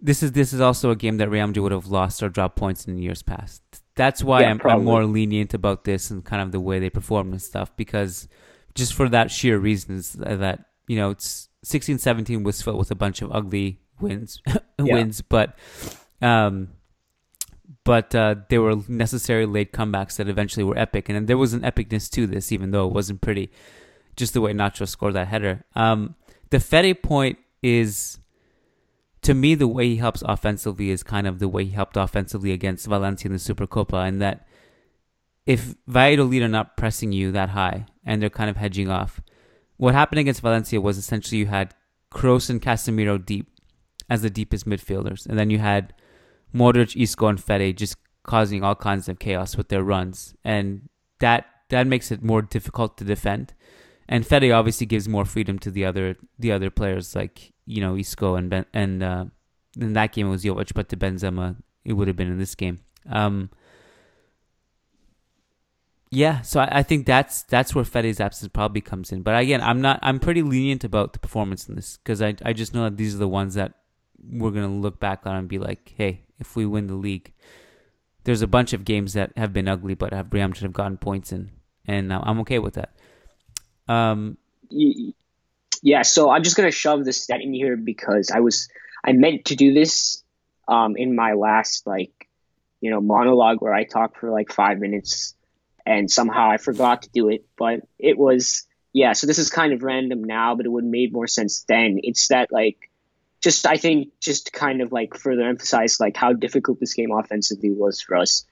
this 0.00 0.22
is 0.22 0.32
this 0.32 0.52
is 0.52 0.60
also 0.60 0.90
a 0.90 0.96
game 0.96 1.16
that 1.16 1.30
Real 1.30 1.46
Madrid 1.46 1.62
would 1.62 1.72
have 1.72 1.86
lost 1.86 2.22
or 2.22 2.28
dropped 2.28 2.56
points 2.56 2.86
in 2.86 2.98
years 2.98 3.22
past. 3.22 3.62
That's 3.96 4.22
why 4.22 4.42
yeah, 4.42 4.50
I'm, 4.50 4.60
I'm, 4.64 4.84
more 4.84 5.04
lenient 5.06 5.54
about 5.54 5.84
this 5.84 6.10
and 6.10 6.24
kind 6.24 6.42
of 6.42 6.52
the 6.52 6.60
way 6.60 6.78
they 6.78 6.90
perform 6.90 7.32
and 7.32 7.40
stuff 7.40 7.74
because 7.76 8.28
just 8.74 8.94
for 8.94 9.08
that 9.08 9.30
sheer 9.30 9.58
reasons 9.58 10.12
that 10.12 10.66
you 10.86 10.96
know 10.96 11.10
it's 11.10 11.48
16 11.62 11.98
17 11.98 12.42
was 12.42 12.60
filled 12.60 12.78
with 12.78 12.90
a 12.90 12.94
bunch 12.94 13.22
of 13.22 13.32
ugly 13.32 13.80
wins 14.00 14.42
wins 14.78 15.20
but 15.20 15.56
um 16.20 16.68
but 17.84 18.14
uh, 18.14 18.36
they 18.48 18.56
were 18.56 18.76
necessary 18.88 19.44
late 19.44 19.70
comebacks 19.72 20.16
that 20.16 20.26
eventually 20.26 20.64
were 20.64 20.78
epic. 20.78 21.10
And 21.10 21.26
there 21.26 21.36
was 21.36 21.52
an 21.52 21.60
epicness 21.60 22.08
to 22.12 22.26
this 22.26 22.50
even 22.50 22.70
though 22.70 22.86
it 22.86 22.94
wasn't 22.94 23.20
pretty 23.20 23.50
just 24.16 24.32
the 24.32 24.40
way 24.40 24.54
Nacho 24.54 24.88
scored 24.88 25.14
that 25.14 25.28
header. 25.28 25.64
Um 25.74 26.14
the 26.50 26.60
Fede 26.60 27.02
point 27.02 27.38
is 27.62 28.18
to 29.24 29.34
me, 29.34 29.54
the 29.54 29.66
way 29.66 29.88
he 29.88 29.96
helps 29.96 30.22
offensively 30.22 30.90
is 30.90 31.02
kind 31.02 31.26
of 31.26 31.38
the 31.38 31.48
way 31.48 31.64
he 31.64 31.70
helped 31.70 31.96
offensively 31.96 32.52
against 32.52 32.86
Valencia 32.86 33.28
in 33.28 33.32
the 33.32 33.38
Supercopa, 33.38 34.06
and 34.06 34.20
that 34.20 34.46
if 35.46 35.74
Valladolid 35.86 36.42
are 36.42 36.48
not 36.48 36.76
pressing 36.76 37.10
you 37.10 37.32
that 37.32 37.48
high 37.50 37.86
and 38.04 38.20
they're 38.20 38.30
kind 38.30 38.50
of 38.50 38.56
hedging 38.56 38.90
off, 38.90 39.20
what 39.76 39.94
happened 39.94 40.18
against 40.18 40.40
Valencia 40.40 40.80
was 40.80 40.98
essentially 40.98 41.38
you 41.38 41.46
had 41.46 41.74
Kroos 42.10 42.48
and 42.48 42.62
Casemiro 42.62 43.24
deep 43.24 43.50
as 44.08 44.22
the 44.22 44.30
deepest 44.30 44.66
midfielders, 44.66 45.26
and 45.26 45.38
then 45.38 45.50
you 45.50 45.58
had 45.58 45.94
Modric, 46.54 47.00
Isco, 47.00 47.26
and 47.26 47.42
Fede 47.42 47.76
just 47.76 47.96
causing 48.22 48.62
all 48.62 48.74
kinds 48.74 49.08
of 49.08 49.18
chaos 49.18 49.56
with 49.56 49.68
their 49.68 49.82
runs, 49.82 50.34
and 50.44 50.88
that 51.20 51.46
that 51.70 51.86
makes 51.86 52.12
it 52.12 52.22
more 52.22 52.42
difficult 52.42 52.96
to 52.98 53.04
defend. 53.04 53.54
And 54.08 54.26
Fede 54.26 54.52
obviously 54.52 54.86
gives 54.86 55.08
more 55.08 55.24
freedom 55.24 55.58
to 55.60 55.70
the 55.70 55.84
other 55.84 56.16
the 56.38 56.52
other 56.52 56.70
players 56.70 57.14
like 57.14 57.52
you 57.66 57.80
know 57.80 57.96
Isco 57.96 58.34
and 58.36 58.50
ben, 58.50 58.66
and 58.72 59.02
uh, 59.02 59.24
in 59.80 59.94
that 59.94 60.12
game 60.12 60.26
it 60.26 60.30
was 60.30 60.44
Jovic, 60.44 60.74
but 60.74 60.88
to 60.90 60.96
Benzema 60.96 61.56
it 61.84 61.94
would 61.94 62.08
have 62.08 62.16
been 62.16 62.30
in 62.30 62.38
this 62.38 62.54
game. 62.54 62.80
Um, 63.10 63.50
yeah, 66.14 66.42
so 66.42 66.60
I, 66.60 66.78
I, 66.78 66.82
think 66.82 67.06
that's 67.06 67.42
that's 67.42 67.74
where 67.74 67.84
Fede's 67.84 68.20
absence 68.20 68.50
probably 68.52 68.80
comes 68.80 69.10
in. 69.10 69.22
But 69.22 69.36
again, 69.36 69.60
I'm 69.60 69.80
not. 69.80 69.98
I'm 70.02 70.20
pretty 70.20 70.42
lenient 70.42 70.84
about 70.84 71.12
the 71.12 71.18
performance 71.18 71.68
in 71.68 71.74
this 71.74 71.96
because 71.98 72.22
I 72.22 72.36
I 72.44 72.52
just 72.52 72.72
know 72.72 72.84
that 72.84 72.96
these 72.96 73.14
are 73.14 73.18
the 73.18 73.28
ones 73.28 73.54
that 73.54 73.72
we're 74.22 74.52
gonna 74.52 74.68
look 74.68 75.00
back 75.00 75.26
on 75.26 75.36
and 75.36 75.48
be 75.48 75.58
like, 75.58 75.92
hey, 75.96 76.22
if 76.38 76.54
we 76.54 76.66
win 76.66 76.86
the 76.86 76.94
league, 76.94 77.32
there's 78.22 78.42
a 78.42 78.46
bunch 78.46 78.72
of 78.72 78.84
games 78.84 79.14
that 79.14 79.32
have 79.36 79.52
been 79.52 79.66
ugly, 79.66 79.94
but 79.94 80.12
have 80.12 80.32
Real 80.32 80.48
have 80.48 80.72
gotten 80.72 80.96
points 80.96 81.32
in, 81.32 81.50
and 81.86 82.12
I'm 82.12 82.40
okay 82.40 82.60
with 82.60 82.74
that. 82.74 82.94
Um, 83.88 84.38
yeah, 84.70 86.02
so 86.02 86.30
I'm 86.30 86.44
just 86.44 86.56
gonna 86.56 86.70
shove 86.70 87.04
this 87.04 87.20
stat 87.20 87.40
in 87.40 87.52
here 87.52 87.76
because 87.76 88.30
I 88.30 88.40
was 88.40 88.68
I 89.04 89.12
meant 89.12 89.46
to 89.46 89.56
do 89.56 89.74
this 89.74 90.22
um, 90.68 90.96
in 90.96 91.16
my 91.16 91.32
last 91.32 91.86
like 91.86 92.28
you 92.80 92.90
know 92.90 93.00
monologue 93.00 93.60
where 93.60 93.74
I 93.74 93.84
talked 93.84 94.18
for 94.18 94.30
like 94.30 94.52
five 94.52 94.78
minutes 94.78 95.34
and 95.86 96.10
somehow 96.10 96.50
I 96.50 96.56
forgot 96.56 97.02
to 97.02 97.10
do 97.10 97.28
it. 97.28 97.44
But 97.56 97.80
it 97.98 98.18
was 98.18 98.66
yeah. 98.92 99.12
So 99.12 99.26
this 99.26 99.38
is 99.38 99.50
kind 99.50 99.72
of 99.72 99.82
random 99.82 100.24
now, 100.24 100.54
but 100.54 100.66
it 100.66 100.68
would 100.70 100.84
have 100.84 100.90
made 100.90 101.12
more 101.12 101.26
sense 101.26 101.64
then. 101.68 102.00
It's 102.02 102.28
that 102.28 102.52
like 102.52 102.90
just 103.42 103.66
I 103.66 103.76
think 103.76 104.08
just 104.20 104.52
kind 104.52 104.80
of 104.80 104.92
like 104.92 105.16
further 105.16 105.42
emphasize 105.42 106.00
like 106.00 106.16
how 106.16 106.32
difficult 106.32 106.80
this 106.80 106.94
game 106.94 107.10
offensively 107.12 107.70
was 107.70 108.00
for 108.00 108.16
us. 108.16 108.44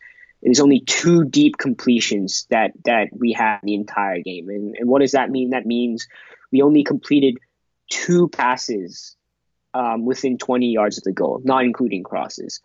There's 0.42 0.60
only 0.60 0.80
two 0.80 1.24
deep 1.24 1.56
completions 1.56 2.46
that 2.50 2.72
that 2.84 3.08
we 3.16 3.32
had 3.32 3.60
the 3.62 3.74
entire 3.74 4.20
game, 4.20 4.48
and, 4.48 4.76
and 4.76 4.88
what 4.88 5.00
does 5.00 5.12
that 5.12 5.30
mean? 5.30 5.50
That 5.50 5.66
means 5.66 6.08
we 6.50 6.62
only 6.62 6.84
completed 6.84 7.38
two 7.88 8.28
passes 8.28 9.16
um, 9.74 10.04
within 10.04 10.38
20 10.38 10.66
yards 10.66 10.98
of 10.98 11.04
the 11.04 11.12
goal, 11.12 11.40
not 11.44 11.64
including 11.64 12.02
crosses. 12.02 12.60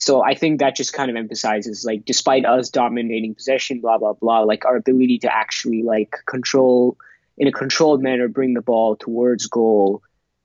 So 0.00 0.24
I 0.24 0.34
think 0.34 0.60
that 0.60 0.74
just 0.74 0.94
kind 0.94 1.10
of 1.10 1.16
emphasizes 1.16 1.84
like 1.84 2.06
despite 2.06 2.46
us 2.46 2.70
dominating 2.70 3.34
possession, 3.34 3.80
blah 3.80 3.98
blah 3.98 4.14
blah, 4.14 4.40
like 4.40 4.64
our 4.64 4.76
ability 4.76 5.18
to 5.20 5.34
actually 5.34 5.82
like 5.82 6.16
control 6.26 6.96
in 7.36 7.46
a 7.46 7.52
controlled 7.52 8.02
manner, 8.02 8.26
bring 8.26 8.54
the 8.54 8.62
ball 8.62 8.96
towards 8.96 9.46
goal 9.46 10.02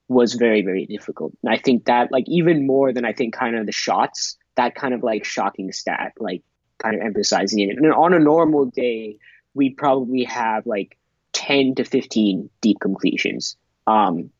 was 0.08 0.34
very 0.34 0.62
very 0.62 0.86
difficult. 0.86 1.32
And 1.42 1.52
I 1.52 1.58
think 1.58 1.86
that 1.86 2.12
like 2.12 2.24
even 2.28 2.66
more 2.66 2.92
than 2.92 3.04
I 3.04 3.14
think 3.14 3.34
kind 3.34 3.56
of 3.56 3.64
the 3.66 3.72
shots, 3.72 4.36
that 4.56 4.74
kind 4.74 4.92
of 4.92 5.02
like 5.02 5.24
shocking 5.24 5.72
stat, 5.72 6.12
like 6.18 6.42
kind 6.78 6.94
of 6.94 7.00
emphasizing 7.00 7.60
it. 7.60 7.76
And 7.78 7.92
on 7.92 8.12
a 8.12 8.18
normal 8.18 8.66
day, 8.66 9.18
we 9.54 9.70
probably 9.70 10.24
have 10.24 10.66
like 10.66 10.98
10 11.32 11.76
to 11.76 11.84
15 11.84 12.50
deep 12.60 12.78
completions. 12.78 13.56
Um, 13.86 14.30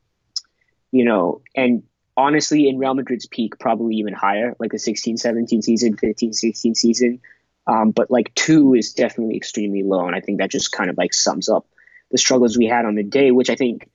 you 0.93 1.05
know, 1.05 1.41
and 1.55 1.83
honestly, 2.17 2.69
in 2.69 2.79
Real 2.79 2.95
Madrid's 2.95 3.27
peak, 3.27 3.59
probably 3.59 3.97
even 3.97 4.15
higher, 4.15 4.55
like 4.59 4.73
the 4.73 4.79
16 4.79 5.17
17 5.17 5.63
season, 5.63 5.97
15 5.97 6.33
16 6.33 6.75
season. 6.75 7.21
Um, 7.67 7.91
but 7.91 8.11
like 8.11 8.35
two 8.35 8.75
is 8.75 8.93
definitely 8.93 9.37
extremely 9.37 9.83
low. 9.83 10.07
And 10.07 10.15
I 10.15 10.21
think 10.21 10.39
that 10.39 10.51
just 10.51 10.73
kind 10.73 10.89
of 10.89 10.97
like 10.97 11.13
sums 11.13 11.49
up 11.49 11.67
the 12.11 12.19
struggles 12.19 12.57
we 12.57 12.67
had 12.67 12.85
on 12.85 12.95
the 12.95 13.03
day, 13.03 13.33
which 13.33 13.51
I 13.51 13.57
think 13.57 13.91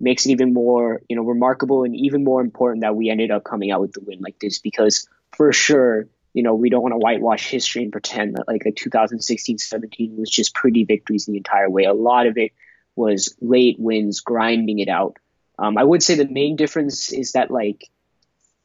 makes 0.00 0.24
it 0.24 0.30
even 0.30 0.54
more, 0.54 1.02
you 1.08 1.16
know, 1.16 1.22
remarkable 1.22 1.84
and 1.84 1.94
even 1.94 2.24
more 2.24 2.40
important 2.40 2.82
that 2.82 2.96
we 2.96 3.10
ended 3.10 3.30
up 3.30 3.44
coming 3.44 3.70
out 3.70 3.82
with 3.82 3.92
the 3.92 4.00
win 4.00 4.20
like 4.20 4.38
this 4.38 4.58
because 4.58 5.06
for 5.30 5.52
sure 5.52 6.08
you 6.34 6.42
know, 6.42 6.54
we 6.54 6.70
don't 6.70 6.82
want 6.82 6.92
to 6.92 6.98
whitewash 6.98 7.48
history 7.48 7.82
and 7.82 7.92
pretend 7.92 8.36
that 8.36 8.48
like 8.48 8.62
the 8.64 8.72
2016 8.72 9.58
17 9.58 10.16
was 10.16 10.30
just 10.30 10.54
pretty 10.54 10.84
victories 10.84 11.26
the 11.26 11.36
entire 11.36 11.68
way. 11.68 11.84
A 11.84 11.92
lot 11.92 12.26
of 12.26 12.38
it 12.38 12.52
was 12.96 13.36
late 13.40 13.76
wins, 13.78 14.20
grinding 14.20 14.78
it 14.78 14.88
out. 14.88 15.16
Um, 15.62 15.78
I 15.78 15.84
would 15.84 16.02
say 16.02 16.16
the 16.16 16.28
main 16.28 16.56
difference 16.56 17.12
is 17.12 17.32
that 17.32 17.50
like 17.50 17.88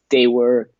they 0.09 0.25
were 0.25 0.71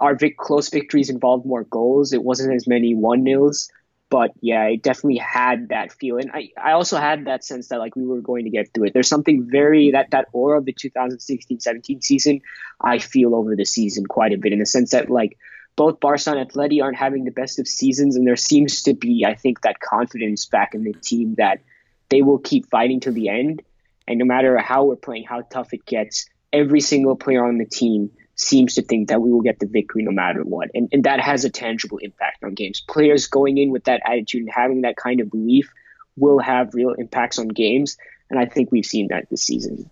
our 0.00 0.14
vic- 0.14 0.38
close 0.38 0.70
victories 0.70 1.10
involved 1.10 1.44
more 1.44 1.64
goals. 1.64 2.12
It 2.14 2.22
wasn't 2.22 2.54
as 2.54 2.66
many 2.66 2.94
one 2.94 3.24
nils, 3.24 3.70
but 4.08 4.30
yeah, 4.40 4.64
it 4.64 4.82
definitely 4.82 5.18
had 5.18 5.68
that 5.68 5.92
feel. 5.92 6.16
And 6.16 6.30
I, 6.32 6.48
I 6.56 6.72
also 6.72 6.96
had 6.96 7.26
that 7.26 7.44
sense 7.44 7.68
that 7.68 7.78
like 7.78 7.94
we 7.94 8.06
were 8.06 8.22
going 8.22 8.44
to 8.44 8.50
get 8.50 8.72
through 8.72 8.86
it. 8.86 8.94
There's 8.94 9.08
something 9.08 9.48
very 9.50 9.90
that 9.90 10.12
that 10.12 10.28
aura 10.32 10.58
of 10.58 10.64
the 10.64 10.72
2016-17 10.72 12.02
season 12.02 12.40
I 12.80 12.98
feel 12.98 13.34
over 13.34 13.54
the 13.54 13.66
season 13.66 14.06
quite 14.06 14.32
a 14.32 14.38
bit 14.38 14.54
in 14.54 14.60
the 14.60 14.66
sense 14.66 14.92
that 14.92 15.10
like 15.10 15.36
both 15.76 16.00
Barca 16.00 16.30
and 16.30 16.50
Atleti 16.50 16.82
aren't 16.82 16.96
having 16.96 17.24
the 17.24 17.30
best 17.30 17.58
of 17.58 17.68
seasons, 17.68 18.16
and 18.16 18.26
there 18.26 18.36
seems 18.36 18.84
to 18.84 18.94
be, 18.94 19.26
I 19.26 19.34
think, 19.34 19.60
that 19.60 19.78
confidence 19.78 20.46
back 20.46 20.74
in 20.74 20.84
the 20.84 20.94
team 20.94 21.34
that 21.34 21.60
they 22.08 22.22
will 22.22 22.38
keep 22.38 22.70
fighting 22.70 23.00
to 23.00 23.10
the 23.10 23.28
end. 23.28 23.60
And 24.06 24.18
no 24.18 24.24
matter 24.24 24.56
how 24.58 24.84
we're 24.84 24.96
playing, 24.96 25.24
how 25.24 25.42
tough 25.42 25.72
it 25.72 25.84
gets, 25.84 26.26
every 26.52 26.80
single 26.80 27.16
player 27.16 27.44
on 27.44 27.58
the 27.58 27.64
team 27.64 28.10
seems 28.34 28.74
to 28.74 28.82
think 28.82 29.08
that 29.08 29.20
we 29.20 29.32
will 29.32 29.40
get 29.40 29.58
the 29.58 29.66
victory 29.66 30.02
no 30.02 30.12
matter 30.12 30.42
what. 30.42 30.70
And, 30.74 30.88
and 30.92 31.04
that 31.04 31.20
has 31.20 31.44
a 31.44 31.50
tangible 31.50 31.98
impact 31.98 32.44
on 32.44 32.54
games. 32.54 32.82
Players 32.86 33.26
going 33.26 33.58
in 33.58 33.70
with 33.70 33.84
that 33.84 34.02
attitude 34.04 34.42
and 34.42 34.50
having 34.52 34.82
that 34.82 34.96
kind 34.96 35.20
of 35.20 35.30
belief 35.30 35.72
will 36.16 36.38
have 36.38 36.74
real 36.74 36.92
impacts 36.92 37.38
on 37.38 37.48
games. 37.48 37.96
And 38.30 38.38
I 38.38 38.46
think 38.46 38.70
we've 38.70 38.86
seen 38.86 39.08
that 39.08 39.28
this 39.30 39.42
season. 39.42 39.90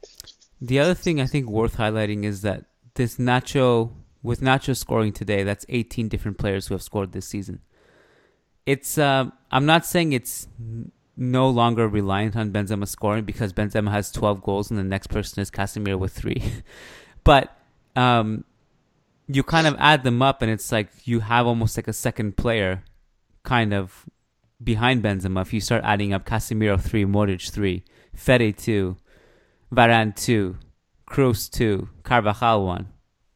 The 0.61 0.79
other 0.79 0.95
thing 0.95 1.21
I 1.21 1.27
think 1.27 1.49
worth 1.49 1.77
highlighting 1.77 2.25
is 2.25 2.43
that 2.43 2.65
this 2.95 3.17
Nacho 3.17 3.93
with 4.23 4.41
Nacho 4.41 4.77
scoring 4.77 5.13
today, 5.13 5.43
that's 5.43 5.67
18 5.69 6.09
different 6.09 6.39
players 6.39 6.67
who 6.67 6.75
have 6.75 6.83
scored 6.83 7.13
this 7.13 7.27
season. 7.27 7.61
It's 8.67 8.97
uh, 8.97 9.27
I'm 9.51 9.67
not 9.67 9.85
saying 9.85 10.15
it's 10.15 10.49
no 11.17 11.49
longer 11.49 11.89
reliant 11.89 12.37
on 12.37 12.51
Benzema 12.51 12.89
scoring 12.89 13.25
because 13.25 13.53
Benzema 13.53 13.91
has 13.91 14.11
12 14.11 14.43
goals 14.43 14.71
and 14.71 14.79
the 14.79 14.85
next 14.85 15.09
person 15.09 15.41
is 15.41 15.51
Casemiro 15.51 15.99
with 15.99 16.13
three, 16.13 16.43
but 17.25 17.57
um, 17.97 18.45
you 19.29 19.43
kind 19.43 19.67
of 19.67 19.77
add 19.79 20.03
them 20.03 20.23
up 20.23 20.43
and 20.43 20.51
it's 20.51 20.73
like 20.73 20.89
you 21.05 21.21
have 21.21 21.47
almost 21.47 21.77
like 21.77 21.89
a 21.89 21.93
second 21.93 22.37
player, 22.37 22.83
kind 23.43 23.73
of 23.73 24.07
behind 24.63 25.03
Benzema. 25.03 25.43
If 25.43 25.53
you 25.53 25.61
start 25.61 25.83
adding 25.85 26.13
up 26.13 26.27
Casemiro 26.27 26.81
three, 26.81 27.05
Modric 27.05 27.51
three, 27.51 27.85
Fede 28.15 28.57
two, 28.57 28.97
Varane 29.73 30.15
two, 30.17 30.57
Kroos 31.09 31.51
two, 31.51 31.89
Carvajal 32.03 32.65
one 32.65 32.89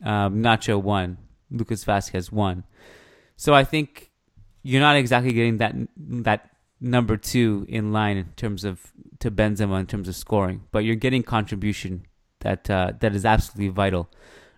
um, 0.04 0.42
Nacho 0.42 0.80
one, 0.80 1.18
Lucas 1.50 1.84
Vázquez 1.84 2.30
one. 2.30 2.64
So 3.36 3.54
I 3.54 3.64
think 3.64 4.10
you're 4.62 4.80
not 4.80 4.96
exactly 4.96 5.32
getting 5.32 5.58
that 5.58 5.74
that 5.96 6.50
number 6.80 7.16
two 7.16 7.66
in 7.68 7.92
line 7.92 8.16
in 8.16 8.26
terms 8.36 8.64
of 8.64 8.92
to 9.20 9.30
Benzema 9.30 9.80
in 9.80 9.86
terms 9.86 10.08
of 10.08 10.16
scoring, 10.16 10.64
but 10.70 10.80
you're 10.80 10.96
getting 10.96 11.22
contribution 11.22 12.06
that 12.40 12.70
uh, 12.70 12.92
that 13.00 13.14
is 13.14 13.24
absolutely 13.24 13.68
vital 13.68 14.08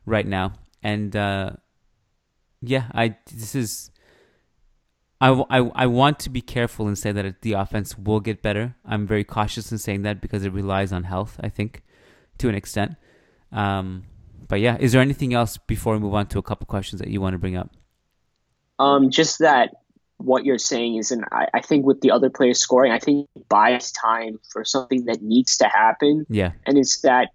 right 0.07 0.27
now. 0.27 0.53
And 0.83 1.15
uh, 1.17 1.53
yeah, 2.63 2.91
I 2.93 3.17
this 3.33 3.55
is 3.55 3.91
I, 5.21 5.31
I, 5.51 5.59
I 5.75 5.87
want 5.87 6.19
to 6.21 6.31
be 6.31 6.41
careful 6.41 6.87
and 6.87 6.99
say 6.99 7.13
that 7.13 7.43
the 7.43 7.53
offense 7.53 7.99
will 7.99 8.21
get 8.21 8.43
better. 8.43 8.75
I'm 8.87 9.07
very 9.07 9.25
cautious 9.25 9.71
in 9.71 9.79
saying 9.79 10.03
that 10.03 10.21
because 10.21 10.45
it 10.45 10.53
relies 10.53 10.93
on 10.93 11.05
health, 11.05 11.39
I 11.41 11.51
think, 11.51 11.83
to 12.39 12.49
an 12.49 12.55
extent. 12.55 12.97
Um, 13.53 14.05
but 14.49 14.61
yeah, 14.61 14.79
is 14.81 14.93
there 14.93 15.03
anything 15.03 15.35
else 15.35 15.59
before 15.59 15.93
we 15.93 16.01
move 16.01 16.15
on 16.15 16.27
to 16.29 16.39
a 16.39 16.43
couple 16.43 16.67
questions 16.67 17.01
that 17.01 17.09
you 17.09 17.21
want 17.21 17.35
to 17.35 17.39
bring 17.39 17.57
up? 17.57 17.71
Um, 18.79 19.11
just 19.11 19.41
that 19.41 19.75
what 20.21 20.45
you're 20.45 20.59
saying 20.59 20.97
is, 20.97 21.11
and 21.11 21.25
I, 21.33 21.47
I 21.55 21.61
think 21.61 21.87
with 21.87 22.01
the 22.01 22.11
other 22.11 22.31
players 22.31 22.61
scoring, 22.61 22.93
I 22.93 22.99
think 22.99 23.29
buys 23.49 23.93
time 23.93 24.39
for 24.51 24.65
something 24.65 25.07
that 25.07 25.23
needs 25.23 25.57
to 25.59 25.67
happen. 25.67 26.27
Yeah. 26.29 26.53
And 26.67 26.79
it's 26.79 27.01
that 27.03 27.31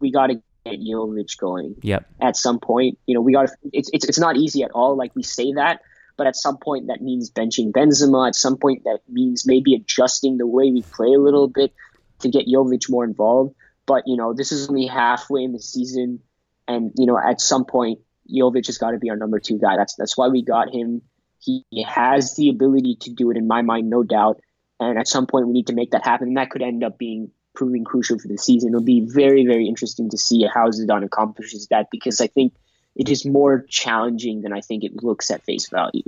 we 0.00 0.10
got 0.10 0.28
to 0.28 0.42
get 0.64 0.80
Jovic 0.80 1.38
going. 1.38 1.76
Yep. 1.82 2.06
At 2.20 2.36
some 2.36 2.60
point, 2.60 2.98
you 3.06 3.14
know, 3.14 3.20
we 3.20 3.32
got 3.32 3.48
to. 3.48 3.56
It's, 3.72 3.90
it's 3.92 4.04
it's 4.04 4.18
not 4.18 4.36
easy 4.36 4.62
at 4.62 4.70
all. 4.72 4.96
Like 4.96 5.14
we 5.14 5.22
say 5.22 5.52
that, 5.54 5.80
but 6.16 6.26
at 6.26 6.36
some 6.36 6.58
point 6.58 6.88
that 6.88 7.00
means 7.00 7.30
benching 7.30 7.72
Benzema. 7.72 8.28
At 8.28 8.34
some 8.34 8.56
point 8.56 8.84
that 8.84 9.00
means 9.08 9.46
maybe 9.46 9.74
adjusting 9.74 10.38
the 10.38 10.46
way 10.46 10.70
we 10.70 10.82
play 10.82 11.12
a 11.12 11.20
little 11.20 11.48
bit 11.48 11.72
to 12.20 12.28
get 12.28 12.46
Jovic 12.46 12.90
more 12.90 13.04
involved. 13.04 13.54
But 13.86 14.04
you 14.06 14.16
know, 14.16 14.34
this 14.34 14.52
is 14.52 14.68
only 14.68 14.86
halfway 14.86 15.42
in 15.42 15.52
the 15.52 15.60
season, 15.60 16.20
and 16.68 16.92
you 16.96 17.06
know, 17.06 17.18
at 17.18 17.40
some 17.40 17.64
point, 17.64 18.00
Jovic 18.32 18.66
has 18.66 18.78
got 18.78 18.92
to 18.92 18.98
be 18.98 19.10
our 19.10 19.16
number 19.16 19.40
two 19.40 19.58
guy. 19.58 19.76
That's 19.76 19.94
that's 19.94 20.16
why 20.16 20.28
we 20.28 20.42
got 20.42 20.72
him. 20.72 21.02
He 21.40 21.64
has 21.86 22.36
the 22.36 22.50
ability 22.50 22.96
to 23.02 23.10
do 23.10 23.30
it, 23.30 23.36
in 23.36 23.46
my 23.46 23.62
mind, 23.62 23.90
no 23.90 24.02
doubt. 24.02 24.40
And 24.78 24.98
at 24.98 25.08
some 25.08 25.26
point, 25.26 25.46
we 25.46 25.52
need 25.52 25.66
to 25.68 25.74
make 25.74 25.90
that 25.90 26.04
happen. 26.04 26.28
And 26.28 26.36
that 26.36 26.50
could 26.50 26.62
end 26.62 26.84
up 26.84 26.98
being 26.98 27.30
proving 27.54 27.84
crucial 27.84 28.18
for 28.18 28.28
the 28.28 28.38
season. 28.38 28.70
It'll 28.70 28.82
be 28.82 29.00
very, 29.00 29.44
very 29.46 29.66
interesting 29.66 30.10
to 30.10 30.18
see 30.18 30.46
how 30.52 30.68
Zidane 30.68 31.04
accomplishes 31.04 31.66
that 31.68 31.88
because 31.90 32.20
I 32.20 32.26
think 32.26 32.54
it 32.96 33.08
is 33.08 33.24
more 33.26 33.64
challenging 33.68 34.42
than 34.42 34.52
I 34.52 34.60
think 34.60 34.84
it 34.84 35.02
looks 35.02 35.30
at 35.30 35.44
face 35.44 35.68
value. 35.68 36.04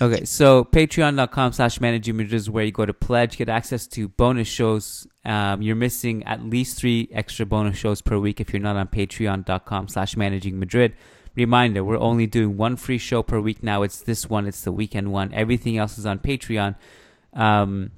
Okay, 0.00 0.26
so 0.26 0.62
patreon.com 0.62 1.52
slash 1.52 1.80
managing 1.80 2.20
is 2.20 2.50
where 2.50 2.64
you 2.64 2.72
go 2.72 2.84
to 2.84 2.92
pledge, 2.92 3.38
get 3.38 3.48
access 3.48 3.86
to 3.88 4.08
bonus 4.08 4.46
shows. 4.46 5.06
Um, 5.24 5.62
you're 5.62 5.74
missing 5.74 6.22
at 6.24 6.44
least 6.44 6.76
three 6.76 7.08
extra 7.12 7.46
bonus 7.46 7.78
shows 7.78 8.02
per 8.02 8.18
week 8.18 8.38
if 8.38 8.52
you're 8.52 8.60
not 8.60 8.76
on 8.76 8.88
patreon.com 8.88 9.88
slash 9.88 10.14
managing 10.14 10.58
Madrid. 10.58 10.94
Reminder, 11.36 11.84
we're 11.84 11.98
only 11.98 12.26
doing 12.26 12.56
one 12.56 12.76
free 12.76 12.98
show 12.98 13.22
per 13.22 13.38
week 13.38 13.62
now. 13.62 13.82
It's 13.82 14.00
this 14.00 14.28
one, 14.28 14.46
it's 14.46 14.62
the 14.62 14.72
weekend 14.72 15.12
one. 15.12 15.32
Everything 15.34 15.78
else 15.78 15.98
is 15.98 16.06
on 16.06 16.18
Patreon. 16.18 16.74
Um, 17.34 17.92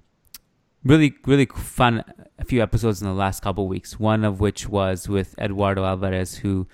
really, 0.85 1.15
really 1.25 1.47
fun 1.47 2.05
a 2.39 2.45
few 2.45 2.63
episodes 2.63 3.01
in 3.01 3.07
the 3.07 3.15
last 3.15 3.43
couple 3.43 3.67
weeks, 3.69 3.99
one 3.99 4.25
of 4.25 4.41
which 4.41 4.69
was 4.69 5.09
with 5.09 5.39
Eduardo 5.39 5.85
Alvarez, 5.85 6.37
who 6.37 6.67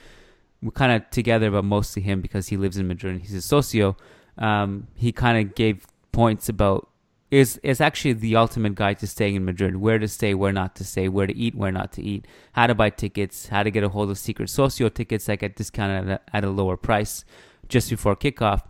we're 0.62 0.70
kind 0.70 0.92
of 0.92 1.08
together, 1.10 1.50
but 1.50 1.64
mostly 1.64 2.02
him 2.02 2.20
because 2.20 2.48
he 2.48 2.56
lives 2.56 2.78
in 2.78 2.88
Madrid 2.88 3.14
and 3.14 3.22
he's 3.22 3.34
a 3.34 3.42
socio 3.42 3.96
um, 4.38 4.88
he 4.94 5.12
kind 5.12 5.46
of 5.46 5.54
gave 5.54 5.86
points 6.12 6.48
about 6.48 6.88
is 7.34 7.58
is 7.64 7.80
actually 7.80 8.12
the 8.12 8.36
ultimate 8.36 8.76
guide 8.76 9.00
to 9.00 9.08
staying 9.08 9.34
in 9.34 9.44
Madrid. 9.44 9.76
Where 9.76 9.98
to 9.98 10.06
stay, 10.06 10.34
where 10.34 10.52
not 10.52 10.76
to 10.76 10.84
stay, 10.84 11.08
where 11.08 11.26
to 11.26 11.36
eat, 11.36 11.56
where 11.56 11.72
not 11.72 11.90
to 11.94 12.02
eat, 12.02 12.26
how 12.52 12.68
to 12.68 12.76
buy 12.76 12.90
tickets, 12.90 13.48
how 13.48 13.64
to 13.64 13.72
get 13.72 13.82
a 13.82 13.88
hold 13.88 14.10
of 14.10 14.18
secret 14.18 14.48
socio 14.48 14.88
tickets 14.88 15.26
that 15.26 15.40
get 15.40 15.56
discounted 15.56 16.10
at 16.10 16.22
a, 16.32 16.36
at 16.36 16.44
a 16.44 16.50
lower 16.50 16.76
price 16.76 17.24
just 17.68 17.90
before 17.90 18.14
kickoff. 18.14 18.62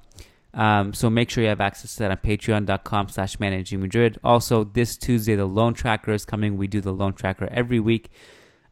Um, 0.55 0.95
so 0.95 1.11
make 1.11 1.29
sure 1.29 1.43
you 1.43 1.51
have 1.51 1.61
access 1.61 1.97
to 1.97 2.05
that 2.05 2.11
on 2.13 2.17
patreon.com 2.19 3.09
slash 3.09 3.39
managing 3.39 3.81
Madrid. 3.81 4.19
Also, 4.25 4.65
this 4.65 4.97
Tuesday, 4.97 5.35
the 5.35 5.45
loan 5.45 5.75
tracker 5.75 6.13
is 6.13 6.25
coming. 6.25 6.57
We 6.57 6.67
do 6.67 6.81
the 6.81 6.93
loan 6.93 7.13
tracker 7.13 7.49
every 7.51 7.81
week. 7.81 8.09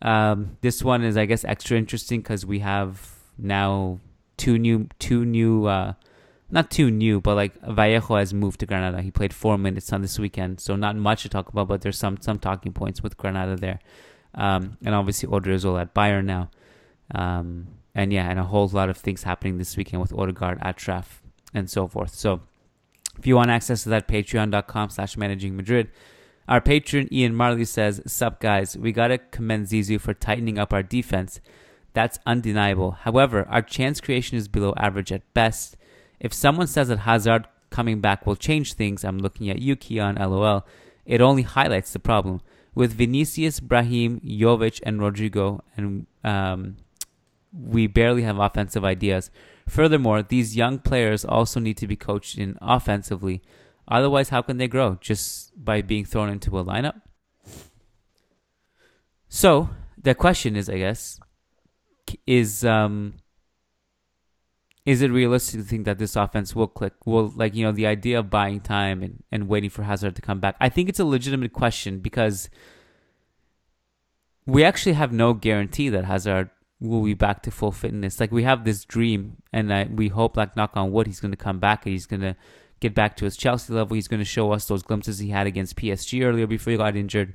Um, 0.01 0.57
this 0.63 0.83
one 0.83 1.05
is, 1.05 1.19
I 1.19 1.27
guess, 1.27 1.45
extra 1.45 1.77
interesting 1.77 2.21
because 2.21 2.47
we 2.47 2.61
have 2.61 3.11
now 3.37 4.01
two 4.39 4.59
new, 4.59 4.89
two 4.99 5.25
new, 5.27 5.67
uh, 5.67 5.95
not 6.53 6.71
too 6.71 6.91
new, 6.91 7.21
but 7.21 7.35
like 7.35 7.61
Vallejo 7.63 8.17
has 8.17 8.35
moved 8.35 8.61
to 8.61 8.67
Granada. 8.67 9.01
He 9.01 9.11
played 9.11 9.33
four 9.33 9.57
minutes 9.57 9.93
on 9.93 10.03
this 10.03 10.19
weekend, 10.19 10.61
so 10.61 10.77
not 10.77 10.97
much 10.97 11.23
to 11.23 11.29
talk 11.31 11.49
about, 11.49 11.67
but 11.67 11.81
there's 11.81 11.99
some 11.99 12.19
some 12.21 12.39
talking 12.39 12.73
points 12.73 13.03
with 13.03 13.17
Granada 13.17 13.57
there, 13.57 13.81
um, 14.35 14.77
and 14.85 14.95
obviously 14.95 15.29
Odriozola 15.31 15.83
at 15.83 15.95
Bayern 15.95 16.27
now, 16.27 16.51
um, 17.15 17.69
and 17.95 18.13
yeah, 18.13 18.29
and 18.31 18.39
a 18.39 18.45
whole 18.45 18.69
lot 18.69 18.91
of 18.91 18.99
things 18.99 19.23
happening 19.23 19.57
this 19.57 19.77
weekend 19.77 20.03
with 20.03 20.13
Odegaard 20.13 20.59
at 20.61 20.77
Traff 20.77 21.21
and 21.55 21.71
so 21.71 21.89
forth. 21.89 22.15
So 22.15 22.41
if 23.19 23.27
you 23.27 23.35
want 23.35 23.51
access 23.51 23.83
to 23.85 23.89
that, 23.89 24.07
Patreon.com/slash 24.07 25.17
Managing 25.17 25.57
Madrid. 25.57 25.91
Our 26.49 26.61
patron 26.61 27.09
Ian 27.11 27.35
Marley 27.35 27.65
says, 27.65 28.03
"Sup 28.07 28.41
guys, 28.41 28.77
we 28.77 28.93
gotta 28.93 29.17
commend 29.17 29.69
Zizou 29.69 29.99
for 29.99 30.13
tightening 30.13 30.59
up 30.59 30.73
our 30.75 30.83
defense." 30.83 31.41
That's 31.95 32.19
undeniable. 32.27 32.93
However, 32.93 33.47
our 33.49 33.63
chance 33.63 34.01
creation 34.01 34.37
is 34.37 34.49
below 34.49 34.75
average 34.77 35.13
at 35.13 35.33
best. 35.35 35.77
If 36.23 36.33
someone 36.33 36.69
says 36.69 36.87
that 36.87 37.01
Hazard 37.01 37.49
coming 37.71 38.01
back 38.01 38.27
will 38.27 38.37
change 38.37 38.75
things, 38.75 39.05
I'm 39.05 39.19
looking 39.19 39.51
at 39.51 39.59
you, 39.59 39.75
Kiyan, 39.75 40.19
lol. 40.21 40.65
It 41.05 41.21
only 41.21 41.43
highlights 41.43 41.93
the 41.93 41.99
problem. 41.99 42.41
With 42.77 42.93
Vinicius, 42.93 43.59
Brahim, 43.59 44.21
Jovic, 44.21 44.81
and 44.85 45.01
Rodrygo, 45.01 45.61
and 45.77 46.07
um, 46.23 46.77
we 47.53 47.89
barely 47.89 48.23
have 48.23 48.39
offensive 48.39 48.85
ideas. 48.85 49.33
Furthermore, 49.69 50.23
these 50.23 50.57
young 50.57 50.79
players 50.79 51.25
also 51.25 51.59
need 51.59 51.77
to 51.79 51.89
be 51.89 51.97
coached 51.97 52.39
in 52.39 52.57
offensively. 52.63 53.43
Otherwise, 53.89 54.29
how 54.29 54.43
can 54.43 54.59
they 54.59 54.69
grow? 54.69 54.97
Just 55.01 55.53
by 55.63 55.83
being 55.83 56.05
thrown 56.05 56.29
into 56.29 56.57
a 56.57 56.65
lineup? 56.65 57.03
So, 59.29 59.71
the 60.01 60.15
question 60.15 60.55
is, 60.55 60.71
I 60.71 60.79
guess, 60.79 61.19
is 62.29 62.65
um, 62.65 63.15
is 64.85 65.01
it 65.01 65.11
realistic 65.11 65.61
to 65.61 65.67
think 65.67 65.85
that 65.85 65.99
this 65.99 66.17
offense 66.17 66.57
will 66.57 66.67
click? 66.67 66.95
Will 67.07 67.33
like 67.37 67.55
you 67.55 67.65
know 67.65 67.73
the 67.73 67.87
idea 67.87 68.19
of 68.19 68.31
buying 68.31 68.61
time 68.61 69.03
and, 69.03 69.23
and 69.31 69.49
waiting 69.49 69.71
for 69.71 69.85
Hazard 69.85 70.17
to 70.17 70.23
come 70.23 70.41
back? 70.41 70.57
I 70.61 70.69
think 70.69 70.89
it's 70.89 71.01
a 71.01 71.05
legitimate 71.05 71.53
question 71.53 72.01
because 72.01 72.51
we 74.45 74.65
actually 74.65 74.95
have 74.95 75.13
no 75.13 75.35
guarantee 75.35 75.89
that 75.89 76.05
Hazard 76.05 76.51
will 76.81 77.03
be 77.03 77.15
back 77.15 77.43
to 77.45 77.51
full 77.51 77.71
fitness. 77.71 78.19
Like 78.19 78.33
we 78.33 78.43
have 78.43 78.65
this 78.65 78.85
dream, 78.85 79.37
and 79.53 79.73
I, 79.73 79.85
we 79.85 80.09
hope, 80.09 80.37
like 80.37 80.57
knock 80.57 80.73
on 80.77 80.91
wood, 80.91 81.07
he's 81.07 81.21
going 81.21 81.31
to 81.31 81.37
come 81.37 81.61
back 81.61 81.87
and 81.87 81.93
he's 81.93 82.07
going 82.07 82.23
to 82.23 82.37
get 82.81 82.95
back 82.95 83.17
to 83.17 83.25
his 83.25 83.37
Chelsea 83.37 83.73
level. 83.73 83.95
He's 83.95 84.09
going 84.09 84.21
to 84.21 84.25
show 84.25 84.51
us 84.53 84.67
those 84.67 84.83
glimpses 84.83 85.21
he 85.21 85.29
had 85.29 85.47
against 85.47 85.77
PSG 85.77 86.25
earlier 86.25 86.49
before 86.49 86.73
he 86.73 86.77
got 86.77 86.97
injured. 86.97 87.35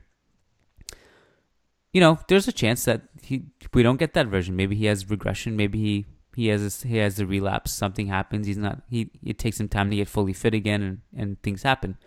You 1.94 2.02
know, 2.02 2.20
there's 2.28 2.48
a 2.50 2.52
chance 2.52 2.84
that 2.86 3.04
he 3.22 3.46
we 3.74 3.82
don't 3.82 3.98
get 3.98 4.14
that 4.14 4.28
version. 4.28 4.58
Maybe 4.58 4.76
he 4.76 4.86
has 4.86 5.10
regression. 5.10 5.56
Maybe 5.56 5.80
he 5.80 6.06
he 6.38 6.50
has 6.50 6.84
a, 6.84 6.88
he 6.88 6.98
has 6.98 7.20
a 7.20 7.26
relapse. 7.26 7.72
Something 7.74 8.06
happens. 8.06 8.46
He's 8.46 8.60
not. 8.60 8.84
He 8.92 9.10
it 9.26 9.40
takes 9.40 9.60
him 9.60 9.68
time 9.68 9.90
to 9.90 9.96
get 9.96 10.08
fully 10.08 10.34
fit 10.34 10.54
again, 10.54 10.84
and, 10.84 11.02
and 11.18 11.42
things 11.42 11.64
happen. 11.64 11.98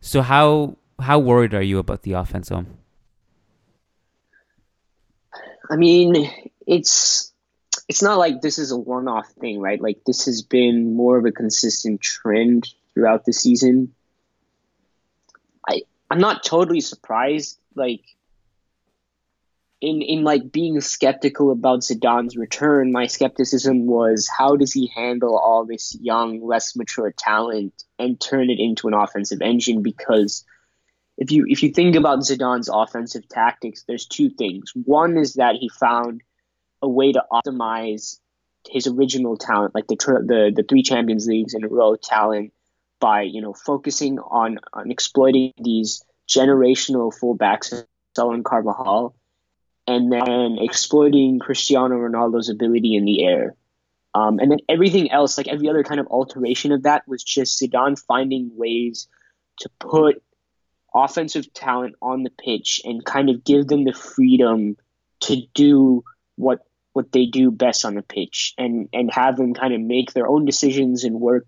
So 0.00 0.22
how 0.22 0.76
how 0.98 1.20
worried 1.20 1.54
are 1.54 1.62
you 1.62 1.78
about 1.78 2.02
the 2.02 2.14
offense, 2.14 2.50
Om? 2.50 2.66
I 5.70 5.76
mean, 5.76 6.28
it's 6.66 7.32
it's 7.88 8.02
not 8.02 8.18
like 8.18 8.40
this 8.40 8.58
is 8.58 8.72
a 8.72 8.76
one-off 8.76 9.28
thing, 9.38 9.60
right? 9.60 9.80
Like 9.80 10.02
this 10.04 10.24
has 10.24 10.42
been 10.42 10.96
more 10.96 11.16
of 11.16 11.24
a 11.24 11.30
consistent 11.30 12.00
trend 12.00 12.74
throughout 12.92 13.24
the 13.24 13.32
season. 13.32 13.94
I 15.68 15.82
I'm 16.10 16.18
not 16.18 16.42
totally 16.42 16.80
surprised. 16.80 17.56
Like 17.76 18.02
in 19.82 20.00
in 20.00 20.22
like 20.22 20.52
being 20.52 20.80
skeptical 20.80 21.50
about 21.50 21.80
Zidane's 21.80 22.36
return, 22.36 22.92
my 22.92 23.08
skepticism 23.08 23.86
was 23.86 24.28
how 24.28 24.54
does 24.54 24.72
he 24.72 24.86
handle 24.86 25.36
all 25.36 25.66
this 25.66 25.96
young, 26.00 26.40
less 26.40 26.76
mature 26.76 27.12
talent 27.18 27.74
and 27.98 28.18
turn 28.18 28.48
it 28.48 28.60
into 28.60 28.86
an 28.86 28.94
offensive 28.94 29.42
engine? 29.42 29.82
Because 29.82 30.44
if 31.18 31.32
you 31.32 31.46
if 31.48 31.64
you 31.64 31.70
think 31.70 31.96
about 31.96 32.20
Zidane's 32.20 32.70
offensive 32.72 33.28
tactics, 33.28 33.82
there's 33.88 34.06
two 34.06 34.30
things. 34.30 34.70
One 34.74 35.18
is 35.18 35.34
that 35.34 35.56
he 35.56 35.68
found 35.68 36.22
a 36.80 36.88
way 36.88 37.10
to 37.12 37.24
optimize 37.32 38.20
his 38.68 38.86
original 38.86 39.36
talent, 39.36 39.74
like 39.74 39.88
the 39.88 39.96
the 39.96 40.52
the 40.54 40.62
three 40.62 40.84
Champions 40.84 41.26
Leagues 41.26 41.54
in 41.54 41.64
a 41.64 41.68
row 41.68 41.96
talent, 41.96 42.52
by 43.00 43.22
you 43.22 43.42
know 43.42 43.52
focusing 43.52 44.20
on 44.20 44.60
on 44.72 44.92
exploiting 44.92 45.52
these 45.58 46.04
generational 46.28 47.12
fullbacks, 47.12 47.84
Saul 48.14 48.40
Carvajal 48.42 49.16
and 49.86 50.12
then 50.12 50.58
exploiting 50.60 51.38
Cristiano 51.38 51.96
Ronaldo's 51.96 52.48
ability 52.48 52.94
in 52.94 53.04
the 53.04 53.24
air. 53.24 53.54
Um, 54.14 54.38
and 54.38 54.50
then 54.50 54.58
everything 54.68 55.10
else, 55.10 55.38
like 55.38 55.48
every 55.48 55.68
other 55.68 55.82
kind 55.82 55.98
of 55.98 56.06
alteration 56.08 56.72
of 56.72 56.82
that, 56.82 57.08
was 57.08 57.22
just 57.22 57.60
Zidane 57.60 57.98
finding 57.98 58.50
ways 58.54 59.08
to 59.60 59.70
put 59.78 60.22
offensive 60.94 61.52
talent 61.54 61.94
on 62.02 62.22
the 62.22 62.30
pitch 62.30 62.82
and 62.84 63.04
kind 63.04 63.30
of 63.30 63.44
give 63.44 63.66
them 63.66 63.84
the 63.84 63.92
freedom 63.92 64.76
to 65.20 65.42
do 65.54 66.04
what 66.36 66.66
what 66.92 67.10
they 67.12 67.24
do 67.24 67.50
best 67.50 67.86
on 67.86 67.94
the 67.94 68.02
pitch 68.02 68.54
and 68.58 68.88
and 68.92 69.10
have 69.10 69.36
them 69.36 69.54
kind 69.54 69.72
of 69.72 69.80
make 69.80 70.12
their 70.12 70.26
own 70.26 70.44
decisions 70.44 71.04
and 71.04 71.18
work 71.18 71.46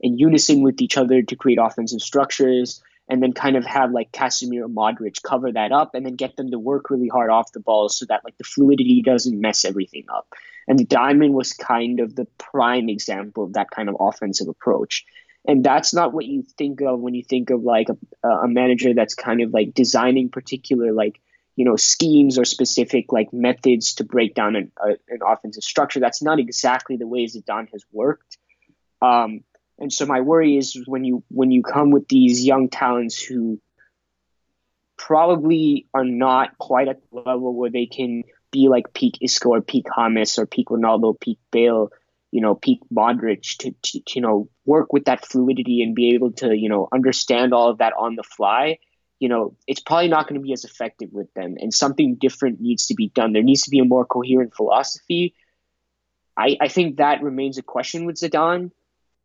in 0.00 0.18
unison 0.18 0.62
with 0.62 0.80
each 0.80 0.96
other 0.96 1.22
to 1.22 1.36
create 1.36 1.58
offensive 1.60 2.00
structures 2.00 2.82
and 3.08 3.22
then 3.22 3.32
kind 3.32 3.56
of 3.56 3.64
have 3.64 3.92
like 3.92 4.10
Casemiro, 4.10 4.72
Modric 4.72 5.22
cover 5.22 5.52
that 5.52 5.72
up, 5.72 5.94
and 5.94 6.04
then 6.04 6.16
get 6.16 6.36
them 6.36 6.50
to 6.50 6.58
work 6.58 6.90
really 6.90 7.08
hard 7.08 7.30
off 7.30 7.52
the 7.52 7.60
ball 7.60 7.88
so 7.88 8.04
that 8.06 8.24
like 8.24 8.36
the 8.36 8.44
fluidity 8.44 9.02
doesn't 9.02 9.40
mess 9.40 9.64
everything 9.64 10.04
up. 10.12 10.26
And 10.68 10.88
diamond 10.88 11.34
was 11.34 11.52
kind 11.52 12.00
of 12.00 12.16
the 12.16 12.26
prime 12.38 12.88
example 12.88 13.44
of 13.44 13.52
that 13.52 13.70
kind 13.70 13.88
of 13.88 13.96
offensive 14.00 14.48
approach. 14.48 15.04
and 15.48 15.62
that's 15.64 15.94
not 15.94 16.12
what 16.12 16.26
you 16.26 16.42
think 16.42 16.80
of 16.80 16.98
when 16.98 17.14
you 17.14 17.22
think 17.22 17.50
of 17.50 17.62
like 17.62 17.86
a, 18.24 18.28
a 18.28 18.48
manager 18.48 18.92
that's 18.94 19.14
kind 19.14 19.40
of 19.40 19.52
like 19.52 19.74
designing 19.74 20.28
particular 20.28 20.92
like 20.92 21.20
you 21.54 21.64
know 21.64 21.76
schemes 21.76 22.38
or 22.38 22.44
specific 22.44 23.12
like 23.12 23.32
methods 23.32 23.94
to 23.94 24.04
break 24.04 24.34
down 24.34 24.56
an, 24.56 24.72
a, 24.78 24.90
an 25.08 25.20
offensive 25.26 25.62
structure. 25.62 26.00
That's 26.00 26.22
not 26.22 26.38
exactly 26.38 26.96
the 26.96 27.06
way 27.06 27.24
Zidane 27.26 27.70
has 27.72 27.84
worked. 27.92 28.38
Um, 29.00 29.44
and 29.78 29.92
so 29.92 30.06
my 30.06 30.20
worry 30.20 30.56
is 30.56 30.80
when 30.86 31.04
you 31.04 31.22
when 31.28 31.50
you 31.50 31.62
come 31.62 31.90
with 31.90 32.08
these 32.08 32.44
young 32.44 32.68
talents 32.68 33.20
who 33.20 33.60
probably 34.96 35.86
are 35.92 36.04
not 36.04 36.56
quite 36.58 36.88
at 36.88 37.00
the 37.10 37.20
level 37.20 37.54
where 37.54 37.70
they 37.70 37.86
can 37.86 38.22
be 38.50 38.68
like 38.68 38.94
peak 38.94 39.18
Isco 39.20 39.50
or 39.50 39.60
peak 39.60 39.86
James 39.96 40.38
or 40.38 40.46
peak 40.46 40.68
Ronaldo, 40.68 41.18
peak 41.20 41.38
Bale, 41.50 41.90
you 42.30 42.40
know, 42.40 42.54
peak 42.54 42.80
Modric 42.92 43.58
to, 43.58 43.74
to, 43.82 44.00
you 44.14 44.22
know 44.22 44.48
work 44.64 44.92
with 44.92 45.04
that 45.04 45.26
fluidity 45.26 45.82
and 45.82 45.94
be 45.94 46.14
able 46.14 46.32
to 46.32 46.56
you 46.56 46.68
know 46.68 46.88
understand 46.92 47.52
all 47.52 47.70
of 47.70 47.78
that 47.78 47.92
on 47.98 48.16
the 48.16 48.22
fly. 48.22 48.78
You 49.18 49.30
know, 49.30 49.56
it's 49.66 49.80
probably 49.80 50.08
not 50.08 50.28
going 50.28 50.38
to 50.38 50.44
be 50.44 50.52
as 50.52 50.64
effective 50.64 51.10
with 51.12 51.32
them, 51.34 51.56
and 51.58 51.72
something 51.72 52.16
different 52.16 52.60
needs 52.60 52.86
to 52.86 52.94
be 52.94 53.08
done. 53.08 53.32
There 53.32 53.42
needs 53.42 53.62
to 53.62 53.70
be 53.70 53.78
a 53.78 53.84
more 53.84 54.04
coherent 54.04 54.54
philosophy. 54.54 55.34
I, 56.36 56.56
I 56.60 56.68
think 56.68 56.98
that 56.98 57.22
remains 57.22 57.56
a 57.56 57.62
question 57.62 58.04
with 58.04 58.16
Zidane. 58.16 58.70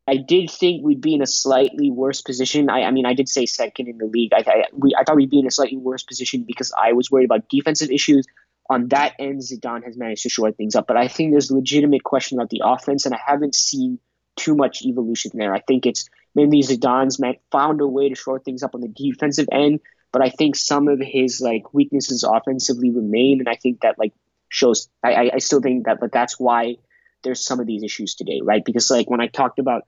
I 0.07 0.17
did 0.17 0.49
think 0.49 0.83
we'd 0.83 1.01
be 1.01 1.13
in 1.13 1.21
a 1.21 1.27
slightly 1.27 1.91
worse 1.91 2.21
position. 2.21 2.69
I, 2.69 2.83
I 2.83 2.91
mean, 2.91 3.05
I 3.05 3.13
did 3.13 3.29
say 3.29 3.45
second 3.45 3.87
in 3.87 3.97
the 3.97 4.05
league. 4.05 4.33
I, 4.33 4.43
I, 4.45 4.63
we, 4.73 4.93
I 4.97 5.03
thought 5.03 5.15
we'd 5.15 5.29
be 5.29 5.39
in 5.39 5.47
a 5.47 5.51
slightly 5.51 5.77
worse 5.77 6.03
position 6.03 6.43
because 6.43 6.71
I 6.77 6.93
was 6.93 7.11
worried 7.11 7.25
about 7.25 7.49
defensive 7.49 7.91
issues. 7.91 8.25
On 8.69 8.87
that 8.89 9.13
end, 9.19 9.41
Zidane 9.41 9.83
has 9.83 9.97
managed 9.97 10.23
to 10.23 10.29
shore 10.29 10.51
things 10.51 10.75
up. 10.75 10.87
But 10.87 10.97
I 10.97 11.07
think 11.07 11.31
there's 11.31 11.51
legitimate 11.51 12.03
question 12.03 12.39
about 12.39 12.49
the 12.49 12.63
offense, 12.65 13.05
and 13.05 13.13
I 13.13 13.19
haven't 13.25 13.53
seen 13.53 13.99
too 14.35 14.55
much 14.55 14.81
evolution 14.83 15.31
there. 15.35 15.53
I 15.53 15.59
think 15.59 15.85
it's 15.85 16.09
mainly 16.33 16.61
Zidane's 16.61 17.21
found 17.51 17.81
a 17.81 17.87
way 17.87 18.09
to 18.09 18.15
shore 18.15 18.39
things 18.39 18.63
up 18.63 18.73
on 18.73 18.81
the 18.81 18.87
defensive 18.87 19.47
end, 19.51 19.81
but 20.11 20.21
I 20.21 20.29
think 20.29 20.55
some 20.55 20.87
of 20.87 20.99
his 20.99 21.41
like 21.41 21.73
weaknesses 21.73 22.23
offensively 22.23 22.89
remain, 22.91 23.39
and 23.39 23.49
I 23.49 23.55
think 23.55 23.81
that 23.81 23.99
like 23.99 24.13
shows. 24.49 24.89
I, 25.03 25.31
I 25.35 25.37
still 25.39 25.61
think 25.61 25.85
that, 25.85 25.99
but 25.99 26.11
that's 26.11 26.39
why 26.39 26.77
there's 27.23 27.43
some 27.43 27.59
of 27.59 27.67
these 27.67 27.83
issues 27.83 28.15
today, 28.15 28.41
right? 28.43 28.63
Because 28.63 28.89
like 28.89 29.09
when 29.09 29.21
I 29.21 29.27
talked 29.27 29.59
about 29.59 29.83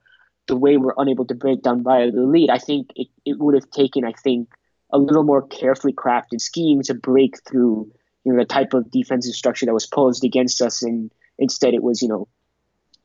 the 0.46 0.56
way 0.56 0.76
we're 0.76 0.94
unable 0.96 1.26
to 1.26 1.34
break 1.34 1.62
down 1.62 1.84
Valladolid, 1.84 2.50
I 2.50 2.58
think 2.58 2.90
it, 2.96 3.08
it 3.24 3.38
would 3.38 3.54
have 3.54 3.70
taken, 3.70 4.04
I 4.04 4.12
think, 4.12 4.48
a 4.90 4.98
little 4.98 5.24
more 5.24 5.46
carefully 5.46 5.92
crafted 5.92 6.40
scheme 6.40 6.82
to 6.82 6.94
break 6.94 7.36
through, 7.48 7.90
you 8.24 8.32
know, 8.32 8.38
the 8.38 8.44
type 8.44 8.74
of 8.74 8.90
defensive 8.90 9.34
structure 9.34 9.66
that 9.66 9.74
was 9.74 9.86
posed 9.86 10.24
against 10.24 10.60
us, 10.62 10.82
and 10.82 11.10
instead 11.38 11.74
it 11.74 11.82
was, 11.82 12.02
you 12.02 12.08
know, 12.08 12.28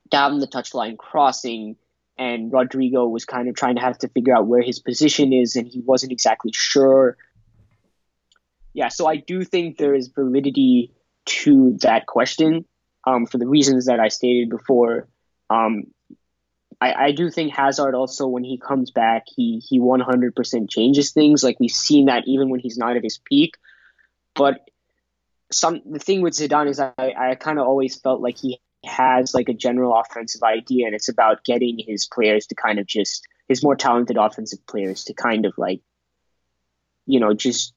down 0.09 0.39
the 0.39 0.47
touchline 0.47 0.97
crossing, 0.97 1.75
and 2.17 2.51
Rodrygo 2.51 3.09
was 3.09 3.25
kind 3.25 3.47
of 3.47 3.55
trying 3.55 3.75
to 3.75 3.81
have 3.81 3.97
to 3.99 4.09
figure 4.09 4.35
out 4.35 4.47
where 4.47 4.61
his 4.61 4.79
position 4.79 5.33
is, 5.33 5.55
and 5.55 5.67
he 5.67 5.79
wasn't 5.79 6.11
exactly 6.11 6.51
sure. 6.53 7.17
Yeah, 8.73 8.89
so 8.89 9.07
I 9.07 9.15
do 9.15 9.43
think 9.43 9.77
there 9.77 9.95
is 9.95 10.09
validity 10.09 10.91
to 11.25 11.77
that 11.81 12.05
question 12.05 12.65
um, 13.05 13.25
for 13.25 13.37
the 13.37 13.47
reasons 13.47 13.85
that 13.85 13.99
I 13.99 14.07
stated 14.09 14.49
before. 14.49 15.07
Um, 15.49 15.85
I, 16.81 16.93
I 16.93 17.11
do 17.11 17.29
think 17.29 17.53
Hazard 17.53 17.95
also, 17.95 18.27
when 18.27 18.43
he 18.43 18.57
comes 18.57 18.91
back, 18.91 19.23
he 19.35 19.61
he 19.67 19.79
100% 19.79 20.69
changes 20.69 21.11
things. 21.11 21.43
Like 21.43 21.59
we've 21.59 21.71
seen 21.71 22.05
that 22.05 22.23
even 22.27 22.49
when 22.49 22.59
he's 22.59 22.77
not 22.77 22.95
at 22.95 23.03
his 23.03 23.17
peak. 23.17 23.55
But 24.35 24.61
some 25.51 25.81
the 25.85 25.99
thing 25.99 26.21
with 26.21 26.33
Zidane 26.33 26.69
is 26.69 26.79
I, 26.79 26.93
I 26.97 27.35
kind 27.35 27.59
of 27.59 27.67
always 27.67 27.99
felt 27.99 28.21
like 28.21 28.37
he 28.37 28.61
has 28.85 29.33
like 29.33 29.49
a 29.49 29.53
general 29.53 29.99
offensive 29.99 30.43
idea, 30.43 30.85
and 30.85 30.95
it's 30.95 31.09
about 31.09 31.43
getting 31.43 31.79
his 31.79 32.05
players 32.05 32.47
to 32.47 32.55
kind 32.55 32.79
of 32.79 32.85
just 32.85 33.27
his 33.47 33.63
more 33.63 33.75
talented 33.75 34.15
offensive 34.17 34.65
players 34.67 35.05
to 35.05 35.13
kind 35.13 35.45
of 35.45 35.53
like, 35.57 35.81
you 37.05 37.19
know, 37.19 37.33
just 37.33 37.73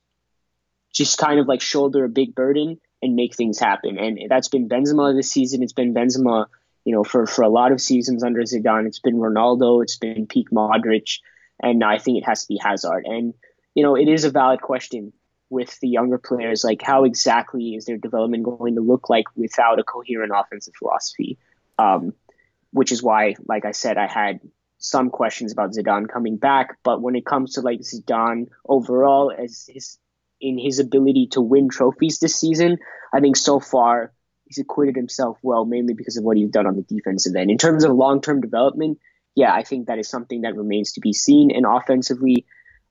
just 0.93 1.18
kind 1.18 1.41
of 1.41 1.49
like 1.49 1.62
shoulder 1.62 2.05
a 2.05 2.09
big 2.09 2.35
burden 2.35 2.79
and 3.03 3.16
make 3.16 3.34
things 3.34 3.59
happen. 3.59 3.98
And 3.98 4.30
that's 4.30 4.48
been 4.48 4.68
Benzema 4.68 5.14
this 5.14 5.30
season. 5.30 5.62
It's 5.62 5.72
been 5.72 5.92
Benzema, 5.92 6.46
you 6.84 6.94
know, 6.94 7.03
for, 7.03 7.26
for 7.26 7.42
a 7.42 7.48
lot 7.48 7.72
of 7.72 7.80
seasons 7.80 8.22
under 8.22 8.42
Zidane. 8.42 8.86
It's 8.86 9.00
been 9.00 9.16
Ronaldo. 9.16 9.82
It's 9.82 9.96
been 9.96 10.26
peak 10.26 10.50
Modric. 10.50 11.18
And 11.61 11.82
I 11.82 11.98
think 11.98 12.18
it 12.18 12.26
has 12.26 12.42
to 12.42 12.48
be 12.48 12.61
Hazard. 12.62 13.05
And, 13.05 13.34
you 13.74 13.82
know, 13.82 13.96
it 13.96 14.09
is 14.09 14.24
a 14.24 14.30
valid 14.30 14.61
question 14.61 15.12
with 15.50 15.78
the 15.80 15.88
younger 15.88 16.18
players, 16.18 16.64
like 16.64 16.80
how 16.80 17.05
exactly 17.05 17.74
is 17.74 17.84
their 17.84 17.98
development 17.98 18.44
going 18.44 18.76
to 18.76 18.80
look 18.80 19.11
like 19.11 19.26
without 19.36 19.78
a 19.78 19.84
coherent 19.84 20.32
offensive 20.34 20.74
philosophy? 20.78 21.38
Um, 21.78 22.14
which 22.70 22.90
is 22.90 23.03
why, 23.03 23.34
like 23.46 23.64
I 23.66 23.72
said, 23.72 23.98
I 23.98 24.07
had 24.07 24.40
some 24.78 25.11
questions 25.11 25.53
about 25.53 25.72
Zidane 25.72 26.09
coming 26.09 26.36
back. 26.36 26.78
But 26.82 27.03
when 27.03 27.16
it 27.16 27.26
comes 27.26 27.55
to 27.55 27.61
like 27.61 27.80
Zidane 27.80 28.48
overall, 28.66 29.30
as 29.30 29.68
his 29.72 29.98
in 30.43 30.59
his 30.59 30.80
ability 30.80 31.28
to 31.28 31.40
win 31.40 31.68
trophies 31.68 32.18
this 32.18 32.38
season. 32.38 32.78
I 33.14 33.20
think 33.20 33.36
so 33.36 33.61
far 33.61 34.12
he's 34.47 34.59
acquitted 34.59 34.97
himself 34.97 35.38
well, 35.43 35.64
mainly 35.64 35.95
because 35.95 36.16
of 36.16 36.24
what 36.24 36.36
he's 36.36 36.51
done 36.51 36.66
on 36.66 36.76
the 36.76 36.82
defensive 36.82 37.34
end. 37.36 37.51
In 37.51 37.59
terms 37.59 37.84
of 37.84 37.93
long 37.93 38.20
term 38.20 38.40
development, 38.40 38.99
yeah, 39.34 39.55
I 39.55 39.62
think 39.62 39.86
that 39.86 39.99
is 39.99 40.09
something 40.09 40.43
that 40.43 40.57
remains 40.57 40.93
to 40.93 41.01
be 41.01 41.12
seen. 41.12 41.51
And 41.55 41.64
offensively, 41.64 42.45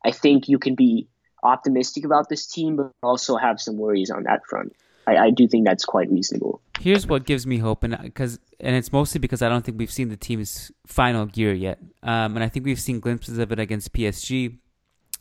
I 0.03 0.11
think 0.11 0.47
you 0.47 0.57
can 0.57 0.75
be 0.75 1.07
optimistic 1.43 2.05
about 2.05 2.29
this 2.29 2.47
team, 2.47 2.77
but 2.77 2.91
also 3.03 3.35
have 3.35 3.59
some 3.59 3.77
worries 3.77 4.09
on 4.09 4.23
that 4.23 4.41
front. 4.49 4.73
I, 5.05 5.17
I 5.17 5.29
do 5.31 5.47
think 5.47 5.65
that's 5.65 5.83
quite 5.85 6.09
reasonable. 6.09 6.61
Here's 6.79 7.05
what 7.05 7.25
gives 7.25 7.45
me 7.45 7.57
hope, 7.57 7.83
and 7.83 7.97
because 8.01 8.39
and 8.59 8.75
it's 8.75 8.91
mostly 8.91 9.19
because 9.19 9.41
I 9.41 9.49
don't 9.49 9.63
think 9.63 9.77
we've 9.77 9.91
seen 9.91 10.09
the 10.09 10.17
team's 10.17 10.71
final 10.87 11.25
gear 11.25 11.53
yet, 11.53 11.79
um, 12.01 12.35
and 12.35 12.43
I 12.43 12.49
think 12.49 12.65
we've 12.65 12.79
seen 12.79 12.99
glimpses 12.99 13.37
of 13.37 13.51
it 13.51 13.59
against 13.59 13.93
PSG 13.93 14.57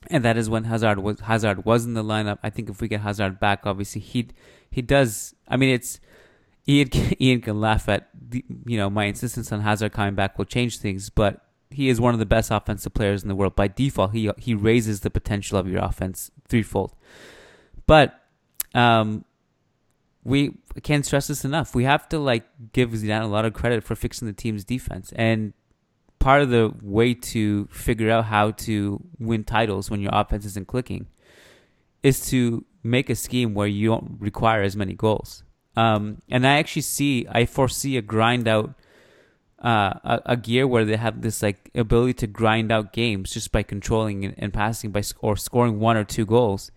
and 0.08 0.24
that 0.24 0.36
is 0.36 0.48
when 0.48 0.64
Hazard 0.64 0.98
was 0.98 1.20
Hazard 1.20 1.64
was 1.64 1.84
in 1.84 1.94
the 1.94 2.04
lineup. 2.04 2.38
I 2.42 2.50
think 2.50 2.70
if 2.70 2.80
we 2.80 2.88
get 2.88 3.00
Hazard 3.00 3.38
back, 3.38 3.66
obviously 3.66 4.00
he 4.00 4.28
he 4.70 4.82
does. 4.82 5.34
I 5.48 5.56
mean, 5.56 5.70
it's 5.70 6.00
Ian 6.68 6.88
Ian 7.20 7.40
can 7.40 7.60
laugh 7.60 7.88
at 7.88 8.08
the, 8.14 8.44
you 8.66 8.76
know 8.76 8.88
my 8.88 9.04
insistence 9.04 9.52
on 9.52 9.60
Hazard 9.60 9.92
coming 9.92 10.14
back 10.14 10.38
will 10.38 10.44
change 10.44 10.78
things, 10.78 11.10
but 11.10 11.44
he 11.70 11.88
is 11.88 12.00
one 12.00 12.14
of 12.14 12.20
the 12.20 12.26
best 12.26 12.50
offensive 12.50 12.94
players 12.94 13.22
in 13.22 13.28
the 13.28 13.34
world 13.34 13.54
by 13.54 13.68
default. 13.68 14.12
He 14.12 14.30
he 14.38 14.54
raises 14.54 15.00
the 15.00 15.10
potential 15.10 15.58
of 15.58 15.68
your 15.68 15.82
offense 15.82 16.30
threefold. 16.48 16.94
But 17.86 18.20
um, 18.74 19.24
we 20.24 20.58
can't 20.82 21.04
stress 21.04 21.26
this 21.26 21.44
enough. 21.44 21.74
We 21.74 21.84
have 21.84 22.08
to 22.10 22.18
like 22.18 22.44
give 22.72 22.90
Zidane 22.90 23.22
a 23.22 23.26
lot 23.26 23.44
of 23.44 23.52
credit 23.52 23.84
for 23.84 23.94
fixing 23.94 24.26
the 24.26 24.34
team's 24.34 24.64
defense 24.64 25.12
and 25.16 25.52
part 26.20 26.42
of 26.42 26.50
the 26.50 26.72
way 26.82 27.14
to 27.14 27.66
figure 27.72 28.10
out 28.10 28.26
how 28.26 28.52
to 28.52 29.02
win 29.18 29.42
titles 29.42 29.90
when 29.90 30.00
your 30.00 30.12
offense 30.14 30.44
isn't 30.44 30.68
clicking 30.68 31.08
is 32.02 32.20
to 32.28 32.64
make 32.82 33.10
a 33.10 33.14
scheme 33.14 33.54
where 33.54 33.66
you 33.66 33.88
don't 33.88 34.16
require 34.20 34.62
as 34.62 34.76
many 34.76 34.94
goals. 34.94 35.42
Um, 35.76 36.22
and 36.28 36.46
I 36.46 36.58
actually 36.58 36.82
see, 36.82 37.26
I 37.30 37.46
foresee 37.46 37.96
a 37.96 38.02
grind 38.02 38.46
out, 38.46 38.74
uh, 39.62 39.94
a, 40.04 40.22
a, 40.26 40.36
gear 40.36 40.66
where 40.66 40.84
they 40.84 40.96
have 40.96 41.20
this 41.20 41.42
like 41.42 41.70
ability 41.74 42.14
to 42.14 42.26
grind 42.26 42.72
out 42.72 42.94
games 42.94 43.32
just 43.32 43.52
by 43.52 43.62
controlling 43.62 44.24
and, 44.24 44.34
and 44.38 44.54
passing 44.54 44.90
by 44.90 45.02
or 45.20 45.36
scoring 45.36 45.78
one 45.78 45.98
or 45.98 46.04
two 46.04 46.24
goals, 46.24 46.70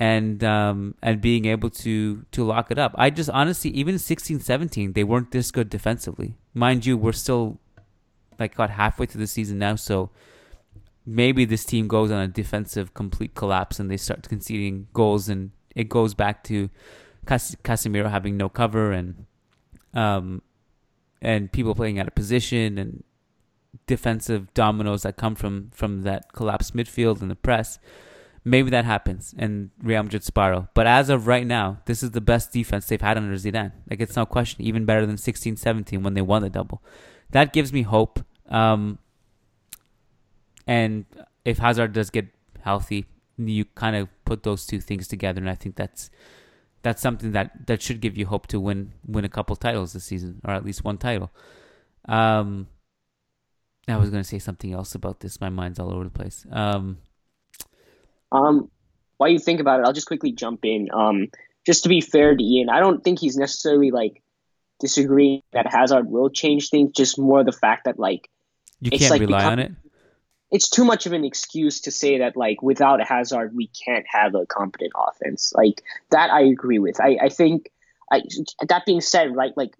and 0.00 0.42
um, 0.42 0.96
and 1.00 1.20
being 1.20 1.44
able 1.44 1.70
to 1.70 2.24
to 2.32 2.44
lock 2.44 2.72
it 2.72 2.78
up. 2.78 2.92
I 2.98 3.10
just 3.10 3.30
honestly, 3.30 3.70
even 3.70 4.00
16, 4.00 4.40
17, 4.40 4.94
they 4.94 5.04
weren't 5.04 5.30
this 5.30 5.52
good 5.52 5.70
defensively. 5.70 6.34
Mind 6.54 6.84
you, 6.84 6.98
we're 6.98 7.12
still 7.12 7.60
like 8.42 8.54
got 8.56 8.70
halfway 8.70 9.06
through 9.06 9.20
the 9.20 9.26
season 9.26 9.58
now, 9.58 9.76
so 9.76 10.10
maybe 11.06 11.44
this 11.44 11.64
team 11.64 11.88
goes 11.88 12.10
on 12.10 12.20
a 12.20 12.28
defensive 12.28 12.94
complete 12.94 13.34
collapse 13.34 13.80
and 13.80 13.90
they 13.90 13.96
start 13.96 14.28
conceding 14.28 14.88
goals, 14.92 15.28
and 15.28 15.50
it 15.74 15.88
goes 15.88 16.14
back 16.14 16.44
to 16.44 16.68
Cas- 17.26 17.56
Casemiro 17.64 18.10
having 18.10 18.36
no 18.36 18.48
cover 18.48 18.92
and 18.92 19.26
um 19.94 20.42
and 21.20 21.52
people 21.52 21.74
playing 21.74 21.98
out 21.98 22.08
of 22.08 22.14
position 22.14 22.78
and 22.78 23.04
defensive 23.86 24.52
dominoes 24.54 25.02
that 25.02 25.16
come 25.16 25.34
from 25.34 25.70
from 25.72 26.02
that 26.02 26.32
collapsed 26.32 26.74
midfield 26.74 27.22
and 27.22 27.30
the 27.30 27.36
press. 27.36 27.78
Maybe 28.44 28.70
that 28.70 28.84
happens 28.84 29.34
and 29.38 29.70
Real 29.80 30.02
Madrid 30.02 30.24
spiral. 30.24 30.68
But 30.74 30.88
as 30.88 31.08
of 31.08 31.28
right 31.28 31.46
now, 31.46 31.78
this 31.86 32.02
is 32.02 32.10
the 32.10 32.20
best 32.20 32.52
defense 32.52 32.86
they've 32.86 33.00
had 33.00 33.16
under 33.16 33.36
Zidane. 33.36 33.70
Like 33.88 34.00
it's 34.00 34.16
no 34.16 34.26
question, 34.26 34.64
even 34.64 34.84
better 34.84 35.06
than 35.06 35.14
16-17 35.14 36.02
when 36.02 36.14
they 36.14 36.22
won 36.22 36.42
the 36.42 36.50
double. 36.50 36.82
That 37.30 37.52
gives 37.52 37.72
me 37.72 37.82
hope. 37.82 38.18
Um, 38.48 38.98
and 40.66 41.04
if 41.44 41.58
Hazard 41.58 41.92
does 41.92 42.10
get 42.10 42.26
healthy, 42.60 43.06
you 43.38 43.64
kind 43.64 43.96
of 43.96 44.08
put 44.24 44.42
those 44.42 44.66
two 44.66 44.80
things 44.80 45.08
together, 45.08 45.40
and 45.40 45.50
I 45.50 45.54
think 45.54 45.76
that's 45.76 46.10
that's 46.82 47.00
something 47.00 47.32
that, 47.32 47.66
that 47.66 47.80
should 47.80 48.00
give 48.00 48.18
you 48.18 48.26
hope 48.26 48.48
to 48.48 48.60
win 48.60 48.92
win 49.06 49.24
a 49.24 49.28
couple 49.28 49.56
titles 49.56 49.92
this 49.92 50.04
season, 50.04 50.40
or 50.44 50.54
at 50.54 50.64
least 50.64 50.84
one 50.84 50.98
title. 50.98 51.30
Um, 52.08 52.66
I 53.88 53.96
was 53.96 54.10
going 54.10 54.22
to 54.22 54.28
say 54.28 54.38
something 54.38 54.72
else 54.72 54.94
about 54.94 55.20
this. 55.20 55.40
My 55.40 55.48
mind's 55.48 55.78
all 55.78 55.92
over 55.92 56.04
the 56.04 56.10
place. 56.10 56.46
Um, 56.50 56.98
um, 58.30 58.70
while 59.16 59.28
you 59.28 59.38
think 59.38 59.60
about 59.60 59.80
it, 59.80 59.86
I'll 59.86 59.92
just 59.92 60.06
quickly 60.06 60.32
jump 60.32 60.64
in. 60.64 60.88
Um, 60.92 61.28
just 61.66 61.82
to 61.84 61.88
be 61.88 62.00
fair 62.00 62.36
to 62.36 62.42
Ian, 62.42 62.68
I 62.68 62.80
don't 62.80 63.02
think 63.02 63.18
he's 63.18 63.36
necessarily 63.36 63.90
like 63.90 64.21
disagreeing 64.82 65.40
that 65.54 65.66
Hazard 65.72 66.06
will 66.10 66.28
change 66.28 66.68
things. 66.68 66.92
Just 66.94 67.18
more 67.18 67.42
the 67.44 67.52
fact 67.64 67.84
that 67.86 67.98
like 67.98 68.28
You 68.80 68.90
it's 68.92 69.00
can't 69.02 69.10
like 69.12 69.20
rely 69.22 69.38
become- 69.38 69.52
on 69.52 69.58
it. 69.60 69.72
it's 70.50 70.68
too 70.68 70.84
much 70.84 71.06
of 71.06 71.12
an 71.14 71.24
excuse 71.24 71.80
to 71.86 71.90
say 71.90 72.18
that 72.18 72.36
like 72.36 72.60
without 72.62 73.00
Hazard 73.02 73.50
we 73.56 73.68
can't 73.84 74.04
have 74.18 74.34
a 74.34 74.44
competent 74.44 74.92
offense. 75.08 75.52
Like 75.56 75.82
that 76.10 76.28
I 76.30 76.42
agree 76.42 76.78
with. 76.86 77.00
I, 77.00 77.16
I 77.26 77.28
think 77.30 77.70
I 78.12 78.20
that 78.68 78.84
being 78.84 79.00
said, 79.00 79.34
right, 79.34 79.54
like 79.56 79.74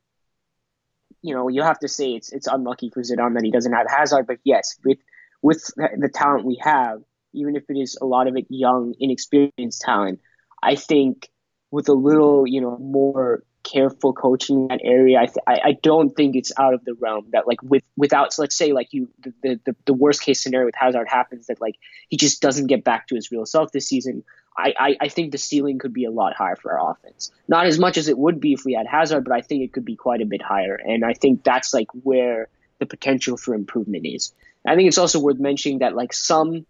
you 1.25 1.35
know, 1.35 1.49
you 1.49 1.63
have 1.63 1.79
to 1.81 1.89
say 1.89 2.15
it's 2.15 2.33
it's 2.33 2.47
unlucky 2.47 2.89
for 2.91 3.03
Zidane 3.03 3.35
that 3.35 3.45
he 3.45 3.51
doesn't 3.51 3.73
have 3.73 3.87
Hazard, 3.89 4.27
but 4.27 4.39
yes, 4.45 4.77
with 4.85 4.99
with 5.43 5.63
the 5.77 6.11
talent 6.13 6.45
we 6.47 6.59
have, 6.63 6.99
even 7.33 7.55
if 7.57 7.65
it 7.69 7.77
is 7.77 7.99
a 8.01 8.07
lot 8.07 8.27
of 8.29 8.37
it 8.37 8.47
young, 8.49 8.95
inexperienced 8.99 9.81
talent, 9.83 10.21
I 10.63 10.75
think 10.77 11.29
with 11.71 11.89
a 11.89 11.93
little, 12.09 12.47
you 12.47 12.61
know, 12.61 12.77
more 12.79 13.45
careful 13.63 14.13
coaching 14.13 14.63
in 14.63 14.69
that 14.69 14.81
area, 14.83 15.19
I, 15.19 15.27
th- 15.27 15.45
I, 15.47 15.73
don't 15.83 16.11
think 16.11 16.37
it's 16.37 16.53
out 16.59 16.75
of 16.75 16.85
the 16.85 16.95
realm 16.95 17.27
that 17.33 17.47
like 17.47 17.63
with 17.63 17.83
without 17.97 18.33
so 18.33 18.43
let's 18.43 18.57
say 18.57 18.73
like 18.73 18.89
you 18.93 19.09
the, 19.43 19.61
the 19.65 19.77
the 19.85 19.95
worst 19.95 20.23
case 20.23 20.43
scenario 20.43 20.67
with 20.67 20.75
Hazard 20.75 21.09
happens 21.09 21.47
that 21.47 21.61
like 21.61 21.77
he 22.09 22.17
just 22.17 22.41
doesn't 22.43 22.67
get 22.67 22.85
back 22.85 23.09
to 23.09 23.15
his 23.15 23.31
real 23.31 23.47
self 23.47 23.73
this 23.73 23.87
season. 23.87 24.25
I, 24.57 24.75
I, 24.79 24.97
I 25.03 25.09
think 25.09 25.33
the 25.33 25.39
ceiling 25.39 25.79
could 25.79 25.95
be 25.95 26.05
a 26.05 26.11
lot 26.11 26.35
higher 26.37 26.57
for 26.57 26.79
our 26.79 26.93
offense. 26.93 27.31
Not 27.49 27.67
as 27.67 27.79
much 27.79 27.97
as 27.97 28.09
it 28.09 28.19
would 28.19 28.39
be 28.39 28.53
if 28.53 28.65
we 28.67 28.75
had 28.75 28.87
Hazard, 28.87 29.25
but 29.25 29.33
I 29.33 29.41
think 29.41 29.63
it 29.63 29.73
could 29.73 29.85
be 29.85 29.97
quite 29.97 30.21
a 30.21 30.27
bit 30.27 30.43
higher. 30.43 30.75
And 30.75 31.05
I 31.05 31.15
think 31.15 31.43
that's 31.43 31.73
like 31.73 31.89
where 32.03 32.49
the 32.79 32.85
potential 32.85 33.39
for 33.39 33.55
improvement 33.55 34.05
is. 34.07 34.35
I 34.67 34.77
think 34.77 34.89
it's 34.89 34.99
also 34.99 35.21
worth 35.21 35.39
mentioning 35.39 35.79
that 35.79 35.95
like 35.95 36.13
some 36.13 36.67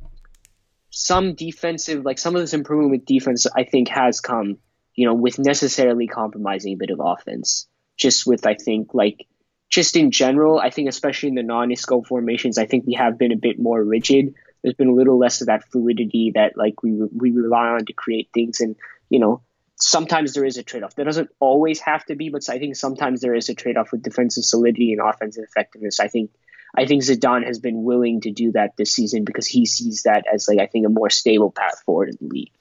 some 0.91 1.35
defensive 1.35 2.05
like 2.05 2.19
some 2.19 2.37
of 2.37 2.43
this 2.43 2.53
improvement 2.53 2.91
with 2.91 3.07
defense 3.07 3.47
I 3.57 3.65
think 3.65 3.89
has 3.89 4.21
come, 4.21 4.59
you 4.95 5.07
know, 5.07 5.15
with 5.15 5.39
necessarily 5.39 6.07
compromising 6.07 6.75
a 6.75 6.77
bit 6.77 6.91
of 6.91 7.01
offense. 7.01 7.67
Just 7.97 8.27
with 8.27 8.47
I 8.47 8.55
think 8.55 8.95
like 8.95 9.27
just 9.69 9.97
in 9.97 10.11
general, 10.11 10.59
I 10.59 10.71
think 10.71 10.89
especially 10.89 11.31
in 11.31 11.35
the 11.35 11.43
non-isco 11.43 12.03
formations, 12.03 12.59
I 12.59 12.67
think 12.67 12.87
we 12.87 12.95
have 12.95 13.19
been 13.19 13.33
a 13.33 13.37
bit 13.37 13.59
more 13.59 13.83
rigid. 13.83 14.35
There's 14.63 14.75
been 14.75 14.89
a 14.89 14.95
little 14.95 15.19
less 15.19 15.41
of 15.41 15.47
that 15.49 15.71
fluidity 15.71 16.33
that 16.35 16.57
like 16.57 16.83
we 16.83 16.93
we 16.93 17.31
rely 17.33 17.69
on 17.69 17.85
to 17.87 17.93
create 17.93 18.29
things, 18.33 18.61
and 18.61 18.77
you 19.09 19.19
know 19.19 19.43
sometimes 19.77 20.35
there 20.35 20.45
is 20.45 20.59
a 20.59 20.63
trade-off. 20.63 20.95
There 20.95 21.05
doesn't 21.05 21.31
always 21.41 21.81
have 21.81 22.05
to 22.07 22.15
be, 22.15 22.29
but 22.29 22.49
I 22.49 22.59
think 22.59 22.77
sometimes 22.77 23.21
there 23.21 23.35
is 23.35 23.49
a 23.49 23.55
trade-off 23.55 23.91
with 23.91 24.03
defensive 24.03 24.45
solidity 24.45 24.93
and 24.93 25.01
offensive 25.01 25.45
effectiveness. 25.45 26.01
I 26.01 26.09
think 26.09 26.31
I 26.77 26.87
think 26.87 27.03
Zidane 27.03 27.47
has 27.47 27.59
been 27.59 27.83
willing 27.83 28.21
to 28.23 28.31
do 28.31 28.53
that 28.53 28.77
this 28.77 28.95
season 28.95 29.25
because 29.25 29.47
he 29.47 29.67
sees 29.67 30.05
that 30.05 30.25
as 30.33 30.47
like 30.49 30.59
I 30.59 30.67
think 30.67 30.87
a 30.87 30.91
more 30.91 31.11
stable 31.11 31.51
path 31.51 31.83
forward 31.85 32.11
in 32.11 32.17
the 32.21 32.33
league. 32.33 32.53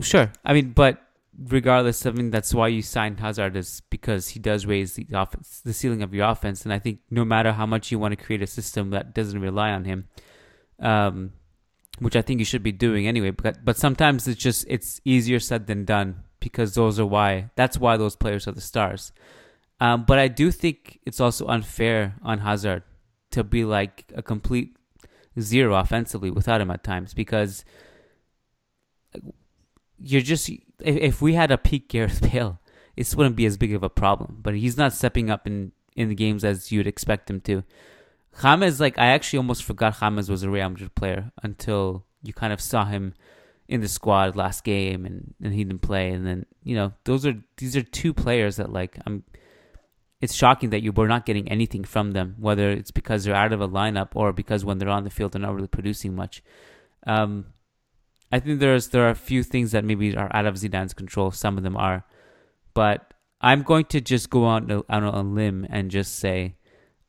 Sure. 0.00 0.30
I 0.44 0.52
mean, 0.52 0.72
but 0.72 1.02
regardless, 1.38 2.06
I 2.06 2.10
mean 2.10 2.30
that's 2.30 2.54
why 2.54 2.68
you 2.68 2.82
signed 2.82 3.20
Hazard 3.20 3.56
is 3.56 3.82
because 3.90 4.28
he 4.28 4.38
does 4.38 4.66
raise 4.66 4.94
the 4.94 5.06
offense, 5.12 5.60
the 5.64 5.72
ceiling 5.72 6.02
of 6.02 6.14
your 6.14 6.28
offense, 6.28 6.64
and 6.64 6.72
I 6.72 6.78
think 6.78 7.00
no 7.10 7.24
matter 7.24 7.52
how 7.52 7.66
much 7.66 7.90
you 7.90 7.98
want 7.98 8.16
to 8.16 8.24
create 8.24 8.42
a 8.42 8.46
system 8.46 8.90
that 8.90 9.14
doesn't 9.14 9.40
rely 9.40 9.70
on 9.70 9.84
him, 9.84 10.08
um, 10.80 11.32
which 11.98 12.16
I 12.16 12.22
think 12.22 12.40
you 12.40 12.44
should 12.46 12.62
be 12.62 12.72
doing 12.72 13.06
anyway. 13.06 13.30
But 13.30 13.64
but 13.64 13.76
sometimes 13.76 14.26
it's 14.28 14.40
just 14.40 14.64
it's 14.68 15.00
easier 15.04 15.40
said 15.40 15.66
than 15.66 15.84
done 15.84 16.24
because 16.40 16.74
those 16.74 16.98
are 17.00 17.06
why 17.06 17.50
that's 17.56 17.78
why 17.78 17.96
those 17.96 18.16
players 18.16 18.46
are 18.46 18.52
the 18.52 18.60
stars. 18.60 19.12
Um, 19.80 20.04
but 20.04 20.18
I 20.18 20.28
do 20.28 20.50
think 20.50 21.00
it's 21.04 21.20
also 21.20 21.46
unfair 21.46 22.16
on 22.22 22.38
Hazard 22.38 22.82
to 23.32 23.44
be 23.44 23.64
like 23.64 24.10
a 24.14 24.22
complete 24.22 24.76
zero 25.38 25.74
offensively 25.74 26.30
without 26.30 26.60
him 26.60 26.70
at 26.70 26.82
times 26.82 27.12
because 27.12 27.64
you're 29.98 30.22
just 30.22 30.50
if, 30.80 30.96
if 30.96 31.22
we 31.22 31.34
had 31.34 31.50
a 31.50 31.58
peak 31.58 31.88
Gareth 31.88 32.20
Bale, 32.32 32.60
this 32.96 33.14
wouldn't 33.14 33.36
be 33.36 33.46
as 33.46 33.56
big 33.56 33.74
of 33.74 33.82
a 33.82 33.90
problem. 33.90 34.38
But 34.42 34.54
he's 34.54 34.76
not 34.76 34.92
stepping 34.92 35.30
up 35.30 35.46
in 35.46 35.72
in 35.94 36.08
the 36.08 36.14
games 36.14 36.44
as 36.44 36.70
you'd 36.70 36.86
expect 36.86 37.30
him 37.30 37.40
to. 37.42 37.64
James, 38.42 38.80
like 38.80 38.98
I 38.98 39.06
actually 39.06 39.38
almost 39.38 39.64
forgot 39.64 39.98
James 39.98 40.30
was 40.30 40.42
a 40.42 40.50
Real 40.50 40.68
Madrid 40.68 40.94
player 40.94 41.32
until 41.42 42.04
you 42.22 42.32
kind 42.32 42.52
of 42.52 42.60
saw 42.60 42.84
him 42.84 43.14
in 43.68 43.80
the 43.80 43.88
squad 43.88 44.36
last 44.36 44.64
game 44.64 45.04
and, 45.04 45.34
and 45.42 45.52
he 45.52 45.64
didn't 45.64 45.82
play 45.82 46.10
and 46.10 46.26
then 46.26 46.46
you 46.62 46.76
know 46.76 46.92
those 47.04 47.26
are 47.26 47.34
these 47.56 47.76
are 47.76 47.82
two 47.82 48.14
players 48.14 48.56
that 48.56 48.72
like 48.72 48.96
I'm 49.06 49.24
it's 50.20 50.34
shocking 50.34 50.70
that 50.70 50.82
you 50.82 50.92
were 50.92 51.08
not 51.08 51.26
getting 51.26 51.48
anything 51.50 51.82
from 51.82 52.12
them 52.12 52.36
whether 52.38 52.70
it's 52.70 52.92
because 52.92 53.24
they're 53.24 53.34
out 53.34 53.52
of 53.52 53.60
a 53.60 53.68
lineup 53.68 54.10
or 54.14 54.32
because 54.32 54.64
when 54.64 54.78
they're 54.78 54.88
on 54.88 55.04
the 55.04 55.10
field 55.10 55.32
they're 55.32 55.42
not 55.42 55.54
really 55.54 55.66
producing 55.66 56.14
much 56.14 56.42
um, 57.08 57.46
I 58.36 58.40
think 58.40 58.60
there's 58.60 58.88
there 58.88 59.06
are 59.06 59.10
a 59.10 59.24
few 59.30 59.42
things 59.42 59.72
that 59.72 59.84
maybe 59.84 60.16
are 60.16 60.34
out 60.34 60.46
of 60.46 60.56
Zidane's 60.56 60.94
control 60.94 61.30
some 61.30 61.56
of 61.58 61.64
them 61.64 61.76
are 61.76 62.04
but 62.74 63.14
I'm 63.40 63.62
going 63.62 63.86
to 63.86 64.00
just 64.00 64.30
go 64.30 64.44
on 64.44 64.82
on 64.88 65.02
a 65.04 65.22
limb 65.22 65.66
and 65.70 65.90
just 65.90 66.16
say 66.16 66.56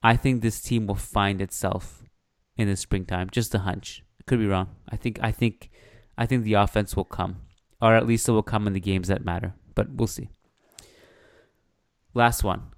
I 0.04 0.16
think 0.16 0.42
this 0.42 0.62
team 0.62 0.88
will 0.88 0.96
find 0.96 1.42
itself 1.42 2.04
in 2.56 2.68
the 2.68 2.76
springtime 2.76 3.30
just 3.30 3.56
a 3.56 3.60
hunch 3.60 4.04
could 4.26 4.40
be 4.40 4.48
wrong 4.48 4.70
I 4.90 4.96
think 4.96 5.20
I 5.22 5.32
think 5.32 5.70
I 6.18 6.26
think 6.26 6.44
the 6.44 6.56
offense 6.56 6.96
will 6.96 7.06
come, 7.06 7.42
or 7.82 7.96
at 7.96 8.08
least 8.08 8.28
it 8.28 8.32
will 8.32 8.44
come 8.44 8.66
in 8.66 8.74
the 8.74 8.80
games 8.80 9.08
that 9.08 9.24
matter. 9.24 9.54
But 9.76 9.92
we'll 9.92 10.08
see. 10.08 10.30
Last 12.14 12.44
one. 12.44 12.72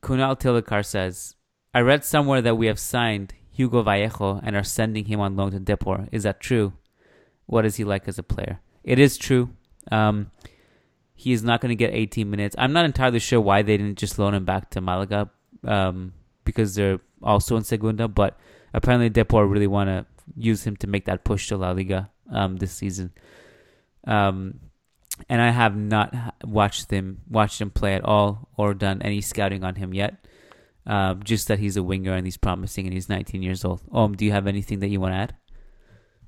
Kunal 0.00 0.38
Tilakar 0.38 0.84
says, 0.84 1.34
I 1.74 1.80
read 1.80 2.04
somewhere 2.04 2.40
that 2.42 2.54
we 2.54 2.68
have 2.68 2.78
signed 2.78 3.34
Hugo 3.50 3.82
Vallejo 3.82 4.40
and 4.44 4.54
are 4.54 4.62
sending 4.62 5.06
him 5.06 5.18
on 5.18 5.34
loan 5.34 5.50
to 5.50 5.58
Depor. 5.58 6.08
Is 6.12 6.22
that 6.22 6.40
true? 6.40 6.74
What 7.46 7.64
is 7.64 7.76
he 7.76 7.84
like 7.84 8.08
as 8.08 8.18
a 8.18 8.22
player? 8.22 8.60
It 8.84 8.98
is 8.98 9.16
true. 9.16 9.50
Um, 9.90 10.30
he 11.14 11.32
is 11.32 11.42
not 11.42 11.60
going 11.60 11.70
to 11.70 11.76
get 11.76 11.94
18 11.94 12.28
minutes. 12.28 12.54
I'm 12.58 12.72
not 12.72 12.84
entirely 12.84 13.18
sure 13.18 13.40
why 13.40 13.62
they 13.62 13.76
didn't 13.76 13.98
just 13.98 14.18
loan 14.18 14.34
him 14.34 14.44
back 14.44 14.70
to 14.70 14.80
Malaga 14.80 15.30
um, 15.64 16.12
because 16.44 16.74
they're 16.74 17.00
also 17.22 17.56
in 17.56 17.64
Segunda, 17.64 18.06
but 18.06 18.38
apparently 18.74 19.10
Depor 19.10 19.50
really 19.50 19.66
want 19.66 19.88
to 19.88 20.06
use 20.36 20.64
him 20.64 20.76
to 20.76 20.86
make 20.86 21.06
that 21.06 21.24
push 21.24 21.48
to 21.48 21.56
La 21.56 21.70
Liga 21.70 22.10
um, 22.30 22.56
this 22.56 22.72
season. 22.72 23.12
Um, 24.06 24.60
and 25.28 25.40
I 25.40 25.50
have 25.50 25.76
not 25.76 26.14
watched 26.44 26.90
him 26.90 27.22
watched 27.28 27.60
him 27.60 27.70
play 27.70 27.94
at 27.94 28.04
all 28.04 28.48
or 28.56 28.74
done 28.74 29.00
any 29.02 29.20
scouting 29.20 29.64
on 29.64 29.76
him 29.76 29.94
yet. 29.94 30.14
Um, 30.86 31.22
just 31.24 31.48
that 31.48 31.58
he's 31.58 31.76
a 31.76 31.82
winger 31.82 32.12
and 32.12 32.26
he's 32.26 32.36
promising 32.36 32.86
and 32.86 32.92
he's 32.92 33.08
19 33.08 33.42
years 33.42 33.64
old. 33.64 33.80
Um, 33.90 34.14
do 34.14 34.24
you 34.24 34.30
have 34.32 34.46
anything 34.46 34.78
that 34.80 34.88
you 34.88 35.00
want 35.00 35.14
to 35.14 35.18
add? 35.18 35.34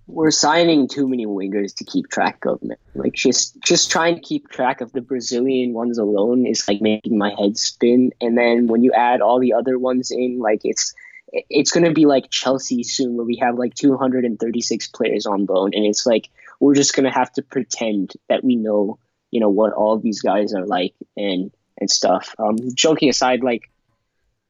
We're 0.08 0.30
signing 0.30 0.88
too 0.88 1.06
many 1.06 1.26
wingers 1.26 1.76
to 1.76 1.84
keep 1.84 2.08
track 2.08 2.44
of. 2.46 2.62
Man. 2.62 2.78
Like 2.94 3.12
just 3.12 3.60
just 3.60 3.90
trying 3.90 4.16
to 4.16 4.20
keep 4.20 4.48
track 4.48 4.80
of 4.80 4.90
the 4.92 5.02
Brazilian 5.02 5.74
ones 5.74 5.98
alone 5.98 6.46
is 6.46 6.66
like 6.66 6.80
making 6.80 7.18
my 7.18 7.34
head 7.38 7.56
spin. 7.56 8.12
And 8.20 8.36
then 8.36 8.66
when 8.66 8.82
you 8.82 8.92
add 8.92 9.20
all 9.20 9.38
the 9.38 9.52
other 9.52 9.78
ones 9.78 10.10
in, 10.10 10.38
like 10.38 10.62
it's 10.64 10.94
it's 11.32 11.70
going 11.70 11.84
to 11.84 11.92
be 11.92 12.06
like 12.06 12.30
Chelsea 12.30 12.82
soon, 12.82 13.16
where 13.16 13.26
we 13.26 13.36
have 13.36 13.58
like 13.58 13.74
236 13.74 14.88
players 14.88 15.26
on 15.26 15.46
loan, 15.46 15.72
and 15.74 15.84
it's 15.84 16.06
like 16.06 16.30
we're 16.58 16.74
just 16.74 16.94
going 16.94 17.04
to 17.04 17.16
have 17.16 17.32
to 17.34 17.42
pretend 17.42 18.14
that 18.28 18.42
we 18.42 18.56
know, 18.56 18.98
you 19.30 19.40
know, 19.40 19.50
what 19.50 19.72
all 19.72 19.98
these 19.98 20.22
guys 20.22 20.54
are 20.54 20.66
like 20.66 20.94
and 21.16 21.50
and 21.80 21.90
stuff. 21.90 22.34
Um, 22.38 22.56
joking 22.74 23.08
aside, 23.08 23.42
like, 23.42 23.70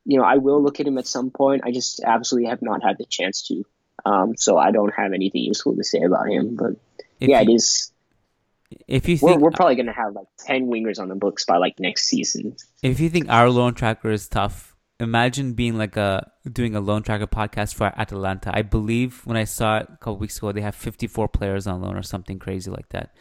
you 0.05 0.19
know, 0.19 0.25
I 0.25 0.37
will 0.37 0.63
look 0.63 0.81
at 0.81 0.87
him 0.87 0.99
at 0.99 1.07
some 1.07 1.31
point. 1.31 1.63
I 1.65 1.73
just 1.73 2.01
absolutely 2.05 2.49
have 2.49 2.63
not 2.63 2.83
had 2.83 2.97
the 2.99 3.05
chance 3.05 3.47
to, 3.49 3.65
um, 4.05 4.37
so 4.37 4.59
I 4.59 4.71
don't 4.71 4.95
have 4.95 5.13
anything 5.13 5.43
useful 5.43 5.77
to 5.77 5.85
say 5.85 6.03
about 6.03 6.29
him. 6.29 6.57
But 6.57 6.73
If 7.21 7.29
yeah, 7.29 7.41
you, 7.41 7.53
it 7.53 7.55
is. 7.55 7.93
If 8.87 9.09
you 9.09 9.19
We're, 9.21 9.31
think 9.31 9.43
we're 9.43 9.51
probably 9.51 9.77
going 9.77 9.87
to 9.87 9.93
have 9.93 10.13
like 10.15 10.27
10 10.41 10.67
wingers 10.67 10.99
on 11.01 11.09
the 11.09 11.15
books 11.15 11.45
by 11.45 11.57
like 11.57 11.81
next 11.81 12.05
season. 12.05 12.57
if 12.83 13.01
you 13.01 13.09
think 13.09 13.29
our 13.31 13.49
loan 13.49 13.75
tracker 13.75 14.11
is 14.11 14.29
tough, 14.29 14.77
imagine 15.01 15.55
being 15.55 15.79
like 15.79 15.97
a 15.97 16.31
doing 16.53 16.75
a 16.75 16.81
loan 16.81 17.03
tracker 17.03 17.27
podcast 17.27 17.75
for 17.75 17.87
Atalanta. 17.97 18.51
I 18.55 18.63
believe 18.63 19.23
when 19.25 19.37
I 19.37 19.45
saw 19.45 19.79
it 19.79 19.89
a 19.93 19.97
couple 19.97 20.19
weeks 20.19 20.37
ago, 20.39 20.53
they 20.53 20.61
have 20.61 20.75
54 20.75 21.29
players 21.29 21.67
on 21.67 21.81
loan 21.81 21.97
or 21.97 22.03
something 22.03 22.39
crazy 22.39 22.71
like 22.71 22.89
that. 22.91 23.15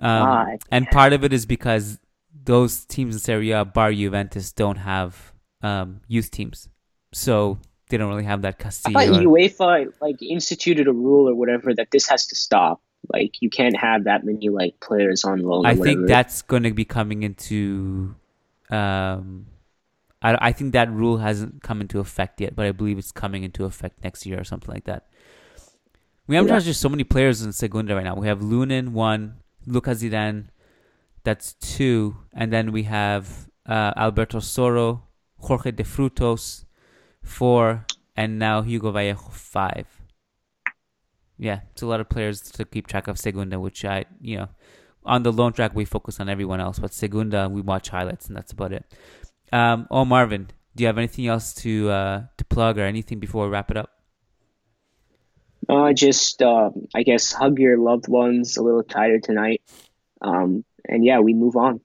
Um, 0.00 0.22
Ah, 0.28 0.46
and 0.70 0.90
part 0.90 1.12
of 1.12 1.24
it 1.24 1.32
is 1.32 1.46
because 1.46 1.98
those 2.44 2.84
teams 2.84 3.14
in 3.14 3.20
Serie 3.20 3.52
A, 3.52 3.64
bar 3.64 3.92
Juventus, 3.92 4.52
don't 4.52 4.76
have 4.76 5.32
um, 5.62 6.00
youth 6.08 6.30
teams, 6.30 6.68
so 7.12 7.58
they 7.94 7.98
don't 7.98 8.08
really 8.10 8.24
have 8.24 8.42
that 8.42 8.56
I 8.58 8.62
Castillo. 8.62 8.98
thought 8.98 9.20
or- 9.24 9.28
UEFA 9.30 9.92
like 10.00 10.20
instituted 10.20 10.88
a 10.88 10.92
rule 10.92 11.28
or 11.28 11.34
whatever 11.36 11.72
that 11.74 11.90
this 11.92 12.08
has 12.08 12.26
to 12.26 12.34
stop. 12.34 12.80
Like 13.12 13.40
you 13.40 13.50
can't 13.50 13.76
have 13.76 14.04
that 14.04 14.24
many 14.24 14.48
like 14.48 14.80
players 14.80 15.22
on 15.24 15.38
loan. 15.42 15.64
I 15.66 15.74
think 15.76 16.08
that's 16.08 16.42
going 16.42 16.64
to 16.64 16.72
be 16.72 16.84
coming 16.84 17.22
into. 17.22 18.14
Um, 18.70 19.46
I 20.22 20.48
I 20.48 20.52
think 20.52 20.72
that 20.72 20.90
rule 20.90 21.18
hasn't 21.18 21.62
come 21.62 21.80
into 21.80 22.00
effect 22.00 22.40
yet, 22.40 22.56
but 22.56 22.66
I 22.66 22.72
believe 22.72 22.98
it's 22.98 23.12
coming 23.12 23.44
into 23.44 23.64
effect 23.64 24.02
next 24.02 24.26
year 24.26 24.40
or 24.40 24.44
something 24.44 24.72
like 24.74 24.84
that. 24.84 25.06
We 26.26 26.34
have 26.36 26.46
Yeah. 26.48 26.58
just 26.58 26.80
so 26.80 26.88
many 26.88 27.04
players 27.04 27.42
in 27.42 27.52
Segunda 27.52 27.94
right 27.94 28.04
now. 28.04 28.16
We 28.16 28.26
have 28.26 28.40
Lunin 28.40 28.88
one, 28.90 29.36
Lucas 29.66 30.02
Zidane, 30.02 30.46
that's 31.22 31.52
two, 31.60 32.16
and 32.32 32.50
then 32.50 32.72
we 32.72 32.84
have 32.84 33.48
uh, 33.68 33.92
Alberto 33.96 34.38
Soro, 34.40 35.02
Jorge 35.40 35.70
de 35.72 35.84
Frutos, 35.84 36.64
four, 37.24 37.86
and 38.16 38.38
now 38.38 38.62
Hugo 38.62 38.90
Vallejo 38.90 39.30
five. 39.30 39.86
Yeah, 41.36 41.60
it's 41.72 41.82
a 41.82 41.86
lot 41.86 42.00
of 42.00 42.08
players 42.08 42.40
to 42.40 42.64
keep 42.64 42.86
track 42.86 43.08
of 43.08 43.18
Segunda, 43.18 43.58
which 43.58 43.84
I 43.84 44.04
you 44.20 44.36
know 44.36 44.48
on 45.04 45.22
the 45.22 45.32
loan 45.32 45.52
track 45.52 45.74
we 45.74 45.84
focus 45.84 46.20
on 46.20 46.28
everyone 46.28 46.60
else, 46.60 46.78
but 46.78 46.94
Segunda 46.94 47.48
we 47.48 47.60
watch 47.60 47.88
highlights 47.88 48.28
and 48.28 48.36
that's 48.36 48.52
about 48.52 48.72
it. 48.72 48.84
Um, 49.52 49.86
oh 49.90 50.04
Marvin, 50.04 50.48
do 50.76 50.82
you 50.82 50.86
have 50.86 50.98
anything 50.98 51.26
else 51.26 51.54
to 51.54 51.90
uh, 51.90 52.22
to 52.36 52.44
plug 52.44 52.78
or 52.78 52.82
anything 52.82 53.18
before 53.18 53.46
we 53.46 53.50
wrap 53.50 53.70
it 53.70 53.76
up? 53.76 53.90
Uh, 55.68 55.92
just 55.92 56.42
um, 56.42 56.86
I 56.94 57.02
guess 57.02 57.32
hug 57.32 57.58
your 57.58 57.78
loved 57.78 58.08
ones 58.08 58.56
a 58.56 58.62
little 58.62 58.82
tighter 58.82 59.18
tonight. 59.18 59.62
Um, 60.20 60.64
and 60.88 61.04
yeah, 61.04 61.20
we 61.20 61.34
move 61.34 61.56
on. 61.56 61.80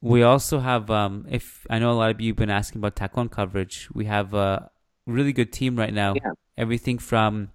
We 0.00 0.24
also 0.24 0.58
have, 0.58 0.90
um, 0.90 1.26
if 1.30 1.64
I 1.70 1.78
know 1.78 1.92
a 1.92 1.94
lot 1.94 2.10
of 2.10 2.20
you 2.20 2.32
have 2.32 2.36
been 2.36 2.50
asking 2.50 2.80
about 2.80 2.96
Tacón 2.96 3.30
coverage, 3.30 3.88
we 3.94 4.06
have 4.06 4.34
a 4.34 4.68
really 5.12 5.32
good 5.32 5.52
team 5.52 5.76
right 5.76 5.92
now. 5.92 6.14
Yeah. 6.14 6.32
Everything 6.56 6.98
from 6.98 7.50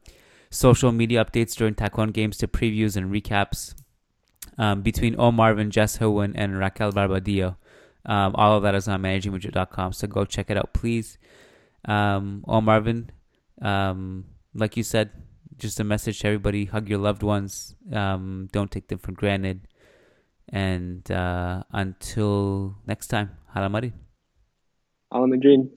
social 0.50 0.92
media 0.92 1.24
updates 1.24 1.56
during 1.56 1.76
Tacón 1.76 2.14
games 2.14 2.38
to 2.38 2.48
previews 2.48 2.96
and 2.96 3.12
recaps 3.12 3.76
um, 4.58 4.82
between 4.82 5.16
Om 5.16 5.38
Arvind, 5.38 5.70
Jess 5.70 5.98
Hohen, 5.98 6.34
and 6.36 6.58
Raquel 6.58 6.92
Barbadillo. 6.92 7.58
Um, 8.06 8.34
all 8.36 8.56
of 8.56 8.64
that 8.64 8.74
is 8.74 8.88
on 8.88 9.02
managingmadrid.com, 9.02 9.94
so 9.94 10.08
go 10.08 10.24
check 10.26 10.50
it 10.50 10.58
out, 10.58 10.74
please. 10.74 11.18
Um, 11.86 12.44
Om 12.48 12.66
Arvind, 12.66 13.10
um, 13.62 14.26
like 14.54 14.78
you 14.78 14.84
said, 14.84 15.12
just 15.58 15.80
a 15.80 15.84
message 15.84 16.20
to 16.20 16.28
everybody: 16.28 16.66
hug 16.66 16.90
your 16.90 17.00
loved 17.00 17.24
ones. 17.24 17.76
Um, 17.92 18.50
don't 18.52 18.72
take 18.72 18.88
them 18.88 19.00
for 19.00 19.12
granted. 19.12 19.68
And 20.50 21.10
uh, 21.12 21.64
until 21.72 22.76
next 22.86 23.08
time, 23.08 23.32
Hala 23.50 23.70
Mari. 23.70 23.92
Hala 25.12 25.28
Madrid. 25.28 25.70